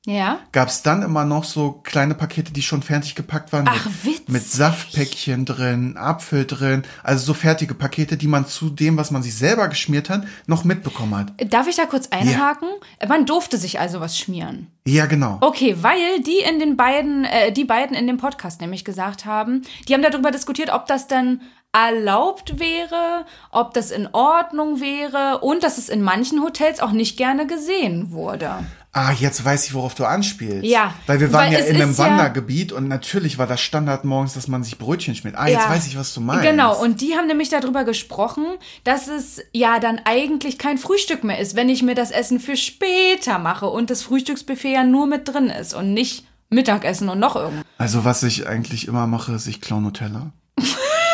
Ja. 0.07 0.39
gab 0.53 0.69
es 0.69 0.83
dann 0.83 1.03
immer 1.03 1.25
noch 1.25 1.43
so 1.43 1.73
kleine 1.83 2.15
Pakete, 2.15 2.53
die 2.53 2.63
schon 2.63 2.81
fertig 2.81 3.17
gepackt 3.17 3.53
waren. 3.53 3.67
Ach, 3.69 3.85
mit, 3.87 4.05
witzig. 4.05 4.29
mit 4.29 4.45
Saftpäckchen 4.45 5.45
drin, 5.45 5.97
Apfel 5.97 6.47
drin. 6.47 6.85
Also 7.03 7.27
so 7.27 7.35
fertige 7.35 7.75
Pakete, 7.75 8.17
die 8.17 8.29
man 8.29 8.47
zu 8.47 8.71
dem, 8.71 8.97
was 8.97 9.11
man 9.11 9.25
sich 9.25 9.35
selber 9.35 9.67
geschmiert 9.67 10.09
hat, 10.09 10.25
noch 10.47 10.63
mitbekommen 10.63 11.17
hat. 11.17 11.53
Darf 11.53 11.67
ich 11.67 11.75
da 11.75 11.87
kurz 11.87 12.07
einhaken? 12.09 12.69
Man 13.09 13.27
durfte 13.27 13.59
sich 13.59 13.81
also 13.81 14.01
was 14.01 14.17
schmieren. 14.17 14.69
Ja, 14.87 15.07
genau. 15.07 15.39
Okay, 15.41 15.77
weil 15.81 16.21
die 16.21 16.39
in 16.39 16.61
den 16.61 16.77
beiden, 16.77 17.25
äh, 17.25 17.51
die 17.51 17.65
beiden 17.65 17.97
in 17.97 18.07
dem 18.07 18.19
Podcast 18.19 18.61
nämlich 18.61 18.85
gesagt 18.85 19.25
haben, 19.25 19.63
die 19.89 19.95
haben 19.95 20.03
darüber 20.03 20.31
diskutiert, 20.31 20.73
ob 20.73 20.87
das 20.87 21.09
dann 21.09 21.41
erlaubt 21.73 22.59
wäre, 22.59 23.27
ob 23.51 23.75
das 23.75 23.91
in 23.91 24.09
Ordnung 24.13 24.81
wäre 24.81 25.41
und 25.41 25.63
dass 25.63 25.77
es 25.77 25.89
in 25.89 26.01
manchen 26.01 26.43
Hotels 26.43 26.81
auch 26.81 26.93
nicht 26.93 27.19
gerne 27.19 27.47
gesehen 27.47 28.13
wurde. 28.13 28.65
Ah, 28.99 29.13
jetzt 29.13 29.45
weiß 29.45 29.67
ich, 29.67 29.75
worauf 29.75 29.95
du 29.95 30.07
anspielst. 30.07 30.65
Ja, 30.65 30.95
Weil 31.07 31.21
wir 31.21 31.31
waren 31.31 31.47
weil 31.53 31.53
ja 31.53 31.59
in 31.67 31.77
einem 31.77 31.91
ist 31.91 31.99
ja- 31.99 32.07
Wandergebiet 32.07 32.73
und 32.73 32.89
natürlich 32.89 33.37
war 33.37 33.47
das 33.47 33.61
Standard 33.61 34.07
morgens, 34.07 34.33
dass 34.33 34.49
man 34.49 34.65
sich 34.65 34.79
Brötchen 34.79 35.15
schmiert. 35.15 35.37
Ah, 35.37 35.49
jetzt 35.49 35.65
Ja. 35.65 35.69
weiß 35.71 35.87
ich, 35.87 35.99
was 35.99 36.15
du 36.15 36.23
meinst. 36.23 36.45
Genau, 36.45 36.81
und 36.81 37.03
die 37.03 37.15
haben 37.15 37.27
nämlich 37.27 37.51
darüber 37.51 37.85
gesprochen, 37.85 38.47
dass 38.85 39.07
es 39.09 39.43
ja 39.53 39.81
dann 39.81 40.01
eigentlich 40.07 40.57
kein 40.57 40.79
Frühstück 40.79 41.25
mehr 41.25 41.39
ist, 41.39 41.57
wenn 41.57 41.69
ich 41.69 41.83
mir 41.83 41.95
das 41.95 42.11
Essen 42.11 42.41
für 42.41 42.57
später 42.57 43.39
mache 43.39 43.67
und 43.67 43.91
das 43.91 44.01
Frühstücksbuffet 44.03 44.73
ja 44.73 44.83
nur 44.85 45.07
mit 45.07 45.29
drin 45.29 45.51
ist 45.51 45.75
und 45.75 45.93
nicht 45.93 46.25
Mittagessen 46.49 47.11
und 47.11 47.19
noch 47.19 47.37
irgendwas. 47.37 47.65
Also 47.77 48.07
was 48.07 48.23
ich 48.23 48.47
eigentlich 48.49 48.89
immer 48.89 49.07
mache, 49.07 49.33
ist, 49.35 49.47
ich 49.47 49.61
klaue 49.61 49.83
Nutella. 49.83 50.31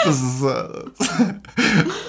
Das 0.05 0.21
ist, 0.21 0.43
äh, 0.43 0.49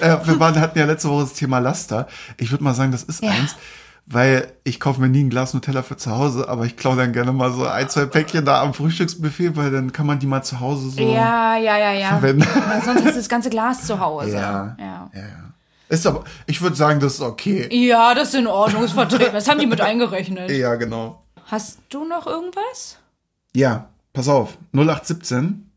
äh, 0.00 0.18
wir 0.26 0.40
waren, 0.40 0.60
hatten 0.60 0.78
ja 0.78 0.84
letzte 0.84 1.08
Woche 1.08 1.22
das 1.22 1.34
Thema 1.34 1.60
Laster. 1.60 2.08
Ich 2.38 2.50
würde 2.50 2.64
mal 2.64 2.74
sagen, 2.74 2.90
das 2.92 3.04
ist 3.04 3.22
Ja. 3.22 3.30
eins, 3.30 3.54
weil 4.06 4.52
ich 4.64 4.80
kaufe 4.80 5.00
mir 5.00 5.08
nie 5.08 5.24
ein 5.24 5.30
Glas 5.30 5.54
Nutella 5.54 5.82
für 5.82 5.96
zu 5.96 6.10
Hause, 6.10 6.48
aber 6.48 6.66
ich 6.66 6.76
klaue 6.76 6.96
dann 6.96 7.12
gerne 7.12 7.32
mal 7.32 7.52
so 7.52 7.66
ein, 7.66 7.88
zwei 7.88 8.04
Päckchen 8.06 8.44
da 8.44 8.60
am 8.62 8.74
Frühstücksbuffet, 8.74 9.56
weil 9.56 9.70
dann 9.70 9.92
kann 9.92 10.06
man 10.06 10.18
die 10.18 10.26
mal 10.26 10.42
zu 10.42 10.60
Hause 10.60 10.90
so 10.90 11.00
Ja, 11.00 11.56
ja, 11.56 11.78
ja, 11.78 11.92
ja. 11.92 12.08
verwenden. 12.08 12.46
Weil 12.68 12.82
sonst 12.82 13.04
du 13.04 13.12
das 13.12 13.28
ganze 13.28 13.48
Glas 13.50 13.86
zu 13.86 13.98
Hause. 13.98 14.32
Ja. 14.32 14.76
Ja. 14.78 15.10
Ja. 15.14 15.22
Ist 15.88 16.06
aber, 16.06 16.24
ich 16.46 16.60
würde 16.60 16.76
sagen, 16.76 17.00
das 17.00 17.14
ist 17.14 17.20
okay. 17.20 17.68
Ja, 17.70 18.14
das 18.14 18.28
ist 18.28 18.34
in 18.34 18.46
Ordnung, 18.46 18.84
ist 18.84 18.92
vertreten. 18.92 19.32
Das 19.32 19.48
haben 19.48 19.58
die 19.60 19.66
mit 19.66 19.80
eingerechnet. 19.80 20.50
Ja, 20.50 20.74
genau. 20.74 21.22
Hast 21.46 21.78
du 21.90 22.04
noch 22.04 22.26
irgendwas? 22.26 22.98
Ja, 23.54 23.88
pass 24.12 24.28
auf. 24.28 24.58
0817, 24.72 25.70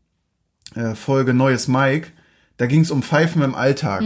äh, 0.74 0.94
Folge 0.94 1.34
Neues 1.34 1.68
Mike. 1.68 2.08
Da 2.56 2.66
ging 2.66 2.80
es 2.80 2.90
um 2.90 3.02
Pfeifen 3.02 3.42
im 3.42 3.54
Alltag. 3.54 4.02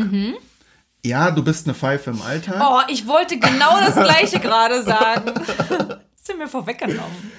Ja, 1.05 1.33
du 1.33 1.43
bist 1.43 1.67
eine 1.67 1.75
Pfeife 1.75 2.11
im 2.11 2.23
Alltag. 2.23 2.57
Oh, 2.61 2.81
ich 2.89 3.07
wollte 3.09 3.39
genau 3.39 3.81
das 3.81 3.95
gleiche 3.95 4.39
gerade 4.39 4.83
sagen. 4.83 5.33
Hast 5.37 6.29
du 6.29 6.37
mir 6.37 6.47
vorweggenommen. 6.47 7.33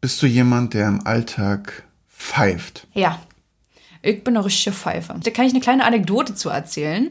Bist 0.00 0.22
du 0.22 0.26
jemand, 0.26 0.72
der 0.72 0.88
im 0.88 1.06
Alltag 1.06 1.84
pfeift? 2.08 2.86
Ja, 2.94 3.20
ich 4.00 4.24
bin 4.24 4.36
eine 4.36 4.44
richtige 4.44 4.74
Pfeife. 4.74 5.14
Da 5.22 5.30
kann 5.30 5.44
ich 5.44 5.52
eine 5.52 5.60
kleine 5.60 5.84
Anekdote 5.84 6.34
zu 6.34 6.48
erzählen. 6.48 7.10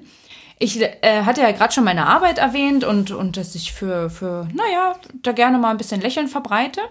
Ich 0.57 0.81
äh, 0.81 1.23
hatte 1.23 1.41
ja 1.41 1.51
gerade 1.51 1.73
schon 1.73 1.83
meine 1.83 2.07
Arbeit 2.07 2.39
erwähnt 2.39 2.83
und, 2.83 3.11
und 3.11 3.37
dass 3.37 3.53
ich 3.53 3.73
für, 3.73 4.09
für, 4.09 4.47
naja, 4.53 4.95
da 5.21 5.31
gerne 5.33 5.57
mal 5.59 5.71
ein 5.71 5.77
bisschen 5.77 6.01
Lächeln 6.01 6.27
verbreite. 6.27 6.81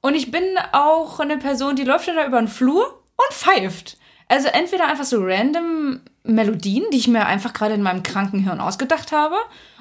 Und 0.00 0.14
ich 0.14 0.30
bin 0.30 0.42
auch 0.72 1.20
eine 1.20 1.38
Person, 1.38 1.76
die 1.76 1.84
läuft 1.84 2.08
dann 2.08 2.16
da 2.16 2.26
über 2.26 2.38
den 2.38 2.48
Flur 2.48 3.02
und 3.16 3.34
pfeift. 3.34 3.98
Also 4.28 4.48
entweder 4.48 4.86
einfach 4.86 5.04
so 5.04 5.22
random 5.22 6.00
Melodien, 6.22 6.84
die 6.92 6.98
ich 6.98 7.08
mir 7.08 7.26
einfach 7.26 7.54
gerade 7.54 7.74
in 7.74 7.82
meinem 7.82 8.02
kranken 8.02 8.40
Hirn 8.40 8.60
ausgedacht 8.60 9.12
habe, 9.12 9.36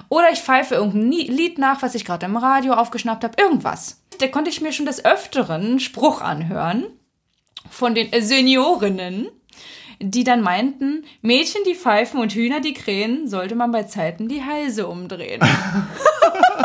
oder 0.09 0.31
ich 0.31 0.39
pfeife 0.39 0.75
irgendein 0.75 1.11
Lied 1.11 1.57
nach, 1.57 1.81
was 1.81 1.95
ich 1.95 2.05
gerade 2.05 2.25
im 2.25 2.37
Radio 2.37 2.73
aufgeschnappt 2.73 3.25
habe, 3.25 3.41
irgendwas. 3.41 4.01
Da 4.19 4.27
konnte 4.27 4.49
ich 4.49 4.61
mir 4.61 4.71
schon 4.71 4.85
des 4.85 5.03
Öfteren 5.03 5.79
Spruch 5.79 6.21
anhören 6.21 6.85
von 7.69 7.93
den 7.93 8.09
Seniorinnen, 8.21 9.27
die 9.99 10.23
dann 10.23 10.41
meinten, 10.41 11.03
Mädchen, 11.21 11.61
die 11.67 11.75
pfeifen 11.75 12.21
und 12.21 12.33
Hühner, 12.33 12.61
die 12.61 12.73
krähen, 12.73 13.27
sollte 13.27 13.55
man 13.55 13.71
bei 13.71 13.83
Zeiten 13.83 14.29
die 14.29 14.43
Halse 14.43 14.87
umdrehen. 14.87 15.41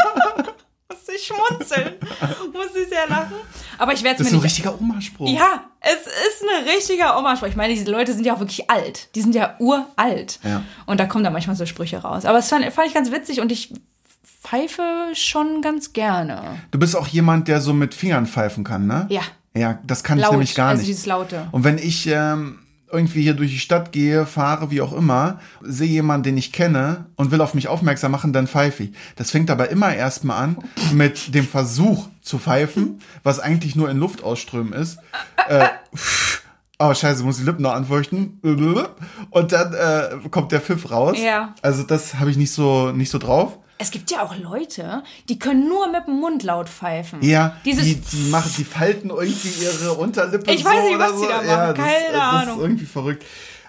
Ich 1.22 1.26
schmunzeln. 1.26 1.94
Muss 2.52 2.74
ich 2.74 2.88
sehr 2.88 3.08
lachen. 3.08 3.34
Aber 3.78 3.92
ich 3.92 4.02
werde 4.02 4.18
Das 4.18 4.26
es 4.26 4.32
ist 4.32 4.32
mir 4.32 4.38
ein 4.38 4.42
nicht... 4.42 4.44
richtiger 4.44 4.80
Oma-Spruch. 4.80 5.28
Ja, 5.28 5.64
es 5.80 6.06
ist 6.06 6.42
ein 6.42 6.68
richtiger 6.68 7.18
Oma-Spruch. 7.18 7.48
Ich 7.48 7.56
meine, 7.56 7.74
diese 7.74 7.90
Leute 7.90 8.12
sind 8.12 8.24
ja 8.24 8.34
auch 8.34 8.40
wirklich 8.40 8.70
alt. 8.70 9.08
Die 9.14 9.20
sind 9.22 9.34
ja 9.34 9.54
uralt. 9.58 10.40
Ja. 10.42 10.62
Und 10.86 11.00
da 11.00 11.06
kommen 11.06 11.24
da 11.24 11.30
manchmal 11.30 11.56
so 11.56 11.66
Sprüche 11.66 11.98
raus. 11.98 12.24
Aber 12.24 12.38
das 12.38 12.48
fand, 12.48 12.64
fand 12.72 12.88
ich 12.88 12.94
ganz 12.94 13.10
witzig 13.10 13.40
und 13.40 13.52
ich 13.52 13.72
pfeife 14.42 14.82
schon 15.14 15.62
ganz 15.62 15.92
gerne. 15.92 16.42
Du 16.70 16.78
bist 16.78 16.96
auch 16.96 17.06
jemand, 17.06 17.48
der 17.48 17.60
so 17.60 17.72
mit 17.72 17.94
Fingern 17.94 18.26
pfeifen 18.26 18.64
kann, 18.64 18.86
ne? 18.86 19.06
Ja. 19.08 19.22
Ja, 19.54 19.78
das 19.84 20.02
kann 20.02 20.18
ich 20.18 20.22
Laut, 20.22 20.32
nämlich 20.32 20.54
gar 20.54 20.70
also 20.70 20.80
nicht. 20.80 20.88
dieses 20.88 21.06
Laute. 21.06 21.46
Und 21.52 21.62
wenn 21.64 21.76
ich 21.76 22.06
ähm, 22.06 22.58
irgendwie 22.93 23.22
hier 23.22 23.34
durch 23.34 23.51
die 23.51 23.59
Stadt 23.59 23.90
gehe, 23.90 24.26
fahre, 24.26 24.70
wie 24.70 24.82
auch 24.82 24.93
immer, 24.93 25.40
sehe 25.62 25.88
jemanden, 25.88 26.24
den 26.24 26.36
ich 26.36 26.53
kenne 26.53 27.07
und 27.16 27.30
will 27.30 27.40
auf 27.40 27.55
mich 27.55 27.68
aufmerksam 27.68 28.12
machen, 28.12 28.32
dann 28.32 28.47
pfeife 28.47 28.84
ich. 28.84 28.93
Das 29.16 29.30
fängt 29.30 29.51
aber 29.51 29.70
immer 29.70 29.95
erstmal 29.95 30.43
an 30.43 30.59
mit 30.93 31.34
dem 31.34 31.47
Versuch 31.47 32.09
zu 32.20 32.38
pfeifen, 32.38 33.01
was 33.22 33.40
eigentlich 33.40 33.74
nur 33.76 33.90
in 33.90 33.99
Luft 33.99 34.22
ausströmen 34.22 34.72
ist. 34.72 34.99
Äh, 35.49 35.68
oh, 36.78 36.93
scheiße, 36.95 37.24
muss 37.24 37.38
die 37.38 37.45
Lippen 37.45 37.62
noch 37.62 37.72
anfeuchten. 37.72 38.38
Und 39.30 39.53
dann 39.53 39.74
äh, 39.74 40.28
kommt 40.30 40.53
der 40.53 40.61
Pfiff 40.61 40.90
raus. 40.90 41.16
Ja. 41.18 41.55
Also 41.62 41.82
das 41.82 42.16
habe 42.16 42.30
ich 42.30 42.36
nicht 42.36 42.53
so, 42.53 42.93
nicht 42.93 43.11
so 43.11 43.18
drauf. 43.18 43.59
Es 43.83 43.91
gibt 43.91 44.12
ja 44.12 44.22
auch 44.22 44.37
Leute, 44.37 45.03
die 45.28 45.41
können 45.41 45.68
nur 45.68 45.91
mit 45.91 46.07
dem 46.07 46.20
Mund 46.20 46.45
laut 46.45 46.68
pfeifen. 46.68 47.20
Ja, 47.20 47.57
Dieses 47.64 47.85
die, 47.85 47.97
die 47.97 48.30
machen, 48.30 48.53
die 48.57 48.62
falten 48.62 49.11
irgendwie 49.11 49.49
ihre 49.64 49.95
Unterlippe 49.95 50.53
Ich 50.53 50.62
so 50.62 50.68
weiß 50.70 50.85
nicht, 50.85 50.99
was 51.01 51.11
so. 51.11 51.22
die 51.22 51.28
da 51.28 51.37
machen, 51.39 51.47
Ja, 51.49 51.66
das, 51.72 51.76
keine 51.76 51.97
äh, 51.97 52.12
das 52.12 52.20
Ahnung. 52.22 52.57
ist 52.59 52.62
irgendwie 52.62 52.87
verrückt. 52.87 53.24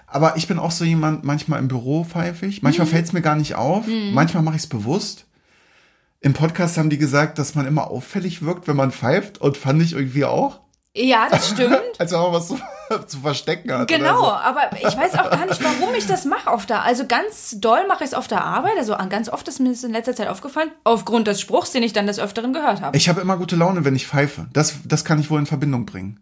Aber 0.06 0.36
ich 0.36 0.46
bin 0.46 0.60
auch 0.60 0.70
so 0.70 0.84
jemand, 0.84 1.24
manchmal 1.24 1.58
im 1.58 1.66
Büro 1.66 2.04
pfeife 2.04 2.46
ich. 2.46 2.62
Manchmal 2.62 2.86
Mhm. 2.86 2.90
fällt 2.92 3.06
es 3.06 3.12
mir 3.12 3.22
gar 3.22 3.34
nicht 3.34 3.56
auf. 3.56 3.86
Manchmal 4.12 4.44
mache 4.44 4.54
ich 4.54 4.62
es 4.62 4.68
bewusst. 4.68 5.26
Im 6.20 6.32
Podcast 6.32 6.78
haben 6.78 6.90
die 6.90 6.98
gesagt, 6.98 7.38
dass 7.40 7.56
man 7.56 7.66
immer 7.66 7.90
auffällig 7.90 8.42
wirkt, 8.42 8.68
wenn 8.68 8.76
man 8.76 8.92
pfeift. 8.92 9.38
Und 9.40 9.56
fand 9.56 9.82
ich 9.82 9.94
irgendwie 9.94 10.24
auch. 10.24 10.60
Ja, 10.96 11.26
das 11.28 11.50
stimmt. 11.50 11.76
Als 11.98 12.12
wenn 12.12 12.20
man 12.20 12.32
was 12.32 12.46
zu, 12.46 12.58
zu 13.06 13.18
verstecken 13.20 13.72
hat. 13.72 13.88
Genau, 13.88 14.20
Oder 14.20 14.40
aber 14.44 14.70
ich 14.76 14.96
weiß 14.96 15.18
auch 15.18 15.30
gar 15.30 15.46
nicht, 15.46 15.62
warum 15.62 15.94
ich 15.94 16.06
das 16.06 16.24
mache 16.24 16.50
auf 16.50 16.66
der. 16.66 16.82
Also 16.82 17.06
ganz 17.06 17.56
doll 17.58 17.86
mache 17.86 18.04
ich 18.04 18.10
es 18.10 18.14
auf 18.14 18.28
der 18.28 18.44
Arbeit. 18.44 18.74
Also 18.78 18.94
an 18.94 19.10
ganz 19.10 19.28
oft 19.28 19.46
ist 19.48 19.60
mir 19.60 19.70
das 19.70 19.84
in 19.84 19.92
letzter 19.92 20.14
Zeit 20.14 20.28
aufgefallen, 20.28 20.70
aufgrund 20.84 21.26
des 21.26 21.40
Spruchs, 21.40 21.72
den 21.72 21.82
ich 21.82 21.92
dann 21.92 22.06
des 22.06 22.18
Öfteren 22.18 22.52
gehört 22.52 22.80
habe. 22.80 22.96
so. 22.96 22.98
Ich 22.98 23.08
habe 23.08 23.20
immer 23.20 23.36
gute 23.36 23.56
Laune, 23.56 23.84
wenn 23.84 23.96
ich 23.96 24.06
pfeife. 24.06 24.46
Das, 24.52 24.74
das 24.84 25.04
kann 25.04 25.18
ich 25.18 25.30
wohl 25.30 25.38
in 25.38 25.46
Verbindung 25.46 25.86
bringen. 25.86 26.20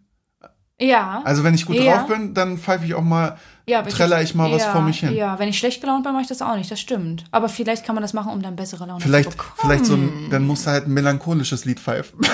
Ja. 0.83 1.21
Also 1.23 1.43
wenn 1.43 1.53
ich 1.53 1.65
gut 1.65 1.75
Ja. 1.77 1.97
drauf 1.97 2.07
bin, 2.07 2.33
dann 2.33 2.57
pfeife 2.57 2.85
ich 2.85 2.93
auch 2.93 3.01
mal, 3.01 3.37
ja, 3.65 3.85
wenn 3.85 3.91
treller 3.93 4.21
ich 4.21 4.35
mal 4.35 4.51
was 4.51 4.63
ja, 4.63 4.71
vor 4.71 4.81
mich 4.81 4.99
hin. 4.99 5.13
Ja, 5.13 5.39
wenn 5.39 5.47
ich 5.47 5.57
schlecht 5.57 5.79
gelaunt 5.79 6.03
bin, 6.03 6.11
mache 6.11 6.23
ich 6.23 6.27
das 6.27 6.41
auch 6.41 6.55
nicht. 6.57 6.69
Das 6.69 6.79
stimmt. 6.81 7.23
Aber 7.31 7.47
vielleicht 7.47 7.85
kann 7.85 7.95
man 7.95 8.01
das 8.01 8.13
machen, 8.13 8.33
um 8.33 8.41
dann 8.41 8.55
bessere 8.57 8.85
Laune 8.85 8.99
Vielleicht, 8.99 9.31
zu 9.31 9.37
bekommen. 9.37 9.53
vielleicht 9.57 9.85
so 9.85 9.93
ein, 9.93 10.27
dann 10.29 10.45
musst 10.45 10.65
du 10.65 10.71
halt 10.71 10.87
ein 10.87 10.93
melancholisches 10.93 11.63
Lied 11.65 11.79
pfeifen. 11.79 12.19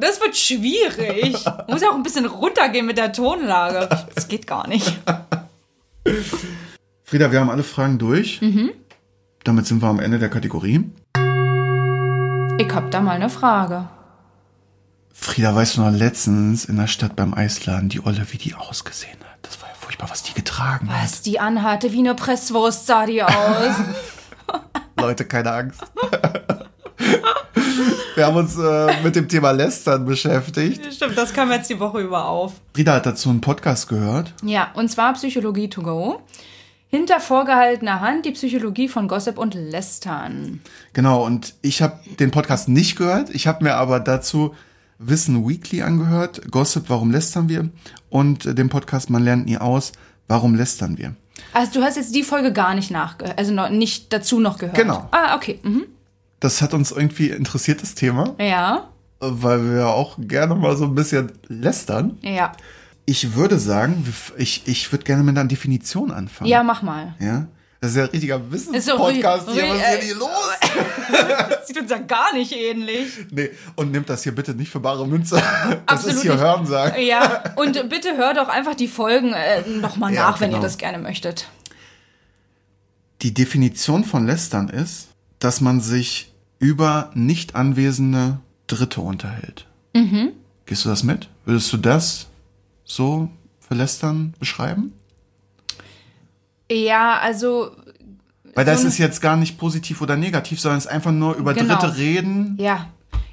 Das 0.00 0.20
wird 0.20 0.36
schwierig. 0.36 1.32
Muss 1.68 1.80
ja 1.80 1.90
auch 1.90 1.94
ein 1.94 2.02
bisschen 2.02 2.26
runtergehen 2.26 2.84
mit 2.86 2.98
der 2.98 3.12
Tonlage. 3.12 3.88
Das 4.14 4.26
geht 4.26 4.46
gar 4.48 4.66
nicht. 4.66 4.98
Frieda, 7.04 7.30
wir 7.30 7.38
haben 7.40 7.50
alle 7.50 7.62
Fragen 7.62 7.98
durch. 7.98 8.40
Damit 9.44 9.66
sind 9.66 9.80
wir 9.80 9.88
am 9.88 10.00
Ende 10.00 10.18
der 10.18 10.28
Kategorie. 10.28 10.90
Ich 12.58 12.74
hab 12.74 12.90
da 12.90 13.00
mal 13.00 13.12
eine 13.12 13.28
Frage. 13.30 13.88
Frieda, 15.22 15.54
weißt 15.54 15.76
du 15.76 15.82
noch 15.82 15.92
letztens 15.92 16.64
in 16.64 16.76
der 16.76 16.88
Stadt 16.88 17.14
beim 17.14 17.32
Eisladen, 17.32 17.88
die 17.88 18.04
Olle, 18.04 18.26
wie 18.30 18.38
die 18.38 18.54
ausgesehen 18.56 19.18
hat? 19.20 19.38
Das 19.42 19.62
war 19.62 19.68
ja 19.68 19.74
furchtbar, 19.78 20.10
was 20.10 20.24
die 20.24 20.34
getragen 20.34 20.92
hat. 20.92 21.04
Was 21.04 21.22
die 21.22 21.38
anhatte, 21.38 21.92
wie 21.92 22.00
eine 22.00 22.16
Presswurst 22.16 22.86
sah 22.86 23.06
die 23.06 23.22
aus. 23.22 23.32
Leute, 24.98 25.24
keine 25.24 25.52
Angst. 25.52 25.80
wir 28.16 28.26
haben 28.26 28.36
uns 28.36 28.58
äh, 28.58 29.02
mit 29.04 29.14
dem 29.14 29.28
Thema 29.28 29.52
Lästern 29.52 30.04
beschäftigt. 30.04 30.92
Stimmt, 30.92 31.16
das 31.16 31.32
kam 31.32 31.52
jetzt 31.52 31.70
die 31.70 31.78
Woche 31.78 32.00
über 32.00 32.26
auf. 32.26 32.54
Frieda 32.74 32.94
hat 32.94 33.06
dazu 33.06 33.30
einen 33.30 33.40
Podcast 33.40 33.88
gehört. 33.88 34.34
Ja, 34.42 34.72
und 34.74 34.90
zwar 34.90 35.12
Psychologie 35.14 35.68
to 35.70 35.82
go. 35.82 36.20
Hinter 36.88 37.20
vorgehaltener 37.20 38.00
Hand 38.00 38.26
die 38.26 38.32
Psychologie 38.32 38.88
von 38.88 39.06
Gossip 39.06 39.38
und 39.38 39.54
Lästern. 39.54 40.60
Genau, 40.92 41.24
und 41.24 41.54
ich 41.62 41.80
habe 41.80 42.00
den 42.18 42.32
Podcast 42.32 42.68
nicht 42.68 42.96
gehört. 42.96 43.30
Ich 43.30 43.46
habe 43.46 43.62
mir 43.62 43.76
aber 43.76 44.00
dazu 44.00 44.54
Wissen 45.04 45.48
Weekly 45.48 45.82
angehört. 45.82 46.50
Gossip, 46.50 46.84
warum 46.88 47.10
lästern 47.10 47.48
wir? 47.48 47.68
Und 48.08 48.46
äh, 48.46 48.54
den 48.54 48.68
Podcast 48.68 49.10
Man 49.10 49.22
lernt 49.24 49.46
nie 49.46 49.58
aus, 49.58 49.92
warum 50.28 50.54
lästern 50.54 50.98
wir? 50.98 51.14
Also 51.52 51.80
du 51.80 51.84
hast 51.84 51.96
jetzt 51.96 52.14
die 52.14 52.22
Folge 52.22 52.52
gar 52.52 52.74
nicht 52.74 52.90
nachgehört, 52.90 53.38
also 53.38 53.52
noch 53.52 53.68
nicht 53.70 54.12
dazu 54.12 54.38
noch 54.40 54.58
gehört. 54.58 54.76
Genau. 54.76 55.08
Ah, 55.10 55.34
okay. 55.36 55.58
Mhm. 55.62 55.84
Das 56.40 56.60
hat 56.62 56.74
uns 56.74 56.90
irgendwie 56.92 57.28
interessiert, 57.30 57.82
das 57.82 57.94
Thema, 57.94 58.34
Ja, 58.38 58.88
weil 59.20 59.70
wir 59.74 59.88
auch 59.88 60.16
gerne 60.18 60.54
mal 60.54 60.76
so 60.76 60.84
ein 60.84 60.94
bisschen 60.94 61.32
lästern. 61.48 62.18
ja. 62.22 62.52
Ich 63.04 63.34
würde 63.34 63.58
sagen, 63.58 64.06
ich, 64.36 64.62
ich 64.66 64.92
würde 64.92 65.02
gerne 65.04 65.24
mit 65.24 65.36
einer 65.36 65.48
Definition 65.48 66.12
anfangen. 66.12 66.48
Ja, 66.48 66.62
mach 66.62 66.82
mal. 66.82 67.16
Ja? 67.18 67.48
Das 67.82 67.90
ist 67.90 67.96
ja 67.96 68.04
ein 68.04 68.10
richtiger 68.10 68.52
Wissenspodcast 68.52 69.50
hier. 69.50 69.64
Was 69.64 69.76
ist 69.76 70.02
hier 70.04 70.14
äh, 70.14 70.18
los? 70.18 70.30
Das 71.50 71.66
sieht 71.66 71.80
uns 71.80 71.90
ja 71.90 71.98
gar 71.98 72.32
nicht 72.32 72.52
ähnlich. 72.52 73.08
Nee, 73.32 73.50
und 73.74 73.90
nimmt 73.90 74.08
das 74.08 74.22
hier 74.22 74.32
bitte 74.32 74.54
nicht 74.54 74.70
für 74.70 74.78
bare 74.78 75.04
Münze. 75.04 75.34
Das 75.34 75.78
Absolut 75.86 76.14
ist 76.14 76.22
hier 76.22 76.32
nicht. 76.34 76.40
Hörensagen. 76.40 77.02
Ja, 77.04 77.42
und 77.56 77.88
bitte 77.88 78.16
hört 78.16 78.36
doch 78.36 78.46
einfach 78.48 78.76
die 78.76 78.86
Folgen 78.86 79.32
äh, 79.32 79.62
nochmal 79.68 80.14
Ja, 80.14 80.30
nach, 80.30 80.40
wenn 80.40 80.50
ihr 80.50 80.58
genau. 80.58 80.62
das 80.62 80.78
gerne 80.78 80.98
möchtet. 80.98 81.48
Die 83.22 83.34
Definition 83.34 84.04
von 84.04 84.28
Lästern 84.28 84.68
ist, 84.68 85.08
dass 85.40 85.60
man 85.60 85.80
sich 85.80 86.32
über 86.60 87.10
nicht 87.14 87.56
anwesende 87.56 88.38
Dritte 88.68 89.00
unterhält. 89.00 89.66
Mhm. 89.92 90.34
Gehst 90.66 90.84
du 90.84 90.88
das 90.88 91.02
mit? 91.02 91.28
Würdest 91.46 91.72
du 91.72 91.78
das 91.78 92.28
so 92.84 93.28
für 93.58 93.74
Lästern 93.74 94.34
beschreiben? 94.38 94.92
Ja, 96.72 97.18
also 97.18 97.70
Weil 98.54 98.64
das 98.64 98.82
So 98.82 98.88
ist 98.88 98.98
jetzt 98.98 99.20
gar 99.20 99.36
nicht 99.36 99.58
positiv 99.58 100.00
oder 100.00 100.16
negativ, 100.16 100.60
sondern 100.60 100.78
es 100.78 100.84
ist 100.86 100.90
einfach 100.90 101.12
nur 101.12 101.34
über 101.36 101.54
Genau. 101.54 101.74
Dritte 101.78 101.96
reden. 101.96 102.56
Ja, 102.60 102.86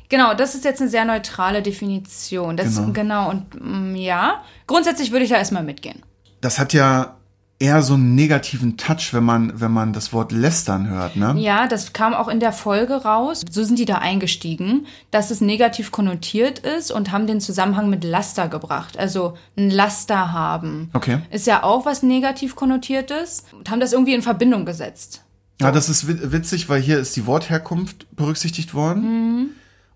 genau, 0.10 0.34
das 0.34 0.56
ist 0.56 0.64
jetzt 0.66 0.82
eine 0.82 0.90
sehr 0.90 1.06
neutrale 1.06 1.62
Definition. 1.62 2.56
Das, 2.58 2.76
Genau. 2.76 2.92
genau. 2.92 3.30
und 3.30 3.46
mm, 3.62 3.96
ja, 3.96 4.44
grundsätzlich 4.68 5.12
würde 5.12 5.26
ich 5.26 5.32
da 5.32 5.38
erstmal 5.38 5.64
mitgehen. 5.64 6.02
Das 6.42 6.58
hat 6.60 6.74
ja 6.74 7.18
eher 7.60 7.82
so 7.82 7.96
einen 7.96 8.16
negativen 8.16 8.78
Touch, 8.78 9.14
wenn 9.14 9.24
man, 9.24 9.60
wenn 9.60 9.72
man 9.72 9.92
das 9.94 10.14
Wort 10.14 10.32
lästern 10.32 10.88
hört, 10.90 11.18
ne? 11.18 11.36
Ja, 11.38 11.68
das 11.68 11.92
kam 11.94 12.14
auch 12.14 12.28
in 12.30 12.40
der 12.40 12.54
Folge 12.54 12.96
raus. 13.04 13.42
So 13.52 13.64
sind 13.64 13.78
die 13.80 13.86
da 13.86 13.96
eingestiegen, 13.98 14.86
dass 15.12 15.30
es 15.30 15.42
negativ 15.42 15.92
konnotiert 15.92 16.60
ist 16.60 16.92
und 16.92 17.12
haben 17.12 17.28
den 17.28 17.42
Zusammenhang 17.42 17.90
mit 17.90 18.04
Laster 18.04 18.48
gebracht. 18.48 18.98
Also 18.98 19.36
ein 19.58 19.70
Laster 19.70 20.32
haben. 20.32 20.90
Okay. 20.94 21.20
Ist 21.32 21.48
ja 21.48 21.64
auch 21.64 21.86
was 21.86 22.04
negativ 22.04 22.56
konnotiertes 22.56 23.44
und 23.52 23.70
haben 23.70 23.80
das 23.80 23.94
irgendwie 23.94 24.14
in 24.16 24.22
Verbindung 24.22 24.66
gesetzt. 24.66 25.24
Ja, 25.62 25.72
das 25.72 25.90
ist 25.90 26.08
wi- 26.08 26.32
witzig, 26.32 26.70
weil 26.70 26.82
hier 26.82 27.00
ist 27.00 27.16
die 27.16 27.26
Wortherkunft 27.26 28.08
berücksichtigt 28.16 28.74
worden. 28.74 29.04
Mhm. 29.04 29.46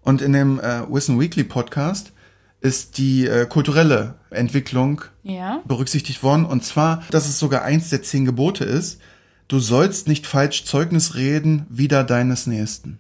Und 0.01 0.22
in 0.22 0.34
dem 0.34 0.59
äh, 0.59 0.82
Wissen 0.89 1.18
Weekly 1.20 1.45
Podcast 1.45 2.11
ist 2.64 2.97
die 2.97 3.28
äh, 3.28 3.45
kulturelle 3.45 4.16
Entwicklung 4.30 5.01
Ja. 5.22 5.61
berücksichtigt 5.68 6.24
worden. 6.24 6.45
Und 6.45 6.64
zwar, 6.64 7.03
dass 7.11 7.28
es 7.28 7.38
sogar 7.38 7.61
eins 7.64 7.89
der 7.89 8.01
zehn 8.01 8.24
Gebote 8.26 8.64
ist. 8.64 8.99
Du 9.49 9.59
sollst 9.59 10.07
nicht 10.07 10.26
falsch 10.26 10.64
Zeugnis 10.64 11.14
reden, 11.16 11.66
wider 11.70 12.03
deines 12.05 12.47
Nächsten. 12.47 12.99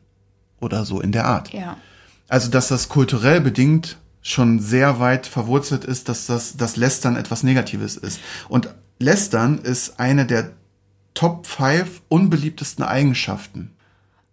Oder 0.59 0.83
so 0.85 0.99
in 1.01 1.13
der 1.13 1.25
Art. 1.25 1.53
Ja. 1.53 1.77
Also, 2.27 2.49
dass 2.51 2.67
das 2.67 2.89
kulturell 2.89 3.39
bedingt 3.41 3.97
schon 4.21 4.59
sehr 4.59 4.99
weit 4.99 5.27
verwurzelt 5.27 5.85
ist, 5.85 6.09
dass 6.09 6.25
das, 6.27 6.55
das 6.57 6.75
Lästern 6.75 7.15
etwas 7.15 7.43
Negatives 7.43 7.95
ist. 7.97 8.19
Und 8.49 8.69
Lästern 8.99 9.59
ist 9.59 9.99
eine 9.99 10.25
der 10.25 10.51
Top 11.13 11.47
5 11.47 12.01
unbeliebtesten 12.09 12.83
Eigenschaften. 12.83 13.71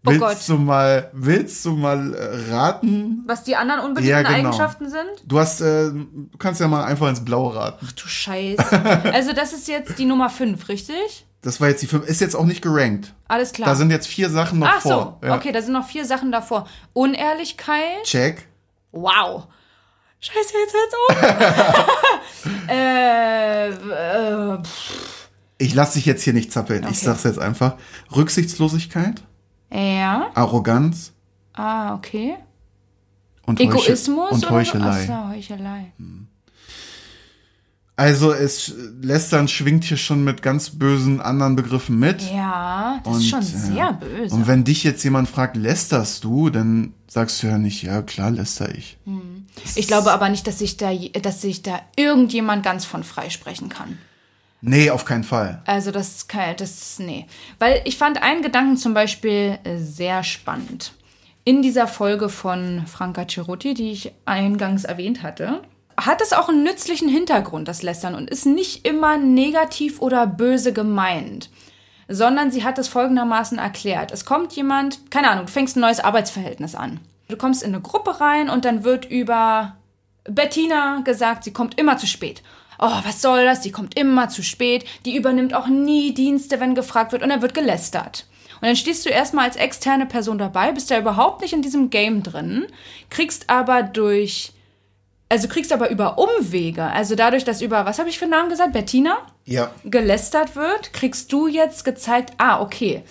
Oh 0.06 0.10
willst 0.10 0.20
Gott. 0.20 0.38
du 0.48 0.54
mal, 0.56 1.10
willst 1.12 1.62
du 1.64 1.72
mal 1.76 2.14
äh, 2.14 2.50
raten? 2.52 3.22
Was 3.26 3.44
die 3.44 3.54
anderen 3.54 3.80
unbeliebten 3.82 4.10
Ja, 4.10 4.22
genau. 4.22 4.48
Eigenschaften 4.48 4.88
sind? 4.88 5.04
Du 5.26 5.38
hast, 5.38 5.60
äh, 5.60 5.90
du 5.90 6.30
kannst 6.38 6.58
ja 6.60 6.68
mal 6.68 6.84
einfach 6.84 7.08
ins 7.08 7.22
Blaue 7.24 7.54
raten. 7.54 7.86
Du 7.96 8.08
Scheiße. 8.08 8.64
Also 9.12 9.32
das 9.34 9.52
ist 9.52 9.68
jetzt 9.68 9.98
die 9.98 10.06
Nummer 10.06 10.30
5, 10.30 10.68
richtig? 10.70 11.26
Das 11.42 11.60
war 11.60 11.68
jetzt 11.68 11.82
die 11.82 11.86
5, 11.86 12.06
ist 12.06 12.20
jetzt 12.22 12.34
auch 12.34 12.44
nicht 12.46 12.62
gerankt. 12.62 13.12
Alles 13.28 13.52
klar. 13.52 13.68
Da 13.68 13.74
sind 13.74 13.90
jetzt 13.90 14.06
vier 14.06 14.30
Sachen 14.30 14.58
noch 14.58 14.68
Ach 14.70 14.80
so, 14.80 14.88
vor. 14.88 15.20
Ja. 15.22 15.34
okay, 15.36 15.52
da 15.52 15.60
sind 15.60 15.72
noch 15.74 15.86
vier 15.86 16.04
Sachen 16.06 16.32
davor. 16.32 16.66
Unehrlichkeit. 16.94 18.02
Check. 18.04 18.46
Wow. 18.92 19.48
Scheiße, 20.20 20.52
jetzt 20.64 20.74
hört's 20.74 20.94
auf. 21.08 22.68
äh, 22.68 23.68
äh, 23.68 24.62
pff, 24.62 25.28
Ich 25.58 25.74
lass 25.74 25.92
dich 25.94 26.06
jetzt 26.06 26.22
hier 26.22 26.32
nicht 26.34 26.52
zappeln. 26.52 26.82
Ich 26.84 26.88
Okay. 26.88 26.98
sag's 27.06 27.24
jetzt 27.24 27.38
einfach. 27.38 27.74
Rücksichtslosigkeit, 28.14 29.22
ja. 29.72 30.30
Arroganz 30.34 31.12
Ah, 31.52 31.94
okay. 31.94 32.36
und, 33.46 33.60
Egoismus 33.60 34.32
und 34.32 34.44
oder 34.44 34.54
Heuchelei. 34.54 35.08
Ach 35.10 35.28
so, 35.28 35.36
Heuchelei. 35.36 35.92
Also 37.96 38.32
es 38.32 38.72
Lästern 39.02 39.46
schwingt 39.46 39.84
hier 39.84 39.98
schon 39.98 40.24
mit 40.24 40.40
ganz 40.40 40.70
bösen 40.70 41.20
anderen 41.20 41.54
Begriffen 41.54 41.98
mit. 41.98 42.22
Ja, 42.32 42.98
das 43.04 43.14
Und, 43.14 43.20
ist 43.20 43.28
schon 43.28 43.42
ja. 43.42 43.46
sehr 43.46 43.92
böse. 43.92 44.34
Und 44.34 44.46
wenn 44.46 44.64
dich 44.64 44.84
jetzt 44.84 45.04
jemand 45.04 45.28
fragt, 45.28 45.54
lästerst 45.56 46.24
du, 46.24 46.48
dann 46.48 46.94
sagst 47.08 47.42
du 47.42 47.48
ja 47.48 47.58
nicht, 47.58 47.82
ja 47.82 48.00
klar 48.00 48.30
läster 48.30 48.74
ich. 48.74 48.96
ich 49.74 49.86
glaube 49.86 50.12
aber 50.12 50.30
nicht, 50.30 50.46
dass 50.46 50.60
sich 50.60 50.78
da, 50.78 50.94
dass 50.94 51.42
sich 51.42 51.62
da 51.62 51.78
irgendjemand 51.96 52.62
ganz 52.62 52.86
von 52.86 53.04
freisprechen 53.04 53.68
kann. 53.68 53.98
Nee, 54.62 54.90
auf 54.90 55.04
keinen 55.04 55.24
Fall. 55.24 55.62
Also 55.64 55.90
das 55.90 56.28
kann, 56.28 56.56
das, 56.56 56.98
nee. 56.98 57.26
Weil 57.58 57.80
ich 57.84 57.96
fand 57.96 58.22
einen 58.22 58.42
Gedanken 58.42 58.76
zum 58.76 58.94
Beispiel 58.94 59.58
äh, 59.64 59.78
sehr 59.78 60.22
spannend. 60.22 60.92
In 61.44 61.62
dieser 61.62 61.86
Folge 61.86 62.28
von 62.28 62.84
Franca 62.86 63.26
Cerutti, 63.26 63.74
die 63.74 63.92
ich 63.92 64.12
eingangs 64.26 64.84
erwähnt 64.84 65.22
hatte, 65.22 65.62
hat 66.06 66.20
es 66.20 66.32
auch 66.32 66.48
einen 66.48 66.62
nützlichen 66.62 67.08
Hintergrund, 67.08 67.68
das 67.68 67.82
Lästern, 67.82 68.14
und 68.14 68.30
ist 68.30 68.46
nicht 68.46 68.86
immer 68.86 69.16
negativ 69.16 70.00
oder 70.00 70.26
böse 70.26 70.72
gemeint. 70.72 71.50
Sondern 72.08 72.50
sie 72.50 72.64
hat 72.64 72.78
es 72.78 72.88
folgendermaßen 72.88 73.58
erklärt. 73.58 74.12
Es 74.12 74.24
kommt 74.24 74.52
jemand, 74.52 75.10
keine 75.10 75.30
Ahnung, 75.30 75.46
du 75.46 75.52
fängst 75.52 75.76
ein 75.76 75.80
neues 75.80 76.00
Arbeitsverhältnis 76.00 76.74
an. 76.74 77.00
Du 77.28 77.36
kommst 77.36 77.62
in 77.62 77.72
eine 77.72 77.82
Gruppe 77.82 78.20
rein 78.20 78.50
und 78.50 78.64
dann 78.64 78.84
wird 78.84 79.04
über 79.04 79.76
Bettina 80.24 81.00
gesagt, 81.04 81.44
sie 81.44 81.52
kommt 81.52 81.78
immer 81.78 81.96
zu 81.96 82.06
spät. 82.06 82.42
Oh, 82.80 83.00
was 83.04 83.20
soll 83.20 83.44
das? 83.44 83.60
Die 83.60 83.72
kommt 83.72 83.98
immer 83.98 84.28
zu 84.28 84.42
spät. 84.42 84.84
Die 85.04 85.14
übernimmt 85.14 85.54
auch 85.54 85.68
nie 85.68 86.14
Dienste, 86.14 86.60
wenn 86.60 86.74
gefragt 86.74 87.12
wird. 87.12 87.22
Und 87.22 87.28
dann 87.28 87.42
wird 87.42 87.54
gelästert. 87.54 88.26
Und 88.60 88.66
dann 88.66 88.76
stehst 88.76 89.06
du 89.06 89.10
erstmal 89.10 89.46
als 89.46 89.56
externe 89.56 90.06
Person 90.06 90.38
dabei, 90.38 90.72
bist 90.72 90.90
ja 90.90 90.98
überhaupt 90.98 91.40
nicht 91.40 91.54
in 91.54 91.62
diesem 91.62 91.88
Game 91.88 92.22
drin, 92.22 92.66
kriegst 93.08 93.48
aber 93.48 93.82
durch, 93.82 94.52
also 95.30 95.48
kriegst 95.48 95.72
aber 95.72 95.90
über 95.90 96.18
Umwege, 96.18 96.82
also 96.82 97.14
dadurch, 97.14 97.44
dass 97.44 97.62
über, 97.62 97.86
was 97.86 97.98
habe 97.98 98.10
ich 98.10 98.18
für 98.18 98.26
einen 98.26 98.32
Namen 98.32 98.50
gesagt? 98.50 98.72
Bettina? 98.72 99.18
Ja. 99.46 99.70
gelästert 99.84 100.54
wird, 100.54 100.92
kriegst 100.92 101.32
du 101.32 101.48
jetzt 101.48 101.84
gezeigt, 101.84 102.34
ah, 102.38 102.60
okay, 102.60 103.02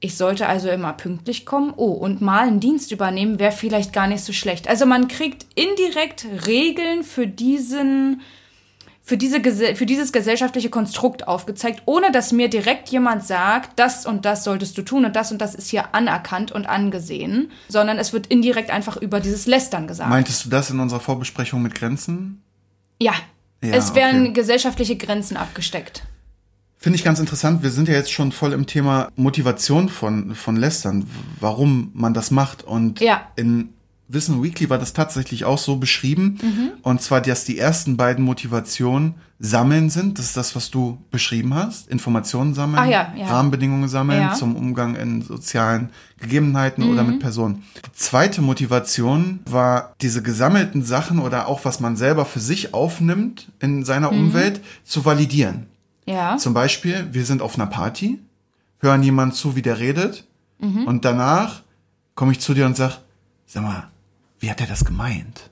ich 0.00 0.16
sollte 0.16 0.46
also 0.48 0.70
immer 0.70 0.94
pünktlich 0.94 1.44
kommen. 1.44 1.74
Oh, 1.76 1.90
und 1.90 2.20
mal 2.20 2.46
einen 2.46 2.60
Dienst 2.60 2.92
übernehmen 2.92 3.38
wäre 3.38 3.52
vielleicht 3.52 3.92
gar 3.92 4.06
nicht 4.06 4.24
so 4.24 4.32
schlecht. 4.32 4.68
Also 4.68 4.86
man 4.86 5.06
kriegt 5.06 5.46
indirekt 5.54 6.26
Regeln 6.46 7.04
für 7.04 7.26
diesen 7.26 8.22
für, 9.04 9.16
diese, 9.16 9.40
für 9.74 9.84
dieses 9.86 10.12
gesellschaftliche 10.12 10.70
Konstrukt 10.70 11.26
aufgezeigt, 11.26 11.82
ohne 11.86 12.12
dass 12.12 12.30
mir 12.32 12.48
direkt 12.48 12.88
jemand 12.90 13.24
sagt, 13.26 13.78
das 13.78 14.06
und 14.06 14.24
das 14.24 14.44
solltest 14.44 14.78
du 14.78 14.82
tun 14.82 15.04
und 15.04 15.16
das 15.16 15.32
und 15.32 15.38
das 15.40 15.54
ist 15.56 15.68
hier 15.68 15.94
anerkannt 15.94 16.52
und 16.52 16.66
angesehen, 16.66 17.50
sondern 17.68 17.98
es 17.98 18.12
wird 18.12 18.28
indirekt 18.28 18.70
einfach 18.70 18.96
über 18.96 19.18
dieses 19.18 19.46
Lästern 19.46 19.88
gesagt. 19.88 20.08
Meintest 20.08 20.44
du 20.44 20.50
das 20.50 20.70
in 20.70 20.78
unserer 20.78 21.00
Vorbesprechung 21.00 21.62
mit 21.62 21.74
Grenzen? 21.74 22.42
ja, 23.00 23.12
Ja, 23.62 23.74
es 23.74 23.94
werden 23.96 24.22
okay. 24.22 24.32
gesellschaftliche 24.34 24.96
Grenzen 24.96 25.36
abgesteckt. 25.36 26.04
Finde 26.76 26.96
ich 26.96 27.04
ganz 27.04 27.18
interessant. 27.20 27.62
Wir 27.62 27.70
sind 27.70 27.88
ja 27.88 27.94
jetzt 27.94 28.10
schon 28.12 28.32
voll 28.32 28.52
im 28.52 28.66
Thema 28.66 29.08
Motivation 29.16 29.88
von, 29.88 30.34
von 30.34 30.56
Lästern, 30.56 31.08
warum 31.40 31.90
man 31.94 32.12
das 32.14 32.30
macht. 32.32 32.64
Und 32.64 33.00
Ja. 33.00 33.22
in 33.36 33.70
Wissen 34.12 34.42
Weekly 34.42 34.68
war 34.70 34.78
das 34.78 34.92
tatsächlich 34.92 35.44
auch 35.44 35.58
so 35.58 35.76
beschrieben. 35.76 36.38
Mhm. 36.42 36.70
Und 36.82 37.00
zwar, 37.02 37.20
dass 37.20 37.44
die 37.44 37.58
ersten 37.58 37.96
beiden 37.96 38.24
Motivationen 38.24 39.14
Sammeln 39.44 39.90
sind. 39.90 40.18
Das 40.18 40.26
ist 40.26 40.36
das, 40.36 40.54
was 40.54 40.70
du 40.70 40.98
beschrieben 41.10 41.52
hast. 41.54 41.88
Informationen 41.88 42.54
sammeln, 42.54 42.88
ja, 42.88 43.12
ja. 43.16 43.26
Rahmenbedingungen 43.26 43.88
sammeln 43.88 44.20
Ja. 44.20 44.30
Mhm. 44.30 44.34
zum 44.36 44.54
Umgang 44.56 44.94
in 44.94 45.22
sozialen 45.22 45.88
Gegebenheiten 46.20 46.84
oder 46.84 47.02
mit 47.02 47.18
Personen. 47.18 47.64
Die 47.84 47.92
zweite 47.92 48.40
Motivation 48.40 49.40
war, 49.44 49.94
diese 50.00 50.22
gesammelten 50.22 50.84
Sachen 50.84 51.18
oder 51.18 51.48
auch 51.48 51.64
was 51.64 51.80
man 51.80 51.96
selber 51.96 52.24
für 52.24 52.38
sich 52.38 52.72
aufnimmt 52.72 53.48
in 53.58 53.84
seiner 53.84 54.12
Mhm. 54.12 54.18
Umwelt 54.28 54.60
zu 54.84 55.04
validieren. 55.04 55.66
Ja. 56.06 56.36
Zum 56.36 56.54
Beispiel, 56.54 57.08
wir 57.10 57.24
sind 57.24 57.42
auf 57.42 57.56
einer 57.56 57.66
Party, 57.66 58.20
hören 58.78 59.02
jemand 59.02 59.34
zu, 59.34 59.56
wie 59.56 59.62
der 59.62 59.80
redet, 59.80 60.24
Mhm. 60.60 60.86
und 60.86 61.04
danach 61.04 61.62
komme 62.14 62.30
ich 62.30 62.38
zu 62.40 62.54
dir 62.54 62.66
und 62.66 62.76
sag, 62.76 62.98
sag 63.46 63.64
mal, 63.64 63.88
wie 64.42 64.50
hat 64.50 64.60
er 64.60 64.66
das 64.66 64.84
gemeint? 64.84 65.48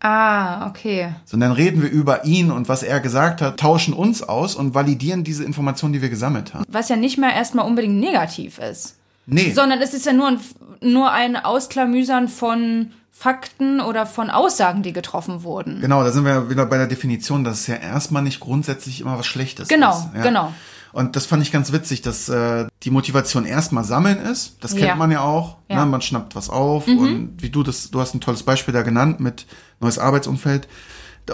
Ah, 0.00 0.68
okay. 0.68 1.12
So, 1.24 1.34
und 1.34 1.40
dann 1.40 1.50
reden 1.50 1.82
wir 1.82 1.90
über 1.90 2.24
ihn 2.24 2.52
und 2.52 2.68
was 2.68 2.84
er 2.84 3.00
gesagt 3.00 3.42
hat, 3.42 3.58
tauschen 3.58 3.92
uns 3.92 4.22
aus 4.22 4.54
und 4.54 4.72
validieren 4.74 5.24
diese 5.24 5.42
Informationen, 5.44 5.92
die 5.92 6.00
wir 6.02 6.08
gesammelt 6.08 6.54
haben. 6.54 6.64
Was 6.68 6.88
ja 6.88 6.94
nicht 6.94 7.18
mehr 7.18 7.32
erstmal 7.34 7.66
unbedingt 7.66 7.96
negativ 7.98 8.58
ist. 8.58 8.94
Nee, 9.26 9.52
Sondern 9.52 9.80
es 9.82 9.92
ist 9.94 10.06
ja 10.06 10.12
nur 10.12 10.28
ein, 10.28 10.40
nur 10.80 11.10
ein 11.10 11.36
Ausklamüsern 11.36 12.28
von 12.28 12.92
Fakten 13.10 13.80
oder 13.80 14.06
von 14.06 14.30
Aussagen, 14.30 14.84
die 14.84 14.92
getroffen 14.92 15.42
wurden. 15.42 15.80
genau, 15.80 16.04
da 16.04 16.12
sind 16.12 16.24
wir 16.24 16.48
wieder 16.48 16.64
bei 16.66 16.78
der 16.78 16.86
Definition, 16.86 17.42
dass 17.42 17.62
es 17.62 17.66
ja 17.66 17.74
erstmal 17.74 18.22
nicht 18.22 18.38
grundsätzlich 18.38 19.00
immer 19.00 19.18
was 19.18 19.26
Schlechtes 19.26 19.66
Genau, 19.66 19.90
ist. 19.90 20.06
Ja. 20.14 20.22
genau. 20.22 20.52
Und 20.92 21.16
das 21.16 21.26
fand 21.26 21.42
ich 21.42 21.50
ganz 21.50 21.72
witzig, 21.72 22.02
dass 22.02 22.28
äh, 22.28 22.67
die 22.88 22.94
Motivation 22.94 23.44
erstmal 23.44 23.84
sammeln 23.84 24.16
ist. 24.18 24.56
Das 24.62 24.70
kennt 24.72 24.86
Ja. 24.86 24.94
man 24.94 25.10
ja 25.10 25.20
auch. 25.20 25.58
Ja. 25.68 25.76
Mhm. 25.76 25.80
Ne? 25.82 25.86
Man 25.90 26.00
schnappt 26.00 26.34
was 26.34 26.48
auf 26.48 26.86
und 26.88 27.34
wie 27.42 27.50
du 27.50 27.62
das, 27.62 27.90
du 27.90 28.00
hast 28.00 28.14
ein 28.14 28.20
tolles 28.22 28.42
Beispiel 28.44 28.72
da 28.72 28.80
genannt 28.80 29.20
mit 29.20 29.44
neues 29.78 29.98
Arbeitsumfeld 29.98 30.66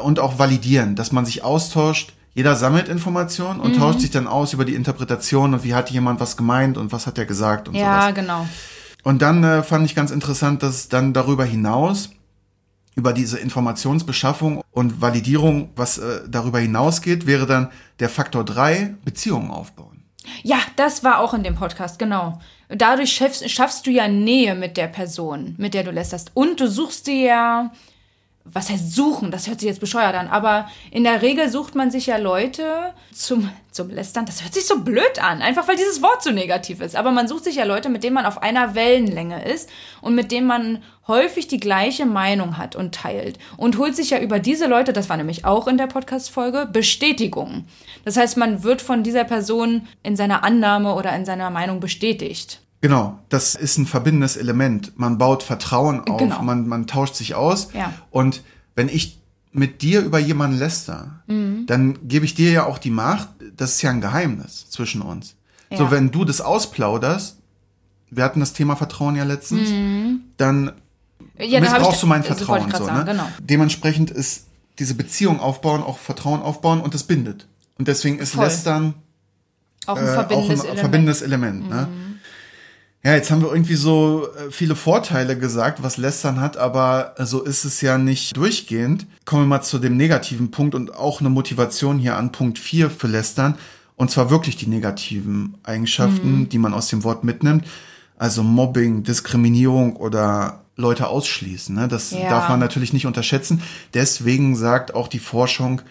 und 0.02 0.18
auch 0.18 0.40
validieren, 0.40 0.96
dass 0.96 1.12
man 1.12 1.24
sich 1.24 1.44
austauscht. 1.44 2.12
Jeder 2.34 2.56
sammelt 2.56 2.88
Informationen 2.88 3.58
Mhm. 3.60 3.64
und 3.66 3.76
tauscht 3.76 4.00
sich 4.00 4.10
dann 4.10 4.26
aus 4.26 4.52
über 4.52 4.64
die 4.64 4.74
Interpretation 4.74 5.54
und 5.54 5.62
wie 5.62 5.74
hat 5.74 5.90
jemand 5.92 6.18
was 6.18 6.36
gemeint 6.36 6.76
und 6.76 6.90
was 6.90 7.06
hat 7.06 7.18
er 7.18 7.24
gesagt 7.26 7.68
und 7.68 7.76
Ja, 7.76 8.00
sowas. 8.02 8.14
genau. 8.16 8.46
Und 9.04 9.22
dann 9.22 9.44
äh, 9.44 9.62
fand 9.62 9.86
ich 9.86 9.94
ganz 9.94 10.10
interessant, 10.10 10.64
dass 10.64 10.88
dann 10.88 11.12
darüber 11.12 11.44
hinaus 11.44 12.10
über 12.96 13.12
diese 13.12 13.38
Informationsbeschaffung 13.38 14.62
und 14.72 15.00
Validierung, 15.00 15.70
was 15.76 15.98
äh, 15.98 16.22
darüber 16.28 16.58
hinausgeht, 16.58 17.26
wäre 17.26 17.46
dann 17.46 17.68
der 18.00 18.08
Faktor 18.08 18.44
drei 18.44 18.94
Beziehungen 19.04 19.50
aufbauen. 19.52 19.83
Ja, 20.42 20.58
das 20.76 21.04
war 21.04 21.20
auch 21.20 21.34
in 21.34 21.42
dem 21.42 21.54
Podcast, 21.54 21.98
genau. 21.98 22.40
Dadurch 22.68 23.12
schaffst, 23.12 23.48
schaffst 23.50 23.86
du 23.86 23.90
ja 23.90 24.08
Nähe 24.08 24.54
mit 24.54 24.76
der 24.76 24.88
Person, 24.88 25.54
mit 25.58 25.74
der 25.74 25.84
du 25.84 25.90
lästerst. 25.90 26.30
Und 26.34 26.60
du 26.60 26.68
suchst 26.68 27.06
dir 27.06 27.22
ja 27.22 27.72
was 28.44 28.68
heißt 28.68 28.94
suchen? 28.94 29.30
Das 29.30 29.48
hört 29.48 29.60
sich 29.60 29.68
jetzt 29.68 29.80
bescheuert 29.80 30.14
an, 30.14 30.28
aber 30.28 30.68
in 30.90 31.02
der 31.02 31.22
Regel 31.22 31.48
sucht 31.48 31.74
man 31.74 31.90
sich 31.90 32.06
ja 32.06 32.18
Leute 32.18 32.92
zum, 33.10 33.50
zum 33.70 33.88
Lästern. 33.88 34.26
Das 34.26 34.42
hört 34.42 34.52
sich 34.52 34.66
so 34.66 34.80
blöd 34.80 35.18
an, 35.18 35.40
einfach 35.40 35.66
weil 35.66 35.76
dieses 35.76 36.02
Wort 36.02 36.22
so 36.22 36.30
negativ 36.30 36.80
ist. 36.82 36.94
Aber 36.94 37.10
man 37.10 37.26
sucht 37.26 37.44
sich 37.44 37.56
ja 37.56 37.64
Leute, 37.64 37.88
mit 37.88 38.04
denen 38.04 38.14
man 38.14 38.26
auf 38.26 38.42
einer 38.42 38.74
Wellenlänge 38.74 39.44
ist 39.50 39.70
und 40.02 40.14
mit 40.14 40.30
denen 40.30 40.46
man 40.46 40.82
häufig 41.08 41.48
die 41.48 41.60
gleiche 41.60 42.04
Meinung 42.04 42.58
hat 42.58 42.76
und 42.76 42.94
teilt 42.94 43.38
und 43.56 43.78
holt 43.78 43.96
sich 43.96 44.10
ja 44.10 44.18
über 44.18 44.38
diese 44.38 44.66
Leute, 44.66 44.92
das 44.92 45.08
war 45.08 45.16
nämlich 45.16 45.46
auch 45.46 45.66
in 45.66 45.78
der 45.78 45.86
Podcast-Folge, 45.86 46.68
Bestätigung. 46.70 47.64
Das 48.04 48.18
heißt, 48.18 48.36
man 48.36 48.62
wird 48.62 48.82
von 48.82 49.02
dieser 49.02 49.24
Person 49.24 49.88
in 50.02 50.16
seiner 50.16 50.44
Annahme 50.44 50.94
oder 50.94 51.14
in 51.16 51.24
seiner 51.24 51.48
Meinung 51.48 51.80
bestätigt. 51.80 52.60
Genau, 52.84 53.18
das 53.30 53.54
ist 53.54 53.78
ein 53.78 53.86
verbindendes 53.86 54.36
Element. 54.36 54.98
Man 54.98 55.16
baut 55.16 55.42
Vertrauen 55.42 56.00
auf, 56.06 56.18
Genau. 56.18 56.42
man, 56.42 56.68
man 56.68 56.86
tauscht 56.86 57.14
sich 57.14 57.34
aus. 57.34 57.68
Ja. 57.72 57.94
Und 58.10 58.42
wenn 58.74 58.90
ich 58.90 59.22
mit 59.52 59.80
dir 59.80 60.02
über 60.02 60.18
jemanden 60.18 60.58
läster, 60.58 61.22
Mhm. 61.26 61.64
dann 61.66 62.06
gebe 62.06 62.26
ich 62.26 62.34
dir 62.34 62.50
ja 62.52 62.66
auch 62.66 62.76
die 62.76 62.90
Macht, 62.90 63.30
das 63.56 63.76
ist 63.76 63.82
ja 63.82 63.88
ein 63.90 64.02
Geheimnis 64.02 64.68
zwischen 64.68 65.00
uns. 65.00 65.34
So, 65.70 65.84
Ja. 65.84 65.90
wenn 65.92 66.10
du 66.10 66.26
das 66.26 66.42
ausplauderst, 66.42 67.38
wir 68.10 68.22
hatten 68.22 68.40
das 68.40 68.52
Thema 68.52 68.76
Vertrauen 68.76 69.16
ja 69.16 69.24
letztens, 69.24 69.70
dann 70.36 70.64
Mhm. 70.64 70.70
Ja, 71.38 71.60
da 71.60 71.66
hab 71.68 71.72
missbrauchst 71.78 72.02
du 72.02 72.06
mein 72.06 72.22
Vertrauen. 72.22 72.70
So, 72.70 72.84
sagen, 72.84 72.98
ne? 72.98 73.04
genau. 73.06 73.26
Dementsprechend 73.40 74.10
ist 74.10 74.44
diese 74.78 74.92
Beziehung 74.94 75.40
aufbauen, 75.40 75.82
auch 75.82 75.96
Vertrauen 75.96 76.42
aufbauen 76.42 76.82
und 76.82 76.92
das 76.92 77.04
bindet. 77.04 77.48
Und 77.78 77.88
deswegen 77.88 78.18
ist 78.18 78.34
Voll. 78.34 78.44
Lästern 78.44 78.92
Auch 79.86 79.96
ein 79.96 80.04
äh, 80.04 80.12
verbindendes 80.12 80.60
auch 80.60 80.64
ein 80.64 80.66
Element. 80.66 80.76
Mhm. 80.76 80.80
verbindendes 80.80 81.22
Element. 81.22 81.70
Ne? 81.70 81.88
Ja, 83.04 83.14
jetzt 83.14 83.30
haben 83.30 83.42
wir 83.42 83.52
irgendwie 83.52 83.74
so 83.74 84.28
äh, 84.34 84.50
viele 84.50 84.74
Vorteile 84.74 85.36
gesagt, 85.38 85.82
was 85.82 85.98
Lästern 85.98 86.40
hat, 86.40 86.56
aber 86.56 87.14
äh, 87.18 87.26
so 87.26 87.42
ist 87.42 87.64
es 87.64 87.80
ja 87.82 87.98
nicht 87.98 88.34
durchgehend. 88.36 89.06
Kommen 89.26 89.42
wir 89.42 89.46
mal 89.46 89.62
zu 89.62 89.78
dem 89.78 89.96
negativen 89.98 90.50
Punkt 90.50 90.74
und 90.74 90.94
auch 90.94 91.20
eine 91.20 91.28
Motivation 91.28 91.98
hier 91.98 92.16
an 92.16 92.32
Punkt 92.32 92.58
4 92.58 92.88
für 92.90 93.06
Lästern. 93.06 93.56
Und 93.96 94.10
zwar 94.10 94.30
wirklich 94.30 94.56
die 94.56 94.66
negativen 94.66 95.54
Eigenschaften, 95.64 96.40
Mhm. 96.40 96.48
die 96.48 96.58
man 96.58 96.72
aus 96.72 96.88
dem 96.88 97.04
Wort 97.04 97.24
mitnimmt. 97.24 97.66
Also 98.16 98.42
Mobbing, 98.42 99.02
Diskriminierung 99.02 99.96
oder 99.96 100.62
Leute 100.76 101.06
ausschließen. 101.08 101.74
Ne? 101.74 101.88
Das 101.88 102.10
Ja. 102.10 102.28
darf 102.30 102.48
man 102.48 102.58
natürlich 102.58 102.92
nicht 102.94 103.06
unterschätzen. 103.06 103.62
Deswegen 103.92 104.56
sagt 104.56 104.94
auch 104.94 105.08
die 105.08 105.18
Forschung 105.18 105.82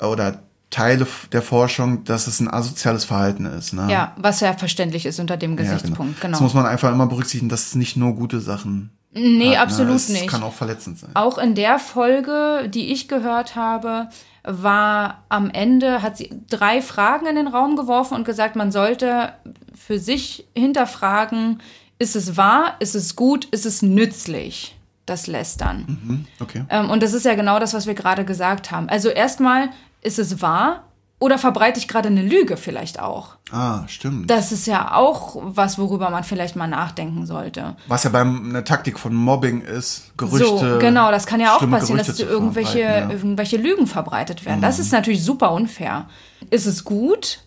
äh, 0.00 0.04
oder 0.06 0.42
Teile 0.72 1.06
der 1.30 1.42
Forschung, 1.42 2.02
dass 2.02 2.26
es 2.26 2.40
ein 2.40 2.48
asoziales 2.52 3.04
Verhalten 3.04 3.46
ist. 3.46 3.72
Ne? 3.72 3.86
Ja, 3.88 4.12
was 4.16 4.40
ja 4.40 4.54
verständlich 4.54 5.06
ist 5.06 5.20
unter 5.20 5.36
dem 5.36 5.56
Ja, 5.56 5.62
Gesichtspunkt, 5.62 6.16
Das 6.16 6.20
genau. 6.22 6.40
muss 6.40 6.54
man 6.54 6.66
einfach 6.66 6.90
immer 6.92 7.06
berücksichtigen, 7.06 7.48
dass 7.48 7.66
es 7.68 7.74
nicht 7.76 7.96
nur 7.96 8.14
gute 8.16 8.40
Sachen 8.40 8.90
nee, 9.12 9.54
hat, 9.56 9.66
absolut 9.68 9.90
ne? 9.90 9.96
es 9.96 10.08
nicht. 10.08 10.26
kann 10.28 10.42
auch 10.42 10.54
verletzend 10.54 10.98
sein. 10.98 11.10
Auch 11.14 11.38
in 11.38 11.54
der 11.54 11.78
Folge, 11.78 12.68
die 12.68 12.92
ich 12.92 13.06
gehört 13.06 13.54
habe, 13.54 14.08
war 14.44 15.22
am 15.28 15.50
Ende, 15.50 16.02
hat 16.02 16.16
sie 16.16 16.30
drei 16.50 16.82
Fragen 16.82 17.26
in 17.26 17.36
den 17.36 17.46
Raum 17.46 17.76
geworfen 17.76 18.14
und 18.14 18.24
gesagt, 18.24 18.56
man 18.56 18.72
sollte 18.72 19.32
für 19.74 19.98
sich 20.00 20.46
hinterfragen, 20.56 21.60
ist 21.98 22.16
es 22.16 22.36
wahr, 22.36 22.74
ist 22.80 22.94
es 22.96 23.14
gut, 23.14 23.44
ist 23.46 23.66
es 23.66 23.82
nützlich, 23.82 24.76
das 25.06 25.26
Lästern. 25.26 25.84
Hm, 25.86 26.24
Okay. 26.40 26.64
Ähm, 26.70 26.90
und 26.90 27.02
das 27.02 27.12
ist 27.12 27.24
ja 27.24 27.34
genau 27.34 27.60
das, 27.60 27.74
was 27.74 27.86
wir 27.86 27.94
gerade 27.94 28.24
gesagt 28.24 28.70
haben. 28.70 28.88
Also 28.88 29.08
erstmal, 29.10 29.68
ist 30.02 30.18
es 30.18 30.42
wahr 30.42 30.84
oder 31.18 31.38
verbreite 31.38 31.78
ich 31.78 31.86
gerade 31.86 32.08
eine 32.08 32.22
Lüge 32.22 32.56
vielleicht 32.56 32.98
auch? 32.98 33.36
Ah, 33.52 33.86
stimmt. 33.86 34.28
Das 34.28 34.50
ist 34.50 34.66
ja 34.66 34.94
auch 34.94 35.36
was, 35.40 35.78
worüber 35.78 36.10
man 36.10 36.24
vielleicht 36.24 36.56
mal 36.56 36.66
nachdenken 36.66 37.26
sollte. 37.26 37.76
Was 37.86 38.02
ja 38.02 38.10
beim 38.10 38.48
eine 38.48 38.64
Taktik 38.64 38.98
von 38.98 39.14
Mobbing 39.14 39.60
ist, 39.60 40.10
Gerüchte. 40.16 40.46
So, 40.72 40.78
genau, 40.80 41.10
das 41.12 41.26
kann 41.26 41.38
ja 41.40 41.54
auch 41.54 41.60
passieren, 41.70 41.98
dass 41.98 42.08
Gerüchte 42.08 42.24
zu 42.26 42.28
irgendwelche, 42.28 42.80
ja. 42.80 43.04
Mhm. 43.04 43.10
irgendwelche 43.12 43.56
Lügen 43.56 43.86
verbreitet 43.86 44.44
werden. 44.44 44.60
Das 44.60 44.78
ist 44.80 44.90
natürlich 44.92 45.24
super 45.24 45.52
unfair. 45.52 46.08
Ist 46.50 46.66
es 46.66 46.82
gut? 46.84 47.38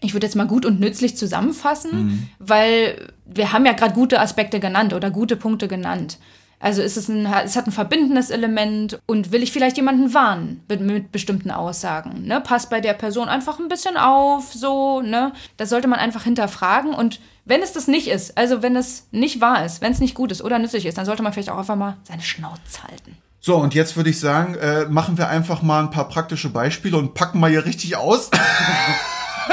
Ich 0.00 0.12
würde 0.12 0.26
jetzt 0.26 0.36
mal 0.36 0.46
gut 0.46 0.64
und 0.66 0.78
nützlich 0.80 1.16
zusammenfassen, 1.16 1.90
Mhm. 2.06 2.28
weil 2.38 3.08
wir 3.24 3.52
haben 3.52 3.66
ja 3.66 3.72
gerade 3.72 3.94
gute 3.94 4.20
Aspekte 4.20 4.60
genannt 4.60 4.92
oder 4.92 5.10
gute 5.10 5.34
Punkte 5.36 5.66
genannt. 5.66 6.18
Also 6.64 6.80
ist 6.80 6.96
es, 6.96 7.08
ein, 7.10 7.26
es 7.26 7.56
hat 7.56 7.66
ein 7.66 7.72
verbindendes 7.72 8.30
Element 8.30 8.98
und 9.04 9.32
will 9.32 9.42
ich 9.42 9.52
vielleicht 9.52 9.76
jemanden 9.76 10.14
warnen 10.14 10.64
mit, 10.66 10.80
mit 10.80 11.12
bestimmten 11.12 11.50
Aussagen. 11.50 12.24
Ne? 12.24 12.40
Passt 12.40 12.70
bei 12.70 12.80
der 12.80 12.94
Person 12.94 13.28
einfach 13.28 13.58
ein 13.58 13.68
bisschen 13.68 13.98
auf, 13.98 14.50
so, 14.50 15.02
ne? 15.02 15.34
Das 15.58 15.68
sollte 15.68 15.88
man 15.88 15.98
einfach 15.98 16.24
hinterfragen 16.24 16.94
und 16.94 17.20
wenn 17.44 17.60
es 17.60 17.74
das 17.74 17.86
nicht 17.86 18.08
ist, 18.08 18.38
also 18.38 18.62
wenn 18.62 18.76
es 18.76 19.08
nicht 19.10 19.42
wahr 19.42 19.66
ist, 19.66 19.82
wenn 19.82 19.92
es 19.92 19.98
nicht 19.98 20.14
gut 20.14 20.32
ist 20.32 20.40
oder 20.40 20.58
nützlich 20.58 20.86
ist, 20.86 20.96
dann 20.96 21.04
sollte 21.04 21.22
man 21.22 21.34
vielleicht 21.34 21.50
auch 21.50 21.58
einfach 21.58 21.76
mal 21.76 21.98
seine 22.04 22.22
Schnauze 22.22 22.82
halten. 22.82 23.18
So, 23.40 23.56
und 23.56 23.74
jetzt 23.74 23.98
würde 23.98 24.08
ich 24.08 24.18
sagen, 24.18 24.54
äh, 24.54 24.86
machen 24.86 25.18
wir 25.18 25.28
einfach 25.28 25.60
mal 25.60 25.80
ein 25.80 25.90
paar 25.90 26.08
praktische 26.08 26.48
Beispiele 26.48 26.96
und 26.96 27.12
packen 27.12 27.40
mal 27.40 27.50
hier 27.50 27.66
richtig 27.66 27.96
aus. 27.96 28.30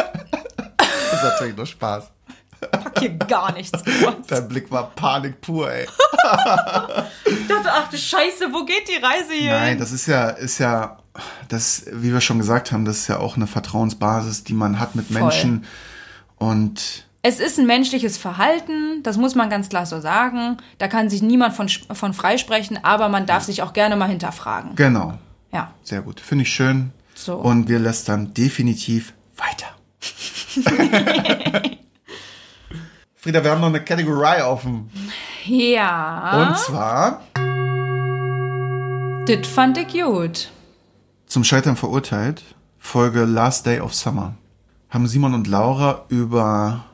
das 0.78 0.88
ist 1.12 1.24
natürlich 1.24 1.58
nur 1.58 1.66
Spaß. 1.66 2.10
Pack 2.94 3.00
hier 3.00 3.10
gar 3.18 3.52
nichts 3.54 3.74
aus. 3.84 4.28
Dein 4.28 4.48
Blick 4.48 4.70
war 4.72 4.90
Panik 4.92 5.42
pur, 5.42 5.72
ey. 5.72 5.86
Ich 7.26 7.48
dachte, 7.48 7.70
ach 7.72 7.90
du 7.90 7.98
Scheiße, 7.98 8.52
wo 8.52 8.66
geht 8.66 8.88
die 8.88 9.04
Reise 9.04 9.34
hier 9.34 9.52
Nein, 9.52 9.70
hin? 9.70 9.80
das 9.80 9.92
ist 9.92 10.08
ja, 10.08 10.30
ist 10.30 10.60
ja, 10.60 10.98
das, 11.50 11.86
wie 11.92 12.14
wir 12.14 12.22
schon 12.22 12.38
gesagt 12.38 12.72
haben, 12.72 12.86
das 12.86 12.98
ist 13.00 13.08
ja 13.08 13.18
auch 13.20 13.36
eine 13.36 13.48
Vertrauensbasis, 13.48 14.44
die 14.44 14.54
man 14.54 14.80
hat 14.80 14.96
mit 14.96 15.08
Voll. 15.08 15.22
Menschen. 15.22 15.66
Und 16.38 17.06
Es 17.22 17.40
ist 17.40 17.60
ein 17.60 17.68
menschliches 17.68 18.18
Verhalten, 18.18 19.04
das 19.04 19.18
muss 19.18 19.36
man 19.36 19.50
ganz 19.50 19.70
klar 19.70 19.86
so 19.86 20.00
sagen. 20.00 20.58
Da 20.78 20.88
kann 20.88 21.10
sich 21.10 21.22
niemand 21.22 21.54
von, 21.56 21.68
von 21.70 22.14
freisprechen, 22.14 22.80
aber 22.84 23.10
man 23.10 23.26
darf 23.26 23.44
sich 23.44 23.62
auch 23.62 23.74
gerne 23.74 23.96
mal 23.96 24.08
hinterfragen. 24.10 24.76
genau, 24.76 25.18
Ja. 25.52 25.74
sehr 25.84 26.02
gut. 26.02 26.20
Finde 26.20 26.44
ich 26.44 26.52
schön. 26.54 26.92
So. 27.14 27.36
Und 27.36 27.68
wir 27.70 27.78
lästern 27.80 28.34
definitiv 28.34 29.14
weiter. 29.38 29.68
Frieda, 33.22 33.44
wir 33.44 33.52
haben 33.52 33.62
noch 33.62 33.68
eine 33.68 33.84
Kategorie 33.84 34.42
offen. 34.42 34.90
Ja. 35.46 36.48
Und 36.50 36.58
zwar 36.58 37.22
Das 39.28 39.48
fand 39.48 39.78
ich 39.78 39.90
gut. 39.90 40.50
zum 41.28 41.44
Scheitern 41.44 41.76
verurteilt, 41.76 42.42
Folge 42.80 43.26
Last 43.26 43.68
Day 43.68 43.80
of 43.80 43.94
Summer. 43.94 44.34
Haben 44.90 45.08
Simon 45.08 45.36
und 45.36 45.46
Laura 45.46 46.06
über 46.10 46.86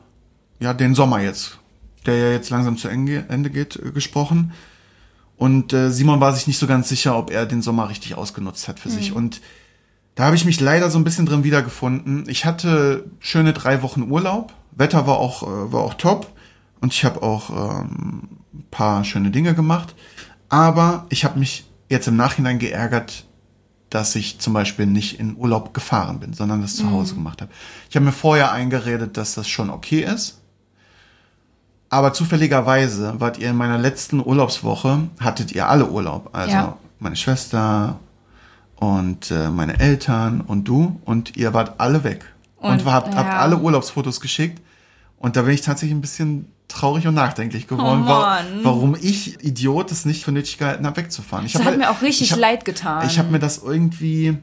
ja, 0.60 0.74
den 0.74 0.94
Sommer 0.94 1.20
jetzt, 1.20 1.56
der 2.04 2.18
ja 2.18 2.30
jetzt 2.32 2.50
langsam 2.50 2.76
zu 2.76 2.88
Ende 2.88 3.48
geht, 3.48 3.76
äh, 3.76 3.90
gesprochen. 3.90 4.52
Und 5.38 5.72
äh, 5.72 5.90
Simon 5.90 6.20
war 6.20 6.34
sich 6.34 6.46
nicht 6.46 6.58
so 6.58 6.66
ganz 6.66 6.90
sicher, 6.90 7.16
ob 7.16 7.30
er 7.30 7.46
den 7.46 7.62
Sommer 7.62 7.88
richtig 7.88 8.16
ausgenutzt 8.16 8.68
hat 8.68 8.78
für 8.78 8.90
sich. 8.90 9.14
Und 9.14 9.40
da 10.18 10.24
habe 10.24 10.34
ich 10.34 10.44
mich 10.44 10.58
leider 10.58 10.90
so 10.90 10.98
ein 10.98 11.04
bisschen 11.04 11.26
drin 11.26 11.44
wiedergefunden. 11.44 12.24
Ich 12.28 12.44
hatte 12.44 13.04
schöne 13.20 13.52
drei 13.52 13.82
Wochen 13.82 14.10
Urlaub. 14.10 14.52
Wetter 14.72 15.06
war 15.06 15.16
auch, 15.18 15.44
äh, 15.44 15.72
war 15.72 15.82
auch 15.82 15.94
top. 15.94 16.26
Und 16.80 16.92
ich 16.92 17.04
habe 17.04 17.22
auch 17.22 17.50
ähm, 17.50 18.22
ein 18.52 18.64
paar 18.72 19.04
schöne 19.04 19.30
Dinge 19.30 19.54
gemacht. 19.54 19.94
Aber 20.48 21.06
ich 21.08 21.24
habe 21.24 21.38
mich 21.38 21.66
jetzt 21.88 22.08
im 22.08 22.16
Nachhinein 22.16 22.58
geärgert, 22.58 23.26
dass 23.90 24.16
ich 24.16 24.40
zum 24.40 24.54
Beispiel 24.54 24.86
nicht 24.86 25.20
in 25.20 25.36
Urlaub 25.36 25.72
gefahren 25.72 26.18
bin, 26.18 26.32
sondern 26.32 26.62
das 26.62 26.74
zu 26.74 26.90
Hause 26.90 27.14
gemacht 27.14 27.40
habe. 27.40 27.52
Ich 27.88 27.94
habe 27.94 28.04
mir 28.04 28.10
vorher 28.10 28.50
eingeredet, 28.50 29.16
dass 29.16 29.36
das 29.36 29.46
schon 29.46 29.70
okay 29.70 30.00
ist. 30.02 30.40
Aber 31.90 32.12
zufälligerweise 32.12 33.20
wart 33.20 33.38
ihr 33.38 33.50
in 33.50 33.56
meiner 33.56 33.78
letzten 33.78 34.18
Urlaubswoche, 34.18 35.08
hattet 35.20 35.52
ihr 35.52 35.68
alle 35.68 35.88
Urlaub. 35.88 36.30
Also 36.32 36.56
Ja. 36.56 36.76
meine 36.98 37.14
Schwester 37.14 38.00
und 38.80 39.30
äh, 39.30 39.48
meine 39.50 39.78
Eltern 39.80 40.40
und 40.40 40.64
du 40.68 41.00
und 41.04 41.36
ihr 41.36 41.52
wart 41.54 41.80
alle 41.80 42.04
weg. 42.04 42.24
Und, 42.56 42.70
Und, 42.82 42.84
habt, 42.86 43.14
habt 43.14 43.28
ja. 43.28 43.38
alle 43.38 43.58
Urlaubsfotos 43.58 44.20
geschickt. 44.20 44.60
Und 45.18 45.36
da 45.36 45.42
bin 45.42 45.52
ich 45.54 45.60
tatsächlich 45.62 45.96
ein 45.96 46.00
bisschen 46.00 46.46
traurig 46.68 47.06
und 47.06 47.14
nachdenklich 47.14 47.66
geworden, 47.66 48.02
Oh 48.04 48.08
wa- 48.08 48.20
Mann. 48.20 48.46
warum 48.62 48.96
ich, 49.00 49.42
Idiot, 49.44 49.90
es 49.90 50.04
nicht 50.04 50.24
für 50.24 50.32
nötig 50.32 50.58
gehalten 50.58 50.84
habe, 50.86 50.96
wegzufahren. 50.98 51.46
Ich 51.46 51.52
Das 51.54 51.62
hab 51.62 51.72
hat 51.72 51.78
mir 51.78 51.90
auch 51.90 52.02
richtig 52.02 52.26
ich 52.28 52.32
hab- 52.32 52.38
leid 52.40 52.64
getan. 52.64 53.06
Ich 53.06 53.18
habe 53.18 53.30
mir 53.30 53.38
das 53.38 53.58
irgendwie 53.58 54.38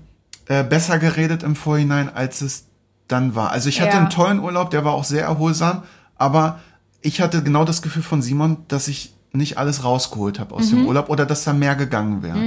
äh, 0.48 0.64
besser 0.64 0.98
geredet 1.00 1.44
im 1.44 1.56
Vorhinein, 1.56 2.14
als 2.14 2.42
es 2.42 2.66
dann 3.08 3.36
war. 3.36 3.52
Also 3.52 3.70
ich 3.70 3.80
hatte 3.82 3.92
Ja. 3.94 4.00
einen 4.00 4.10
tollen 4.10 4.40
Urlaub, 4.40 4.70
der 4.72 4.84
war 4.84 4.94
auch 4.94 5.04
sehr 5.04 5.24
erholsam, 5.24 5.84
aber 6.18 6.60
ich 7.02 7.22
hatte 7.22 7.44
genau 7.44 7.64
das 7.66 7.82
Gefühl 7.82 8.02
von 8.04 8.22
Simon, 8.22 8.58
dass 8.68 8.88
ich 8.88 9.14
nicht 9.34 9.58
alles 9.58 9.84
rausgeholt 9.84 10.40
habe 10.40 10.56
aus 10.56 10.72
Mhm. 10.72 10.78
dem 10.78 10.86
Urlaub 10.88 11.10
oder 11.10 11.26
dass 11.26 11.44
da 11.44 11.54
mehr 11.54 11.76
gegangen 11.76 12.24
wäre. 12.24 12.38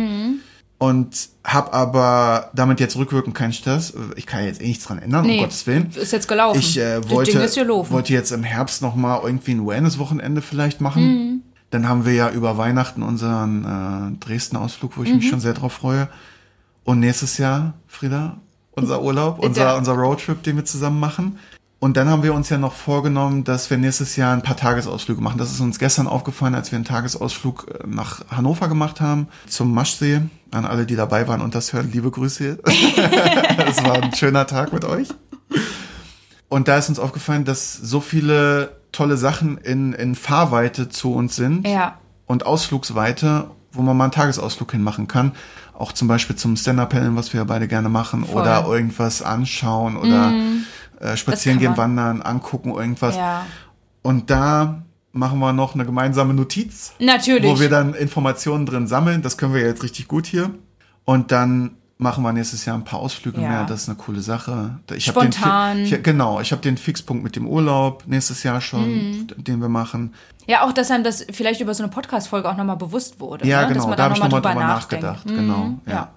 Und 0.79 1.31
habe 1.43 1.72
aber 1.72 2.51
damit 2.55 2.79
jetzt 2.79 2.95
rückwirkend 2.97 3.35
keinen 3.35 3.53
Stress. 3.53 3.93
Ich 4.14 4.26
kann 4.26 4.45
jetzt 4.45 4.62
eh 4.62 4.68
nichts 4.68 4.85
dran 4.85 5.01
ändern, 5.01 5.26
Nee, 5.26 5.39
um 5.39 5.41
Gottes 5.45 5.66
Willen. 5.66 5.91
ist 5.93 6.12
jetzt 6.12 6.29
gelaufen. 6.29 6.61
Ich 6.61 6.79
äh, 6.79 7.01
wollte, 7.11 7.35
wollte 7.91 8.12
jetzt 8.12 8.31
im 8.31 8.45
Herbst 8.45 8.81
noch 8.81 8.95
mal 8.95 9.20
irgendwie 9.24 9.53
ein 9.55 9.66
Wellness-Wochenende 9.66 10.41
vielleicht 10.41 10.81
machen. 10.81 11.03
Mhm. 11.03 11.43
Dann 11.70 11.89
haben 11.89 12.07
wir 12.07 12.14
ja 12.14 12.31
über 12.31 12.57
Weihnachten 12.59 13.03
unseren 13.03 13.64
äh, 14.20 14.24
Dresden-Ausflug, 14.24 14.97
wo 14.97 15.03
ich 15.03 15.11
Mhm. 15.11 15.16
mich 15.16 15.29
schon 15.29 15.41
sehr 15.41 15.55
drauf 15.55 15.72
freue. 15.72 16.09
Und 16.85 17.01
nächstes 17.01 17.39
Jahr, 17.39 17.74
Frieda, 17.89 18.37
unser 18.70 19.03
Urlaub, 19.03 19.41
unser, 19.41 19.76
unser 19.76 19.93
Roadtrip, 19.95 20.45
den 20.45 20.57
wir 20.57 20.64
zusammen 20.64 21.01
machen. 21.01 21.39
Und 21.81 21.97
dann 21.97 22.09
haben 22.09 22.24
wir 22.24 22.35
uns 22.35 22.49
ja 22.49 22.59
noch 22.59 22.72
vorgenommen, 22.72 23.45
dass 23.45 23.70
wir 23.70 23.79
nächstes 23.79 24.16
Jahr 24.16 24.33
ein 24.33 24.43
paar 24.43 24.57
Tagesausflüge 24.57 25.20
machen. 25.20 25.39
Das 25.39 25.53
ist 25.53 25.61
uns 25.61 25.79
gestern 25.79 26.09
aufgefallen, 26.09 26.57
als 26.57 26.72
wir 26.72 26.76
einen 26.76 26.85
Tagesausflug 26.85 27.66
äh, 27.68 27.87
nach 27.87 28.22
Hannover 28.31 28.66
gemacht 28.68 29.01
haben, 29.01 29.29
zum 29.47 29.72
Maschsee. 29.72 30.22
An 30.51 30.64
alle, 30.64 30.87
die 30.87 30.97
dabei 30.97 31.29
waren 31.29 31.41
und 31.43 31.55
das 31.55 31.72
hören, 31.74 31.91
liebe 31.93 32.11
Grüße. 32.11 32.59
Es 33.68 33.85
war 33.85 34.03
ein 34.03 34.14
schöner 34.14 34.47
Tag 34.47 34.72
mit 34.72 34.85
euch. 34.85 35.09
Und 36.49 36.68
da 36.68 36.79
ist 36.79 36.89
uns 36.89 36.99
aufgefallen, 36.99 37.45
dass 37.45 37.74
so 37.74 38.01
viele 38.01 38.76
tolle 38.93 39.16
Sachen 39.18 39.59
in, 39.59 39.93
in 39.93 40.14
Fahrweite 40.14 40.89
zu 40.89 41.12
uns 41.12 41.37
sind 41.37 41.66
Ja. 41.68 41.99
und 42.26 42.47
Ausflugsweite, 42.47 43.51
wo 43.72 43.83
man 43.83 43.97
mal 43.97 44.05
einen 44.05 44.12
Tagesausflug 44.12 44.72
hinmachen 44.72 45.07
kann. 45.07 45.33
Auch 45.79 45.93
zum 45.93 46.09
Beispiel 46.09 46.35
zum 46.35 46.57
Stand-Up-Paddeln, 46.57 47.14
was 47.14 47.33
wir 47.35 47.41
ja 47.41 47.45
beide 47.45 47.68
gerne 47.68 47.89
machen, 47.91 48.24
Voll. 48.24 48.41
Oder 48.43 48.64
irgendwas 48.66 49.20
anschauen 49.22 49.97
oder 49.99 50.33
äh, 51.01 51.16
spazieren 51.16 51.59
gehen, 51.59 51.76
wandern, 51.76 52.22
angucken, 52.22 52.70
irgendwas. 52.74 53.16
Ja. 53.16 53.46
Und 54.03 54.30
da 54.30 54.82
machen 55.12 55.38
wir 55.38 55.53
noch 55.53 55.74
eine 55.74 55.84
gemeinsame 55.84 56.34
Notiz, 56.34 56.92
Natürlich. 56.99 57.51
wo 57.51 57.59
wir 57.61 57.68
dann 57.68 57.94
Informationen 57.94 58.66
drin 58.66 58.86
sammeln. 58.86 59.22
Das 59.22 59.36
können 59.36 59.55
wir 59.55 59.61
jetzt 59.62 59.82
richtig 59.82 60.07
gut 60.09 60.26
hier. 60.26 60.51
Und 61.05 61.32
dann 61.32 61.72
machen 62.01 62.22
wir 62.22 62.32
nächstes 62.32 62.64
Jahr 62.64 62.76
ein 62.76 62.84
paar 62.84 63.01
Ausflüge 63.01 63.40
Ja. 63.40 63.49
mehr. 63.49 63.64
Das 63.64 63.82
ist 63.82 63.88
eine 63.88 63.99
coole 63.99 64.20
Sache. 64.20 64.78
Ich 64.94 65.09
hab 65.09 65.18
den 65.18 65.32
Spontan. 65.32 65.78
ich, 65.80 66.03
genau, 66.03 66.40
ich 66.40 66.53
habe 66.53 66.62
den 66.62 66.76
Fixpunkt 66.76 67.24
mit 67.24 67.34
dem 67.34 67.46
Urlaub 67.49 68.05
nächstes 68.07 68.44
Jahr 68.44 68.61
schon, 68.61 68.88
Mhm. 68.88 69.26
den 69.36 69.61
wir 69.61 69.68
machen. 69.68 70.14
Ja, 70.46 70.62
auch, 70.64 70.72
dass 70.72 70.90
einem 70.90 71.03
das 71.05 71.26
vielleicht 71.32 71.61
über 71.61 71.74
so 71.74 71.82
eine 71.82 71.90
Podcast-Folge 71.90 72.49
auch 72.49 72.57
nochmal 72.57 72.76
bewusst 72.76 73.18
wurde. 73.20 73.46
Ja, 73.46 73.62
ne? 73.62 73.68
Dass 73.68 73.72
genau, 73.74 73.88
man 73.88 73.96
da 73.96 74.05
habe 74.05 74.14
ich 74.14 74.20
nochmal 74.20 74.40
drüber 74.40 74.55
nachgedacht. 74.55 75.26
Mhm, 75.28 75.34
Genau, 75.34 75.70
ja. 75.86 75.92
ja. 75.92 76.09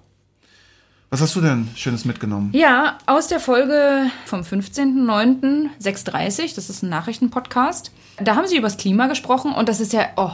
Was 1.13 1.19
hast 1.19 1.35
du 1.35 1.41
denn 1.41 1.67
Schönes 1.75 2.05
mitgenommen? 2.05 2.51
Ja, 2.53 2.97
aus 3.05 3.27
der 3.27 3.41
Folge 3.41 4.09
vom 4.25 4.43
15.09.630, 4.43 6.55
das 6.55 6.69
ist 6.69 6.83
ein 6.83 6.89
Nachrichtenpodcast, 6.89 7.91
da 8.23 8.37
haben 8.37 8.47
sie 8.47 8.55
über 8.55 8.67
das 8.67 8.77
Klima 8.77 9.07
gesprochen 9.07 9.51
und 9.51 9.67
das 9.67 9.81
ist 9.81 9.91
ja, 9.91 10.05
oh, 10.15 10.31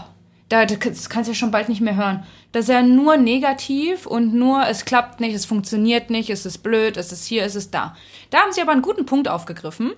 da, 0.49 0.67
das 0.67 1.09
kannst 1.09 1.28
du 1.28 1.32
ja 1.32 1.36
schon 1.36 1.49
bald 1.49 1.67
nicht 1.67 1.82
mehr 1.82 1.95
hören. 1.95 2.28
Das 2.51 2.65
ist 2.65 2.69
ja 2.69 2.84
nur 2.84 3.17
negativ 3.17 4.05
und 4.05 4.36
nur, 4.36 4.67
es 4.67 4.86
klappt 4.86 5.19
nicht, 5.19 5.34
es 5.34 5.47
funktioniert 5.47 6.11
nicht, 6.11 6.30
es 6.30 6.45
ist 6.45 6.59
blöd, 6.59 6.95
es 6.95 7.11
ist 7.11 7.25
hier, 7.25 7.43
es 7.43 7.55
ist 7.55 7.73
da. 7.73 7.95
Da 8.30 8.41
haben 8.41 8.53
sie 8.53 8.61
aber 8.61 8.73
einen 8.73 8.84
guten 8.84 9.07
Punkt 9.07 9.28
aufgegriffen. 9.28 9.93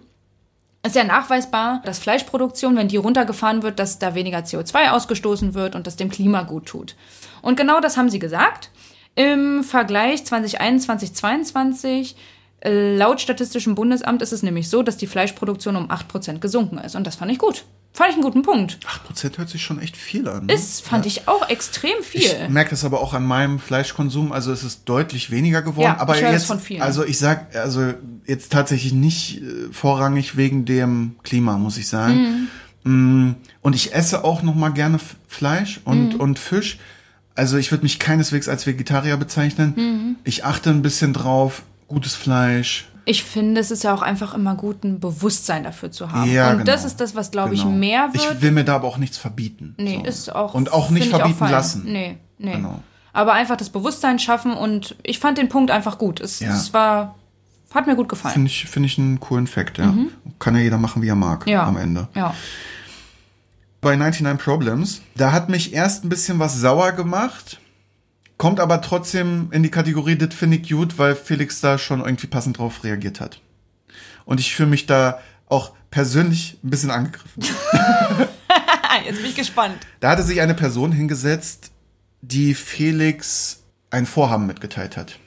Es 0.82 0.92
ist 0.92 0.96
ja 0.96 1.04
nachweisbar, 1.04 1.82
dass 1.84 2.00
Fleischproduktion, 2.00 2.78
wenn 2.78 2.88
die 2.88 2.96
runtergefahren 2.96 3.64
wird, 3.64 3.80
dass 3.80 4.00
da 4.00 4.16
weniger 4.16 4.40
CO2 4.40 4.92
ausgestoßen 4.92 5.56
wird 5.56 5.76
und 5.76 5.88
das 5.88 5.98
dem 5.98 6.10
Klima 6.10 6.44
gut 6.44 6.68
tut. 6.68 6.96
Und 7.42 7.58
genau 7.58 7.82
das 7.82 7.98
haben 7.98 8.10
sie 8.10 8.20
gesagt. 8.20 8.70
Im 9.16 9.64
Vergleich 9.64 10.24
2021, 10.26 11.14
2022, 11.14 12.16
äh, 12.62 12.96
laut 12.96 13.22
Statistischem 13.22 13.76
Bundesamt 13.76 14.22
ist 14.22 14.34
es 14.34 14.44
nämlich 14.44 14.70
so, 14.70 14.84
dass 14.84 14.98
die 14.98 15.08
Fleischproduktion 15.08 15.76
um 15.76 15.90
8% 15.90 16.40
gesunken 16.40 16.78
ist. 16.78 16.96
Und 16.96 17.06
das 17.08 17.16
fand 17.16 17.32
ich 17.32 17.38
gut. 17.40 17.66
Fand 17.92 18.10
ich 18.12 18.16
einen 18.16 18.24
guten 18.24 18.44
Punkt. 18.44 18.78
8% 19.12 19.38
hört 19.40 19.50
sich 19.50 19.64
schon 19.64 19.80
echt 19.82 19.98
viel 19.98 20.28
an. 20.30 20.46
Ne? 20.46 20.54
Ist, 20.54 20.86
fand 20.86 21.06
ich 21.06 21.28
auch 21.28 21.50
extrem 21.50 22.04
viel. 22.04 22.22
Ich 22.22 22.50
merke 22.50 22.70
das 22.70 22.86
aber 22.86 23.02
auch 23.02 23.14
an 23.14 23.24
meinem 23.26 23.60
Fleischkonsum, 23.60 24.32
also 24.32 24.52
es 24.52 24.64
ist 24.64 24.84
deutlich 24.88 25.32
weniger 25.32 25.62
geworden. 25.64 25.96
Ja, 25.96 26.00
aber 26.00 26.16
ich 26.16 26.22
höre 26.22 26.32
jetzt, 26.32 26.46
von 26.46 26.60
vielen. 26.60 26.82
also 26.84 27.04
ich 27.04 27.18
sag, 27.18 27.56
also 27.56 27.94
jetzt 28.26 28.52
tatsächlich 28.52 28.94
nicht 28.94 29.42
äh, 29.42 29.72
vorrangig 29.72 30.38
wegen 30.38 30.66
dem 30.66 31.16
Klima, 31.24 31.58
muss 31.58 31.78
ich 31.78 31.88
sagen. 31.88 32.48
Mm, 32.84 33.32
Und 33.62 33.76
ich 33.76 33.94
esse 33.96 34.24
auch 34.24 34.44
noch 34.44 34.56
mal 34.56 34.70
gerne 34.70 35.00
Fleisch 35.28 35.82
und 35.84 36.14
Mhm. 36.14 36.20
und 36.20 36.40
Fisch. 36.40 36.78
Also 37.40 37.58
ich 37.58 37.72
würde 37.72 37.84
mich 37.84 37.98
keineswegs 38.00 38.48
als 38.48 38.68
Vegetarier 38.68 39.18
bezeichnen. 39.18 39.74
Mhm. 39.76 40.16
Ich 40.24 40.46
achte 40.46 40.70
ein 40.70 40.82
bisschen 40.82 41.14
drauf, 41.14 41.64
gutes 41.88 42.14
Fleisch. 42.16 42.86
Ich 43.06 43.24
finde, 43.24 43.60
es 43.62 43.72
ist 43.72 43.84
ja 43.84 43.94
auch 43.94 44.04
einfach 44.04 44.36
immer 44.36 44.54
gut, 44.54 44.84
ein 44.84 45.00
Bewusstsein 45.00 45.64
dafür 45.64 45.90
zu 45.92 46.12
haben. 46.12 46.30
Ja, 46.32 46.52
und 46.52 46.60
genau. 46.60 46.66
das 46.66 46.86
ist 46.86 47.00
das, 47.02 47.16
was, 47.16 47.32
glaube 47.32 47.56
Genau. 47.56 47.70
ich, 47.72 47.76
mehr 47.76 48.10
wird. 48.14 48.24
Ich 48.36 48.42
will 48.42 48.52
mir 48.52 48.64
da 48.64 48.76
aber 48.76 48.88
auch 48.88 48.98
nichts 48.98 49.18
verbieten. 49.18 49.74
Nee, 49.80 50.00
So. 50.04 50.06
ist 50.10 50.36
auch. 50.36 50.54
Und 50.54 50.72
auch 50.72 50.92
nicht 50.92 51.04
find 51.04 51.14
ich 51.16 51.18
verbieten 51.18 51.40
fein. 51.40 51.52
lassen. 51.52 51.84
Nee, 51.86 52.18
nee. 52.38 52.52
Genau. 52.54 52.84
Aber 53.14 53.34
einfach 53.34 53.58
das 53.58 53.70
Bewusstsein 53.72 54.20
schaffen 54.20 54.54
und 54.54 54.96
ich 55.02 55.18
fand 55.18 55.40
den 55.40 55.50
Punkt 55.50 55.72
einfach 55.72 55.98
gut. 55.98 56.20
Es, 56.20 56.40
Ja. 56.40 56.54
es 56.54 56.72
war, 56.74 57.16
hat 57.74 57.88
mir 57.88 57.96
gut 57.96 58.10
gefallen. 58.10 58.34
Finde 58.34 58.48
ich, 58.52 58.66
finde 58.66 58.86
ich 58.88 59.00
einen 59.00 59.20
coolen 59.20 59.48
Fact, 59.48 59.80
ja. 59.80 59.92
Kann 60.38 60.56
ja 60.56 60.62
jeder 60.62 60.78
machen, 60.78 61.02
wie 61.02 61.08
er 61.08 61.16
mag 61.16 61.46
Mhm. 61.48 61.52
ja. 61.52 61.64
am 61.64 61.78
Ende. 61.78 62.08
Ja. 62.14 62.36
Bei 63.82 63.96
99 63.96 64.44
Problems. 64.44 65.02
Da 65.16 65.32
hat 65.32 65.50
mich 65.50 65.74
erst 65.74 66.04
ein 66.04 66.10
bisschen 66.10 66.40
was 66.40 66.56
sauer 66.56 66.92
gemacht, 66.92 67.60
kommt 68.38 68.60
aber 68.60 68.82
trotzdem 68.82 69.50
in 69.52 69.64
die 69.64 69.72
Kategorie, 69.72 70.18
das 70.18 70.34
finde 70.34 70.58
ich 70.58 70.70
gut, 70.70 70.98
weil 70.98 71.16
Felix 71.16 71.62
da 71.62 71.78
schon 71.78 72.02
irgendwie 72.02 72.28
passend 72.28 72.58
drauf 72.58 72.84
reagiert 72.84 73.20
hat. 73.20 73.42
Und 74.26 74.40
ich 74.40 74.54
fühle 74.54 74.70
mich 74.70 74.86
da 74.86 75.20
auch 75.48 75.74
persönlich 75.92 76.60
ein 76.64 76.70
bisschen 76.70 76.92
angegriffen. 76.92 77.44
Jetzt 79.06 79.18
bin 79.18 79.26
ich 79.26 79.36
gespannt. 79.36 79.78
Da 80.00 80.12
hatte 80.12 80.24
sich 80.24 80.42
eine 80.42 80.54
Person 80.54 80.92
hingesetzt, 80.92 81.72
die 82.22 82.54
Felix 82.54 83.64
ein 83.90 84.06
Vorhaben 84.06 84.46
mitgeteilt 84.46 84.98
hat. 84.98 85.18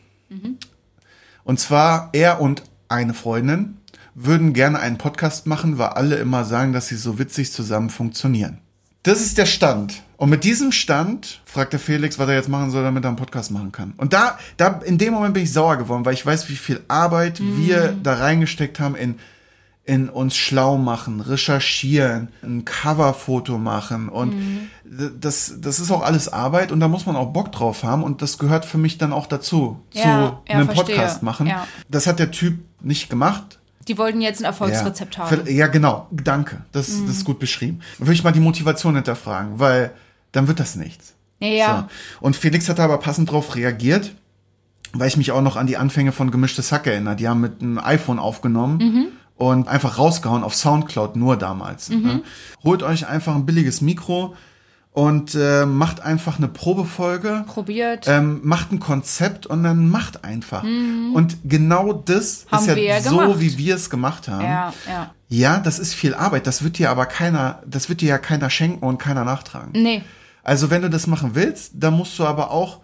Und 1.44 1.59
zwar 1.59 2.11
er 2.12 2.40
und 2.40 2.62
eine 2.88 3.14
Freundin 3.14 3.78
würden 4.14 4.52
gerne 4.52 4.78
einen 4.78 4.98
Podcast 4.98 5.46
machen, 5.46 5.78
weil 5.78 5.88
alle 5.88 6.16
immer 6.16 6.44
sagen, 6.44 6.72
dass 6.72 6.88
sie 6.88 6.96
so 6.96 7.18
witzig 7.18 7.52
zusammen 7.52 7.90
funktionieren. 7.90 8.58
Das 9.04 9.20
ist 9.20 9.36
der 9.38 9.46
Stand. 9.46 10.02
Und 10.16 10.30
mit 10.30 10.44
diesem 10.44 10.70
Stand 10.70 11.40
fragt 11.44 11.72
der 11.72 11.80
Felix, 11.80 12.18
was 12.20 12.28
er 12.28 12.34
jetzt 12.36 12.48
machen 12.48 12.70
soll, 12.70 12.84
damit 12.84 13.04
er 13.04 13.08
einen 13.08 13.16
Podcast 13.16 13.50
machen 13.50 13.72
kann. 13.72 13.94
Und 13.96 14.12
da, 14.12 14.38
da, 14.56 14.80
in 14.84 14.96
dem 14.98 15.12
Moment 15.14 15.34
bin 15.34 15.42
ich 15.42 15.52
sauer 15.52 15.76
geworden, 15.76 16.04
weil 16.04 16.14
ich 16.14 16.24
weiß, 16.24 16.48
wie 16.48 16.54
viel 16.56 16.80
Arbeit 16.86 17.40
wir 17.40 17.96
da 18.00 18.14
reingesteckt 18.14 18.78
haben 18.78 18.94
in, 18.94 19.16
in 19.84 20.08
uns 20.08 20.36
schlau 20.36 20.78
machen, 20.78 21.20
recherchieren, 21.20 22.28
ein 22.44 22.64
Coverfoto 22.64 23.58
machen 23.58 24.08
und 24.08 24.32
d- 24.84 25.10
das, 25.18 25.54
das 25.60 25.80
ist 25.80 25.90
auch 25.90 26.02
alles 26.02 26.32
Arbeit 26.32 26.70
und 26.70 26.78
da 26.78 26.86
muss 26.86 27.04
man 27.04 27.16
auch 27.16 27.32
Bock 27.32 27.50
drauf 27.50 27.82
haben 27.82 28.04
und 28.04 28.22
das 28.22 28.38
gehört 28.38 28.64
für 28.64 28.78
mich 28.78 28.98
dann 28.98 29.12
auch 29.12 29.26
dazu, 29.26 29.82
Ja, 29.92 30.02
zu 30.02 30.08
ja, 30.08 30.40
einem 30.46 30.66
verstehe. 30.66 30.94
Podcast 30.94 31.24
machen. 31.24 31.48
Ja. 31.48 31.66
Das 31.88 32.06
hat 32.06 32.20
der 32.20 32.30
Typ 32.30 32.60
nicht 32.80 33.10
gemacht. 33.10 33.58
Die 33.88 33.98
wollten 33.98 34.20
jetzt 34.20 34.40
ein 34.40 34.44
Erfolgsrezept 34.44 35.16
ja. 35.16 35.30
haben. 35.30 35.42
Ja, 35.46 35.66
genau. 35.66 36.06
Danke. 36.10 36.64
Das, 36.72 36.88
Mhm. 36.88 37.06
das 37.06 37.16
ist 37.16 37.24
gut 37.24 37.38
beschrieben. 37.38 37.80
Dann 37.98 38.06
würde 38.06 38.14
ich 38.14 38.24
mal 38.24 38.32
die 38.32 38.40
Motivation 38.40 38.94
hinterfragen, 38.94 39.58
weil 39.58 39.92
dann 40.32 40.48
wird 40.48 40.60
das 40.60 40.76
nichts. 40.76 41.14
Ja, 41.40 41.48
ja. 41.48 41.88
So. 42.20 42.26
Und 42.26 42.36
Felix 42.36 42.68
hat 42.68 42.78
aber 42.80 42.98
passend 42.98 43.30
drauf 43.30 43.56
reagiert, 43.56 44.14
weil 44.92 45.08
ich 45.08 45.16
mich 45.16 45.32
auch 45.32 45.42
noch 45.42 45.56
an 45.56 45.66
die 45.66 45.76
Anfänge 45.76 46.12
von 46.12 46.30
Gemischtes 46.30 46.70
Hack 46.70 46.86
erinnere. 46.86 47.16
Die 47.16 47.28
haben 47.28 47.40
mit 47.40 47.60
einem 47.60 47.78
iPhone 47.78 48.18
aufgenommen 48.18 48.78
Mhm. 48.78 49.06
und 49.36 49.68
einfach 49.68 49.98
rausgehauen 49.98 50.44
auf 50.44 50.54
Soundcloud 50.54 51.16
nur 51.16 51.36
damals. 51.36 51.88
Mhm. 51.88 52.02
Ne? 52.02 52.22
Holt 52.62 52.82
euch 52.82 53.08
einfach 53.08 53.34
ein 53.34 53.46
billiges 53.46 53.80
Mikro 53.80 54.36
und 54.93 55.34
äh, 55.34 55.64
macht 55.64 56.03
einfach 56.03 56.36
eine 56.38 56.49
Probefolge. 56.49 57.45
Probiert. 57.47 58.07
Ähm, 58.09 58.40
macht 58.45 58.72
ein 58.72 58.78
Konzept 58.80 59.47
und 59.47 59.62
dann 59.62 59.88
macht 59.88 60.22
einfach. 60.24 60.62
Und 60.62 61.36
genau 61.45 61.93
das 61.95 62.45
Mhm. 62.45 62.57
Haben 62.57 62.68
ist 62.68 62.76
ja 62.76 63.01
so, 63.01 63.16
gemacht. 63.18 63.40
wie 63.40 63.57
wir 63.59 63.74
es 63.76 63.88
gemacht 63.90 64.28
haben. 64.28 64.45
ja, 64.45 64.72
ja. 64.88 65.11
Ja, 65.28 65.59
das 65.61 65.78
ist 65.78 65.95
viel 65.95 66.14
Arbeit. 66.14 66.47
Das 66.47 66.62
wird 66.62 66.76
dir 66.76 66.90
aber 66.90 67.07
keiner, 67.07 67.62
das 67.66 67.88
wird 67.88 68.03
dir 68.03 68.11
ja 68.11 68.18
keiner 68.18 68.51
schenken 68.51 68.84
und 68.84 68.99
keiner 68.99 69.24
nachtragen. 69.24 69.70
Nee. 69.72 70.03
Also 70.43 70.68
wenn 70.70 70.82
du 70.82 70.90
das 70.90 71.07
machen 71.07 71.30
willst, 71.34 71.72
dann 71.74 71.95
musst 71.95 72.18
du 72.18 72.26
aber 72.26 72.51
auch 72.51 72.80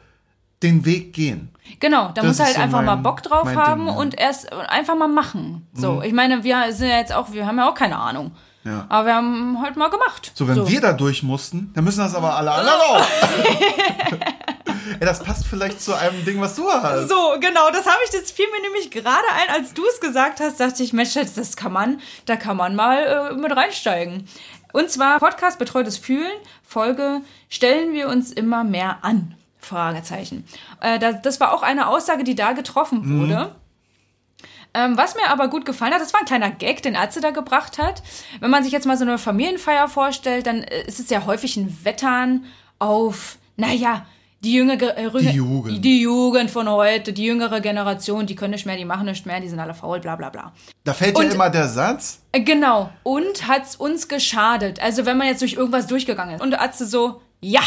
den 0.62 0.86
Weg 0.86 1.12
gehen. 1.12 1.50
Genau, 1.78 2.10
da 2.14 2.22
muss 2.24 2.40
halt 2.40 2.54
so 2.54 2.60
einfach 2.62 2.80
mal 2.82 2.94
mein- 2.96 3.02
Bock 3.02 3.22
drauf 3.22 3.54
haben 3.54 3.84
Ding, 3.84 3.94
ja. 3.94 4.00
und 4.00 4.18
erst 4.18 4.50
einfach 4.52 4.96
mal 4.96 5.08
machen. 5.08 5.66
So, 5.74 5.96
Mhm. 5.96 6.02
ich 6.04 6.12
meine, 6.14 6.42
wir 6.42 6.72
sind 6.72 6.88
ja 6.88 6.96
jetzt 6.96 7.12
auch, 7.12 7.32
wir 7.32 7.46
haben 7.46 7.58
ja 7.58 7.68
auch 7.68 7.74
keine 7.74 7.96
Ahnung. 7.98 8.32
Ja. 8.64 8.86
Aber 8.88 9.06
wir 9.06 9.14
haben 9.14 9.62
halt 9.62 9.76
mal 9.76 9.88
gemacht. 9.88 10.32
So, 10.34 10.48
wenn 10.48 10.68
wir 10.68 10.80
da 10.80 10.92
durch 10.92 11.22
mussten, 11.22 11.70
dann 11.74 11.84
müssen 11.84 12.00
das 12.00 12.14
aber 12.14 12.36
alle 12.36 12.52
anderen 12.52 12.80
auch. 12.80 13.06
Ey, 15.00 15.06
das 15.06 15.22
passt 15.22 15.46
vielleicht 15.46 15.80
zu 15.80 15.94
einem 15.94 16.24
Ding, 16.24 16.40
was 16.40 16.56
du 16.56 16.68
hast. 16.70 17.08
So, 17.08 17.36
genau, 17.40 17.70
das 17.70 17.86
habe 17.86 17.98
ich, 18.04 18.10
das 18.10 18.30
fiel 18.30 18.46
mir 18.50 18.62
nämlich 18.62 18.90
gerade 18.90 19.24
ein, 19.36 19.54
als 19.54 19.74
du 19.74 19.82
es 19.86 20.00
gesagt 20.00 20.40
hast, 20.40 20.60
dachte 20.60 20.82
ich, 20.82 20.92
Mensch, 20.92 21.14
das 21.14 21.56
kann 21.56 21.72
man, 21.72 22.00
da 22.26 22.36
kann 22.36 22.56
man 22.56 22.74
mal 22.74 23.30
äh, 23.32 23.34
mit 23.34 23.54
reinsteigen. 23.54 24.26
Und 24.72 24.90
zwar 24.90 25.18
Podcast 25.18 25.58
Betreutes 25.58 25.98
Fühlen, 25.98 26.32
Folge 26.62 27.22
Stellen 27.48 27.92
wir 27.92 28.08
uns 28.08 28.32
immer 28.32 28.64
mehr 28.64 28.98
an? 29.02 29.34
Fragezeichen. 29.60 30.44
Äh, 30.80 30.98
das, 30.98 31.22
das 31.22 31.40
war 31.40 31.52
auch 31.52 31.62
eine 31.62 31.88
Aussage, 31.88 32.24
die 32.24 32.34
da 32.34 32.52
getroffen 32.52 33.20
wurde. 33.20 33.54
Ähm, 34.78 34.96
was 34.96 35.14
mir 35.16 35.28
aber 35.30 35.48
gut 35.48 35.64
gefallen 35.64 35.92
hat, 35.92 36.00
das 36.00 36.12
war 36.12 36.20
ein 36.20 36.26
kleiner 36.26 36.50
Gag, 36.50 36.82
den 36.82 36.94
Atze 36.94 37.20
da 37.20 37.30
gebracht 37.30 37.78
hat. 37.78 38.02
Wenn 38.40 38.50
man 38.50 38.62
sich 38.62 38.72
jetzt 38.72 38.86
mal 38.86 38.96
so 38.96 39.04
eine 39.04 39.18
Familienfeier 39.18 39.88
vorstellt, 39.88 40.46
dann 40.46 40.62
äh, 40.62 40.82
ist 40.86 41.00
es 41.00 41.10
ja 41.10 41.26
häufig 41.26 41.56
ein 41.56 41.76
Wettern 41.84 42.44
auf, 42.78 43.38
naja, 43.56 44.06
die 44.44 44.52
jüngere, 44.52 44.96
äh, 44.96 45.10
Die 45.18 45.30
Jugend. 45.30 45.84
die 45.84 46.00
Jugend 46.02 46.48
von 46.50 46.68
heute, 46.68 47.12
die 47.12 47.24
jüngere 47.24 47.60
Generation, 47.60 48.24
die 48.26 48.36
können 48.36 48.52
nicht 48.52 48.66
mehr, 48.66 48.76
die 48.76 48.84
machen 48.84 49.06
nicht 49.06 49.26
mehr, 49.26 49.40
die 49.40 49.48
sind 49.48 49.58
alle 49.58 49.74
faul, 49.74 49.98
bla 49.98 50.14
bla 50.14 50.30
bla. 50.30 50.52
Da 50.84 50.94
fällt 50.94 51.16
Und- 51.16 51.26
ja 51.26 51.32
immer 51.34 51.50
der 51.50 51.66
Satz, 51.66 52.22
Äh, 52.30 52.40
Genau. 52.42 52.88
Und 53.02 53.48
hat's 53.48 53.74
uns 53.74 54.06
geschadet? 54.06 54.80
Also 54.80 55.06
wenn 55.06 55.16
man 55.18 55.26
jetzt 55.26 55.40
durch 55.42 55.54
irgendwas 55.54 55.88
durchgegangen 55.88 56.36
ist. 56.36 56.40
Und 56.40 56.54
Atze 56.54 56.86
so, 56.86 57.20
ja, 57.40 57.62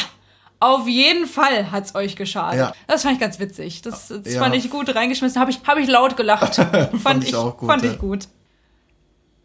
auf 0.62 0.88
jeden 0.88 1.26
Fall 1.26 1.72
hat's 1.72 1.96
euch 1.96 2.16
geschadet. 2.16 2.60
Ja. 2.60 2.74
Das 2.88 3.02
fand 3.02 3.16
ich 3.16 3.20
ganz 3.20 3.40
witzig. 3.40 3.82
Das, 3.82 4.08
das 4.08 4.34
Ja. 4.34 4.40
fand 4.42 4.56
ich 4.56 4.70
gut 4.70 4.94
reingeschmissen. 4.94 5.42
Habe 5.42 5.52
ich, 5.52 5.60
hab 5.66 5.78
ich 5.78 5.88
laut 5.90 6.16
gelacht. 6.16 6.56
fand, 7.04 7.24
ich 7.26 7.36
auch 7.36 7.58
gut, 7.58 7.68
Fand 7.70 7.84
ja. 7.84 7.92
ich 7.92 7.98
gut. 7.98 8.28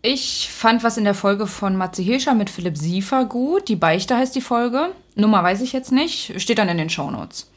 Ich 0.02 0.50
fand 0.52 0.84
was 0.84 0.98
in 0.98 1.04
der 1.04 1.14
Folge 1.14 1.46
von 1.46 1.74
Matze 1.76 2.02
Hirscher 2.02 2.34
mit 2.34 2.50
Philipp 2.50 2.76
Siefer 2.76 3.24
gut. 3.24 3.66
Die 3.68 3.76
Beichte 3.76 4.16
heißt 4.16 4.34
die 4.36 4.40
Folge. 4.40 4.90
Nummer 5.14 5.42
weiß 5.42 5.62
ich 5.62 5.72
jetzt 5.72 5.90
nicht. 5.90 6.40
Steht 6.40 6.58
dann 6.58 6.68
in 6.68 6.76
den 6.78 6.90
Shownotes. 6.90 7.50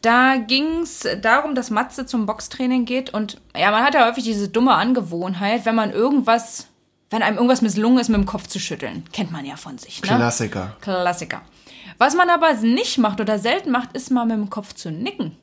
Da 0.00 0.36
ging 0.36 0.80
es 0.82 1.06
darum, 1.20 1.54
dass 1.54 1.68
Matze 1.70 2.06
zum 2.06 2.24
Boxtraining 2.24 2.86
geht 2.86 3.10
und 3.12 3.38
ja, 3.54 3.70
man 3.70 3.84
hat 3.84 3.92
ja 3.92 4.06
häufig 4.08 4.24
diese 4.24 4.48
dumme 4.48 4.72
Angewohnheit, 4.72 5.66
wenn 5.66 5.74
man 5.74 5.90
irgendwas, 5.92 6.68
wenn 7.10 7.22
einem 7.22 7.36
irgendwas 7.36 7.60
misslungen 7.60 7.98
ist, 7.98 8.08
mit 8.08 8.16
dem 8.18 8.24
Kopf 8.24 8.46
zu 8.46 8.58
schütteln. 8.58 9.04
Kennt 9.12 9.30
man 9.30 9.44
ja 9.44 9.56
von 9.56 9.76
sich, 9.76 10.00
ne? 10.00 10.08
Klassiker. 10.08 10.74
Klassiker. 10.80 11.42
Was 12.00 12.14
man 12.16 12.30
aber 12.30 12.54
nicht 12.54 12.96
macht 12.96 13.20
oder 13.20 13.38
selten 13.38 13.70
macht, 13.70 13.92
ist 13.92 14.10
mal 14.10 14.24
mit 14.24 14.36
dem 14.36 14.48
Kopf 14.48 14.72
zu 14.74 14.90
nicken. 14.90 15.36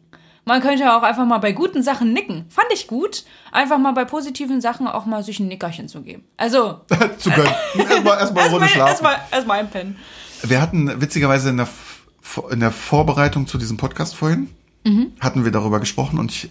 Man 0.44 0.60
könnte 0.62 0.84
ja 0.84 0.98
auch 0.98 1.04
einfach 1.04 1.26
mal 1.28 1.38
bei 1.38 1.52
guten 1.52 1.84
Sachen 1.84 2.14
nicken. 2.14 2.46
Fand 2.50 2.68
ich 2.74 2.88
gut. 2.88 3.26
Einfach 3.52 3.78
mal 3.78 3.92
bei 3.92 4.06
positiven 4.06 4.60
Sachen 4.60 4.88
auch 4.88 5.06
mal 5.06 5.22
sich 5.22 5.40
ein 5.40 5.48
Nickerchen 5.50 5.88
zu 5.88 6.02
geben. 6.02 6.24
Also. 6.36 6.82
zu 7.20 7.30
gönnen. 7.30 7.54
Erstmal 7.78 8.18
erst 8.18 8.34
mal 8.34 8.42
eine 8.42 8.54
Runde 8.54 8.68
schlafen. 8.70 8.90
Erstmal 8.90 9.16
erst 9.30 9.48
mal 9.48 9.60
einpennen. 9.60 9.98
Wir 10.42 10.60
hatten 10.60 11.00
witzigerweise 11.00 11.50
in 11.50 11.58
der, 11.58 11.68
in 12.50 12.60
der 12.60 12.72
Vorbereitung 12.72 13.46
zu 13.46 13.58
diesem 13.58 13.78
Podcast 13.78 14.16
vorhin, 14.16 14.50
Mhm. 14.86 15.12
hatten 15.20 15.44
wir 15.44 15.52
darüber 15.52 15.80
gesprochen 15.80 16.18
und 16.18 16.32
ich, 16.32 16.50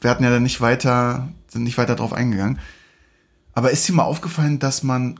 wir 0.00 0.10
hatten 0.10 0.24
ja 0.24 0.30
dann 0.30 0.42
nicht 0.42 0.60
weiter, 0.60 1.28
sind 1.46 1.62
nicht 1.62 1.78
weiter 1.78 1.94
drauf 1.94 2.12
eingegangen. 2.12 2.58
Aber 3.54 3.70
ist 3.70 3.86
dir 3.88 3.92
mal 3.94 4.02
aufgefallen, 4.02 4.58
dass 4.58 4.82
man 4.82 5.18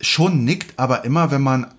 schon 0.00 0.44
nickt, 0.44 0.78
aber 0.78 1.04
immer, 1.04 1.30
wenn 1.32 1.42
man 1.42 1.74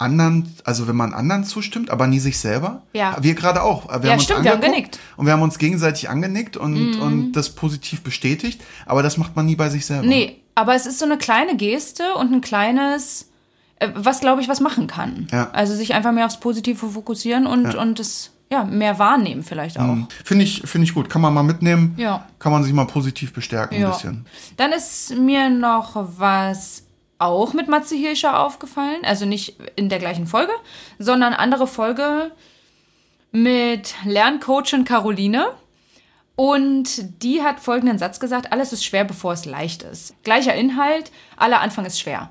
anderen, 0.00 0.54
also 0.64 0.88
wenn 0.88 0.96
man 0.96 1.12
anderen 1.12 1.44
zustimmt, 1.44 1.90
aber 1.90 2.06
nie 2.06 2.18
sich 2.20 2.38
selber? 2.38 2.82
Ja. 2.92 3.16
Wir 3.20 3.34
gerade 3.34 3.62
auch. 3.62 3.88
Wir 3.88 3.92
Ja, 3.92 4.10
haben 4.10 4.12
uns 4.14 4.24
stimmt, 4.24 4.44
wir 4.44 4.52
haben 4.52 4.60
genickt. 4.60 4.96
Mhm. 4.96 5.18
Und 5.20 5.26
wir 5.26 5.32
haben 5.32 5.42
uns 5.42 5.58
gegenseitig 5.58 6.08
angenickt 6.08 6.56
und, 6.56 6.96
und 7.00 7.32
das 7.32 7.50
positiv 7.50 8.02
bestätigt, 8.02 8.62
aber 8.86 9.02
das 9.02 9.16
macht 9.16 9.36
man 9.36 9.46
nie 9.46 9.56
bei 9.56 9.68
sich 9.68 9.84
selber. 9.86 10.06
Nee, 10.06 10.36
aber 10.54 10.74
es 10.74 10.86
ist 10.86 10.98
so 10.98 11.04
eine 11.04 11.18
kleine 11.18 11.56
Geste 11.56 12.14
und 12.14 12.32
ein 12.32 12.40
kleines, 12.40 13.28
äh, 13.78 13.88
was 13.94 14.20
glaube 14.20 14.40
ich, 14.42 14.48
was 14.48 14.60
machen 14.60 14.86
kann. 14.86 15.26
Ja. 15.32 15.50
Also 15.52 15.74
sich 15.74 15.94
einfach 15.94 16.12
mehr 16.12 16.26
aufs 16.26 16.40
Positive 16.40 16.88
fokussieren 16.88 17.46
und, 17.46 17.74
und 17.74 18.00
es 18.00 18.30
ja, 18.52 18.64
mehr 18.64 18.98
wahrnehmen 18.98 19.44
vielleicht 19.44 19.78
auch. 19.78 19.96
Finde 20.24 20.42
ich, 20.44 20.62
finde 20.64 20.84
ich 20.84 20.92
gut. 20.92 21.08
Kann 21.08 21.22
man 21.22 21.32
mal 21.32 21.44
mitnehmen. 21.44 21.94
Ja. 21.96 22.26
Kann 22.40 22.50
man 22.50 22.64
sich 22.64 22.72
mal 22.72 22.84
positiv 22.84 23.32
bestärken 23.32 23.76
ein 23.76 23.82
Ja. 23.82 23.90
bisschen. 23.90 24.26
Dann 24.56 24.72
ist 24.72 25.14
mir 25.16 25.48
noch 25.50 25.92
was 26.18 26.82
auch 27.20 27.52
mit 27.52 27.68
Matze 27.68 27.94
Hirscher 27.96 28.40
aufgefallen. 28.40 29.00
Also 29.04 29.26
nicht 29.26 29.56
in 29.76 29.88
der 29.88 29.98
gleichen 29.98 30.26
Folge, 30.26 30.52
sondern 30.98 31.32
andere 31.34 31.66
Folge 31.66 32.32
mit 33.32 33.94
Lerncoachin 34.04 34.84
Caroline. 34.84 35.46
Und 36.36 37.22
die 37.22 37.42
hat 37.42 37.60
folgenden 37.60 37.98
Satz 37.98 38.18
gesagt: 38.20 38.52
Alles 38.52 38.72
ist 38.72 38.84
schwer, 38.84 39.04
bevor 39.04 39.32
es 39.34 39.44
leicht 39.44 39.82
ist. 39.82 40.14
Gleicher 40.24 40.54
Inhalt, 40.54 41.10
aller 41.36 41.60
Anfang 41.60 41.84
ist 41.84 42.00
schwer. 42.00 42.30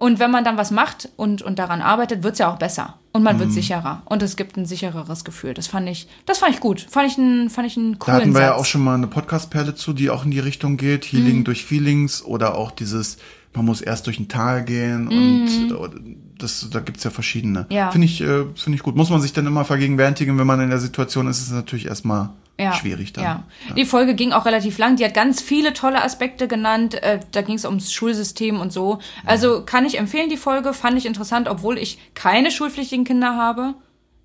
Und 0.00 0.20
wenn 0.20 0.30
man 0.30 0.44
dann 0.44 0.56
was 0.56 0.70
macht 0.70 1.08
und, 1.16 1.42
und 1.42 1.58
daran 1.58 1.82
arbeitet, 1.82 2.22
wird 2.22 2.34
es 2.34 2.38
ja 2.38 2.52
auch 2.52 2.58
besser. 2.58 3.00
Und 3.10 3.24
man 3.24 3.34
Mhm. 3.34 3.40
wird 3.40 3.52
sicherer. 3.52 4.02
Und 4.04 4.22
es 4.22 4.36
gibt 4.36 4.56
ein 4.56 4.64
sichereres 4.64 5.24
Gefühl. 5.24 5.54
Das 5.54 5.66
fand 5.66 5.88
ich, 5.88 6.06
das 6.24 6.38
fand 6.38 6.54
ich 6.54 6.60
gut. 6.60 6.86
Fand 6.88 7.10
ich 7.10 7.18
einen, 7.18 7.50
fand 7.50 7.66
ich 7.66 7.76
einen 7.76 7.94
Da 7.94 7.98
coolen 7.98 8.16
hatten 8.20 8.28
wir 8.32 8.40
Satz. 8.42 8.42
ja 8.50 8.54
auch 8.54 8.64
schon 8.64 8.84
mal 8.84 8.94
eine 8.94 9.08
Podcast-Perle 9.08 9.74
zu, 9.74 9.92
die 9.92 10.08
auch 10.10 10.24
in 10.24 10.30
die 10.30 10.38
Richtung 10.38 10.76
geht. 10.76 11.12
Mhm. 11.12 11.16
Healing 11.18 11.42
durch 11.44 11.64
Feelings 11.64 12.22
oder 12.24 12.54
auch 12.54 12.70
dieses, 12.70 13.16
man 13.54 13.64
muss 13.64 13.80
erst 13.80 14.06
durch 14.06 14.18
ein 14.18 14.28
Tal 14.28 14.64
gehen 14.64 15.08
und 15.08 15.70
äh, 15.70 16.14
das, 16.38 16.68
da 16.70 16.80
gibt's 16.80 17.04
ja 17.04 17.10
verschiedene. 17.10 17.66
Mhm. 17.68 17.74
Ja. 17.74 17.90
Finde 17.90 18.06
ich, 18.06 18.20
äh, 18.20 18.44
finde 18.54 18.76
ich 18.76 18.82
gut. 18.82 18.96
Muss 18.96 19.10
man 19.10 19.20
sich 19.20 19.32
dann 19.32 19.46
immer 19.46 19.64
vergegenwärtigen, 19.64 20.38
wenn 20.38 20.46
man 20.46 20.60
in 20.60 20.70
der 20.70 20.78
Situation 20.78 21.26
ist, 21.26 21.38
ist 21.38 21.48
es 21.48 21.52
natürlich 21.52 21.86
erstmal 21.86 22.30
ja. 22.58 22.72
schwierig 22.72 23.12
dann. 23.12 23.24
Ja. 23.24 23.44
Die 23.76 23.84
Folge 23.84 24.14
ging 24.14 24.32
auch 24.32 24.44
relativ 24.44 24.78
lang. 24.78 24.96
Die 24.96 25.04
hat 25.04 25.14
ganz 25.14 25.40
viele 25.40 25.72
tolle 25.72 26.02
Aspekte 26.02 26.48
genannt. 26.48 27.02
Äh, 27.02 27.20
da 27.32 27.42
ging 27.42 27.54
es 27.54 27.64
ums 27.64 27.92
Schulsystem 27.92 28.60
und 28.60 28.72
so. 28.72 28.98
Also 29.24 29.62
kann 29.64 29.84
ich 29.84 29.98
empfehlen, 29.98 30.28
die 30.28 30.36
Folge. 30.36 30.72
Fand 30.72 30.98
ich 30.98 31.06
interessant, 31.06 31.48
obwohl 31.48 31.78
ich 31.78 31.98
keine 32.14 32.50
schulpflichtigen 32.50 33.04
Kinder 33.04 33.36
habe. 33.36 33.74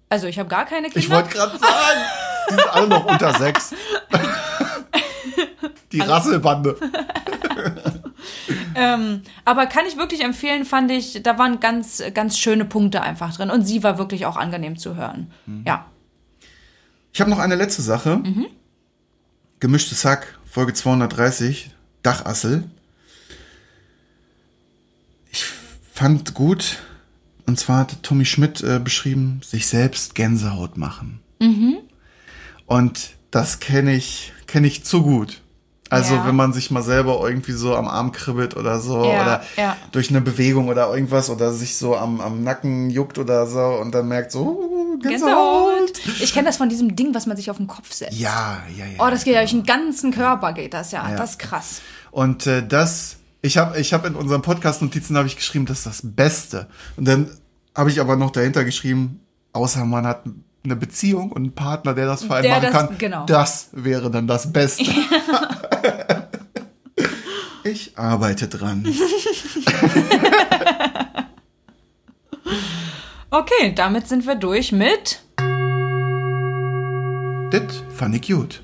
Also 0.09 0.27
ich 0.27 0.39
habe 0.39 0.49
gar 0.49 0.65
keine 0.65 0.89
Kinder. 0.89 0.99
Ich 0.99 1.09
wollte 1.09 1.29
gerade 1.29 1.57
sagen, 1.57 1.99
die 2.49 2.55
sind 2.55 2.73
alle 2.73 2.87
noch 2.87 3.05
unter 3.05 3.33
sechs. 3.33 3.73
die 5.91 6.01
Rasselbande. 6.01 6.77
Ähm, 8.75 9.21
aber 9.45 9.65
kann 9.65 9.85
ich 9.87 9.97
wirklich 9.97 10.21
empfehlen, 10.21 10.65
fand 10.65 10.91
ich, 10.91 11.21
da 11.23 11.37
waren 11.37 11.59
ganz, 11.59 12.03
ganz 12.13 12.37
schöne 12.37 12.65
Punkte 12.65 13.01
einfach 13.01 13.35
drin. 13.35 13.49
Und 13.49 13.65
sie 13.65 13.83
war 13.83 13.97
wirklich 13.97 14.25
auch 14.25 14.37
angenehm 14.37 14.77
zu 14.77 14.95
hören. 14.95 15.31
Mhm. 15.45 15.63
Ja. 15.65 15.85
Ich 17.13 17.21
habe 17.21 17.29
noch 17.29 17.39
eine 17.39 17.55
letzte 17.55 17.81
Sache. 17.81 18.17
Mhm. 18.17 18.47
Gemischtes 19.59 20.03
Hack, 20.03 20.39
Folge 20.49 20.73
230, 20.73 21.71
Dachassel. 22.01 22.63
Ich 25.31 25.45
fand 25.93 26.33
gut, 26.33 26.79
und 27.45 27.59
zwar 27.59 27.79
hatte 27.79 28.01
Tommy 28.01 28.25
Schmidt 28.25 28.61
äh, 28.61 28.79
beschrieben, 28.79 29.41
sich 29.43 29.67
selbst 29.67 30.15
Gänsehaut 30.15 30.77
machen. 30.77 31.21
Mhm. 31.39 31.77
Und 32.65 33.11
das 33.31 33.59
kenne 33.59 33.95
ich, 33.95 34.33
kenne 34.47 34.67
ich 34.67 34.83
zu 34.83 35.03
gut. 35.03 35.42
Also 35.89 36.15
Ja. 36.15 36.25
wenn 36.25 36.35
man 36.35 36.53
sich 36.53 36.71
mal 36.71 36.81
selber 36.81 37.19
irgendwie 37.27 37.51
so 37.51 37.75
am 37.75 37.87
Arm 37.87 38.11
kribbelt 38.11 38.55
oder 38.55 38.79
so 38.79 39.03
Ja, 39.05 39.21
oder 39.21 39.43
ja. 39.57 39.77
durch 39.91 40.09
eine 40.09 40.21
Bewegung 40.21 40.69
oder 40.69 40.91
irgendwas 40.93 41.29
oder 41.29 41.51
sich 41.53 41.77
so 41.77 41.95
am, 41.95 42.19
am 42.21 42.43
Nacken 42.43 42.89
juckt 42.89 43.17
oder 43.19 43.45
so 43.45 43.59
und 43.59 43.93
dann 43.93 44.07
merkt 44.07 44.31
so, 44.31 44.41
uh, 44.41 44.99
Gänsehaut. 44.99 45.91
Ich 46.21 46.33
kenne 46.33 46.47
das 46.47 46.57
von 46.57 46.69
diesem 46.69 46.95
Ding, 46.95 47.13
was 47.13 47.25
man 47.25 47.37
sich 47.37 47.51
auf 47.51 47.57
den 47.57 47.67
Kopf 47.67 47.91
setzt. 47.91 48.13
Ja, 48.17 48.61
ja, 48.75 48.85
ja. 48.85 49.05
Oh, 49.05 49.09
das 49.09 49.23
geht 49.23 49.33
ja 49.33 49.41
durch 49.41 49.51
den 49.51 49.65
ganzen 49.65 50.11
Körper, 50.11 50.53
geht 50.53 50.73
das 50.73 50.91
ja. 50.91 51.09
Ja. 51.09 51.15
Das 51.17 51.31
ist 51.31 51.39
krass. 51.39 51.81
Und 52.11 52.47
äh, 52.47 52.65
das, 52.65 53.17
ich 53.41 53.57
habe 53.57 53.79
ich 53.79 53.93
hab 53.93 54.05
in 54.05 54.15
unseren 54.15 54.41
Podcast-Notizen 54.41 55.17
habe 55.17 55.27
ich 55.27 55.35
geschrieben, 55.35 55.65
das 55.65 55.79
ist 55.79 55.85
das 55.85 56.01
Beste. 56.03 56.67
Und 56.95 57.07
dann 57.07 57.29
habe 57.75 57.89
ich 57.89 57.99
aber 57.99 58.15
noch 58.15 58.31
dahinter 58.31 58.63
geschrieben, 58.63 59.19
außer 59.51 59.83
man 59.85 60.07
hat 60.07 60.23
eine 60.63 60.75
Beziehung 60.75 61.31
und 61.31 61.43
einen 61.43 61.53
Partner, 61.55 61.93
der 61.93 62.05
das 62.05 62.23
für 62.23 62.35
einen 62.35 62.43
Der 62.43 62.51
machen 62.53 62.63
das- 62.63 62.71
kann. 62.73 62.97
genau. 62.97 63.25
Das 63.25 63.69
wäre 63.73 64.09
dann 64.09 64.27
das 64.27 64.51
Beste. 64.53 64.83
ich 67.63 67.97
arbeite 67.97 68.47
dran. 68.47 68.87
Okay, 73.29 73.73
damit 73.73 74.07
sind 74.07 74.27
wir 74.27 74.35
durch 74.35 74.71
mit 74.71 75.21
Das 77.49 77.63
fand 77.95 78.15
ich 78.15 78.27
gut. 78.31 78.61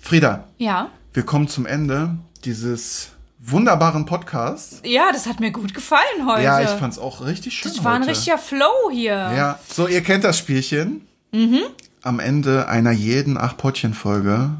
Frieda, 0.00 0.48
ja. 0.56 0.90
wir 1.12 1.24
kommen 1.24 1.48
zum 1.48 1.66
Ende 1.66 2.16
dieses 2.44 3.10
wunderbaren 3.46 4.06
Podcasts. 4.06 4.80
Ja, 4.84 5.12
das 5.12 5.26
hat 5.26 5.40
mir 5.40 5.50
gut 5.50 5.74
gefallen 5.74 6.26
heute. 6.26 6.42
Ja, 6.42 6.62
ich 6.62 6.70
fand's 6.70 6.98
auch 6.98 7.24
richtig 7.24 7.54
schön. 7.54 7.70
das 7.70 7.84
war 7.84 7.94
ein 7.94 8.02
heute. 8.02 8.12
richtiger 8.12 8.38
Flow 8.38 8.90
hier. 8.90 9.12
Ja, 9.12 9.58
so, 9.68 9.86
ihr 9.86 10.02
kennt 10.02 10.24
das 10.24 10.38
Spielchen. 10.38 11.06
Mhm. 11.32 11.60
Am 12.02 12.20
Ende 12.20 12.68
einer 12.68 12.92
jeden 12.92 13.36
Acht-Pottchen-Folge 13.36 14.50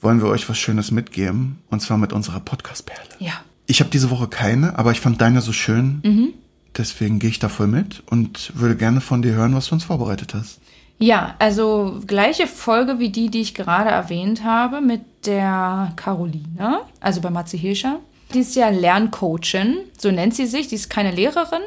wollen 0.00 0.22
wir 0.22 0.28
euch 0.28 0.48
was 0.48 0.58
Schönes 0.58 0.90
mitgeben. 0.90 1.58
Und 1.68 1.80
zwar 1.80 1.98
mit 1.98 2.12
unserer 2.12 2.40
Podcast-Perle. 2.40 3.10
Ja. 3.18 3.32
Ich 3.66 3.80
habe 3.80 3.90
diese 3.90 4.10
Woche 4.10 4.28
keine, 4.28 4.78
aber 4.78 4.92
ich 4.92 5.00
fand 5.00 5.20
deine 5.20 5.40
so 5.42 5.52
schön. 5.52 6.00
Mhm. 6.04 6.34
Deswegen 6.76 7.18
gehe 7.18 7.30
ich 7.30 7.38
da 7.38 7.48
voll 7.48 7.66
mit 7.66 8.02
und 8.06 8.52
würde 8.54 8.76
gerne 8.76 9.00
von 9.00 9.22
dir 9.22 9.32
hören, 9.32 9.54
was 9.54 9.68
du 9.68 9.74
uns 9.74 9.84
vorbereitet 9.84 10.34
hast. 10.34 10.60
Ja, 11.02 11.34
also 11.38 11.98
gleiche 12.06 12.46
Folge 12.46 12.98
wie 12.98 13.08
die, 13.08 13.30
die 13.30 13.40
ich 13.40 13.54
gerade 13.54 13.88
erwähnt 13.88 14.44
habe 14.44 14.82
mit 14.82 15.00
der 15.24 15.92
Caroline, 15.96 16.82
also 17.00 17.22
bei 17.22 17.30
Matze 17.30 17.56
Hirscher. 17.56 18.00
Die 18.34 18.40
ist 18.40 18.54
ja 18.54 18.68
Lerncoachin, 18.68 19.78
so 19.98 20.10
nennt 20.10 20.34
sie 20.34 20.44
sich, 20.46 20.68
die 20.68 20.74
ist 20.74 20.90
keine 20.90 21.10
Lehrerin. 21.10 21.62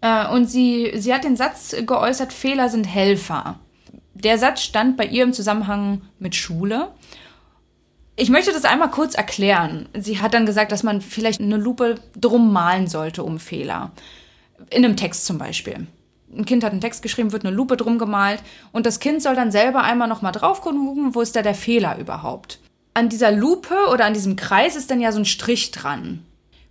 Äh, 0.00 0.28
Und 0.28 0.46
sie, 0.46 0.92
sie 0.96 1.14
hat 1.14 1.22
den 1.22 1.36
Satz 1.36 1.76
geäußert, 1.86 2.32
Fehler 2.32 2.68
sind 2.68 2.84
Helfer. 2.84 3.60
Der 4.14 4.36
Satz 4.36 4.62
stand 4.62 4.96
bei 4.96 5.06
ihr 5.06 5.22
im 5.22 5.32
Zusammenhang 5.32 6.02
mit 6.18 6.34
Schule. 6.34 6.88
Ich 8.16 8.30
möchte 8.30 8.52
das 8.52 8.64
einmal 8.64 8.90
kurz 8.90 9.14
erklären. 9.14 9.88
Sie 9.96 10.20
hat 10.20 10.34
dann 10.34 10.44
gesagt, 10.46 10.72
dass 10.72 10.82
man 10.82 11.00
vielleicht 11.00 11.40
eine 11.40 11.56
Lupe 11.56 11.96
drum 12.16 12.52
malen 12.52 12.88
sollte 12.88 13.22
um 13.22 13.38
Fehler. 13.38 13.92
In 14.70 14.84
einem 14.84 14.96
Text 14.96 15.24
zum 15.24 15.38
Beispiel. 15.38 15.86
Ein 16.36 16.44
Kind 16.44 16.64
hat 16.64 16.72
einen 16.72 16.80
Text 16.80 17.02
geschrieben, 17.02 17.32
wird 17.32 17.44
eine 17.44 17.54
Lupe 17.54 17.76
drum 17.76 17.98
gemalt 17.98 18.42
und 18.72 18.86
das 18.86 19.00
Kind 19.00 19.22
soll 19.22 19.34
dann 19.34 19.50
selber 19.50 19.82
einmal 19.82 20.08
nochmal 20.08 20.32
drauf 20.32 20.60
gucken, 20.60 21.14
wo 21.14 21.20
ist 21.20 21.36
da 21.36 21.42
der 21.42 21.54
Fehler 21.54 21.98
überhaupt. 21.98 22.58
An 22.94 23.08
dieser 23.08 23.32
Lupe 23.32 23.74
oder 23.92 24.04
an 24.04 24.14
diesem 24.14 24.36
Kreis 24.36 24.76
ist 24.76 24.90
dann 24.90 25.00
ja 25.00 25.12
so 25.12 25.18
ein 25.18 25.24
Strich 25.24 25.70
dran. 25.70 26.24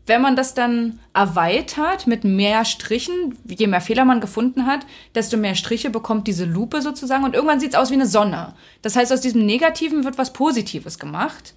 Wenn 0.05 0.21
man 0.21 0.35
das 0.35 0.53
dann 0.53 0.99
erweitert 1.13 2.07
mit 2.07 2.25
mehr 2.25 2.65
Strichen, 2.65 3.37
je 3.47 3.67
mehr 3.67 3.79
Fehler 3.79 4.03
man 4.03 4.19
gefunden 4.19 4.65
hat, 4.65 4.85
desto 5.15 5.37
mehr 5.37 5.55
Striche 5.55 5.89
bekommt 5.89 6.27
diese 6.27 6.43
Lupe 6.43 6.81
sozusagen 6.81 7.23
und 7.23 7.35
irgendwann 7.35 7.61
sieht 7.61 7.71
es 7.73 7.79
aus 7.79 7.89
wie 7.89 7.95
eine 7.95 8.05
Sonne. 8.05 8.53
Das 8.81 8.97
heißt, 8.97 9.13
aus 9.13 9.21
diesem 9.21 9.45
Negativen 9.45 10.03
wird 10.03 10.17
was 10.17 10.33
Positives 10.33 10.99
gemacht. 10.99 11.53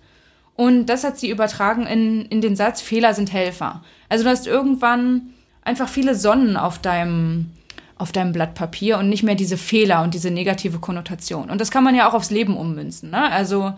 Und 0.54 0.86
das 0.86 1.04
hat 1.04 1.18
sie 1.18 1.28
übertragen 1.28 1.86
in, 1.86 2.24
in 2.26 2.40
den 2.40 2.56
Satz, 2.56 2.80
Fehler 2.80 3.14
sind 3.14 3.32
Helfer. 3.32 3.82
Also 4.08 4.24
du 4.24 4.30
hast 4.30 4.46
irgendwann 4.46 5.34
einfach 5.62 5.88
viele 5.88 6.14
Sonnen 6.14 6.56
auf 6.56 6.78
deinem, 6.78 7.50
auf 7.98 8.12
deinem 8.12 8.32
Blatt 8.32 8.54
Papier 8.54 8.98
und 8.98 9.08
nicht 9.08 9.22
mehr 9.22 9.34
diese 9.34 9.56
Fehler 9.56 10.02
und 10.02 10.12
diese 10.14 10.30
negative 10.30 10.78
Konnotation. 10.78 11.48
Und 11.50 11.60
das 11.60 11.70
kann 11.70 11.82
man 11.84 11.94
ja 11.94 12.08
auch 12.08 12.14
aufs 12.14 12.30
Leben 12.30 12.56
ummünzen. 12.56 13.10
Ne? 13.10 13.30
Also 13.32 13.72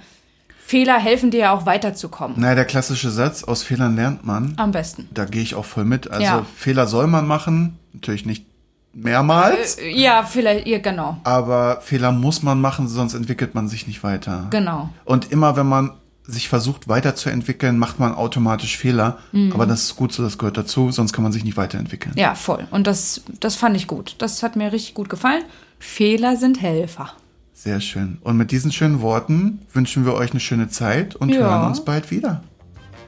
Fehler 0.65 0.99
helfen 0.99 1.31
dir 1.31 1.41
ja 1.41 1.53
auch 1.53 1.67
weiterzukommen. 1.67 2.39
Naja, 2.41 2.57
der 2.57 2.65
klassische 2.65 3.11
Satz, 3.11 3.45
aus 3.45 3.63
Fehlern 3.63 3.95
lernt 3.97 4.27
man. 4.27 4.55
Am 4.57 4.73
besten. 4.73 5.09
Da 5.13 5.25
gehe 5.25 5.43
ich 5.43 5.55
auch 5.55 5.65
voll 5.65 5.85
mit. 5.85 6.11
Also 6.11 6.23
Ja. 6.25 6.47
Fehler 6.57 6.87
soll 6.87 7.07
man 7.07 7.27
machen, 7.27 7.79
natürlich 7.93 8.27
nicht 8.27 8.45
mehrmals, 8.93 9.79
Äh, 9.79 9.91
Ja, 9.91 10.25
vielleicht, 10.25 10.67
ja, 10.67 10.79
genau. 10.79 11.19
aber 11.25 11.81
Fehler 11.83 12.11
muss 12.13 12.43
man 12.43 12.61
machen, 12.61 12.89
sonst 12.89 13.15
entwickelt 13.15 13.55
man 13.55 13.69
sich 13.69 13.87
nicht 13.87 14.03
weiter. 14.03 14.47
Genau. 14.51 14.91
Und 15.05 15.31
immer 15.31 15.57
wenn 15.57 15.67
man 15.69 15.93
sich 16.31 16.49
versucht 16.49 16.89
weiterzuentwickeln, 16.89 17.79
macht 17.79 17.99
man 17.99 18.15
automatisch 18.15 18.77
Fehler. 18.77 19.19
Mhm. 19.33 19.53
Aber 19.53 19.65
das 19.67 19.85
ist 19.85 19.97
gut 19.97 20.13
so, 20.13 20.23
das 20.23 20.37
gehört 20.37 20.59
dazu, 20.59 20.91
sonst 20.93 21.13
kann 21.15 21.23
man 21.23 21.33
sich 21.33 21.43
nicht 21.43 21.57
weiterentwickeln. 21.57 22.15
Ja, 22.19 22.35
voll. 22.35 22.69
Und 22.71 22.87
das, 22.87 23.23
das 23.41 23.57
fand 23.57 23.75
ich 23.77 23.87
gut. 23.87 24.15
Das 24.19 24.43
hat 24.43 24.55
mir 24.55 24.71
richtig 24.71 24.95
gut 24.95 25.09
gefallen. 25.09 25.43
Fehler 25.79 26.37
sind 26.37 26.61
Helfer. 26.61 27.13
Sehr 27.55 27.81
schön. 27.81 28.19
Und 28.21 28.37
mit 28.37 28.51
diesen 28.53 28.71
schönen 28.71 29.01
Worten 29.01 29.63
wünschen 29.73 30.05
wir 30.05 30.15
euch 30.15 30.31
eine 30.33 30.41
schöne 30.41 30.69
Zeit 30.69 31.17
und 31.17 31.31
Ja. 31.31 31.39
hören 31.41 31.67
uns 31.69 31.85
bald 31.85 32.11
wieder. 32.11 32.43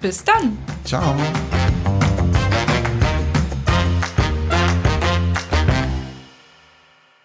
Bis 0.01 0.25
dann. 0.25 0.57
Ciao. 0.85 1.15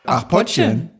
Ach, 0.05 0.27
Pottchen. 0.27 0.91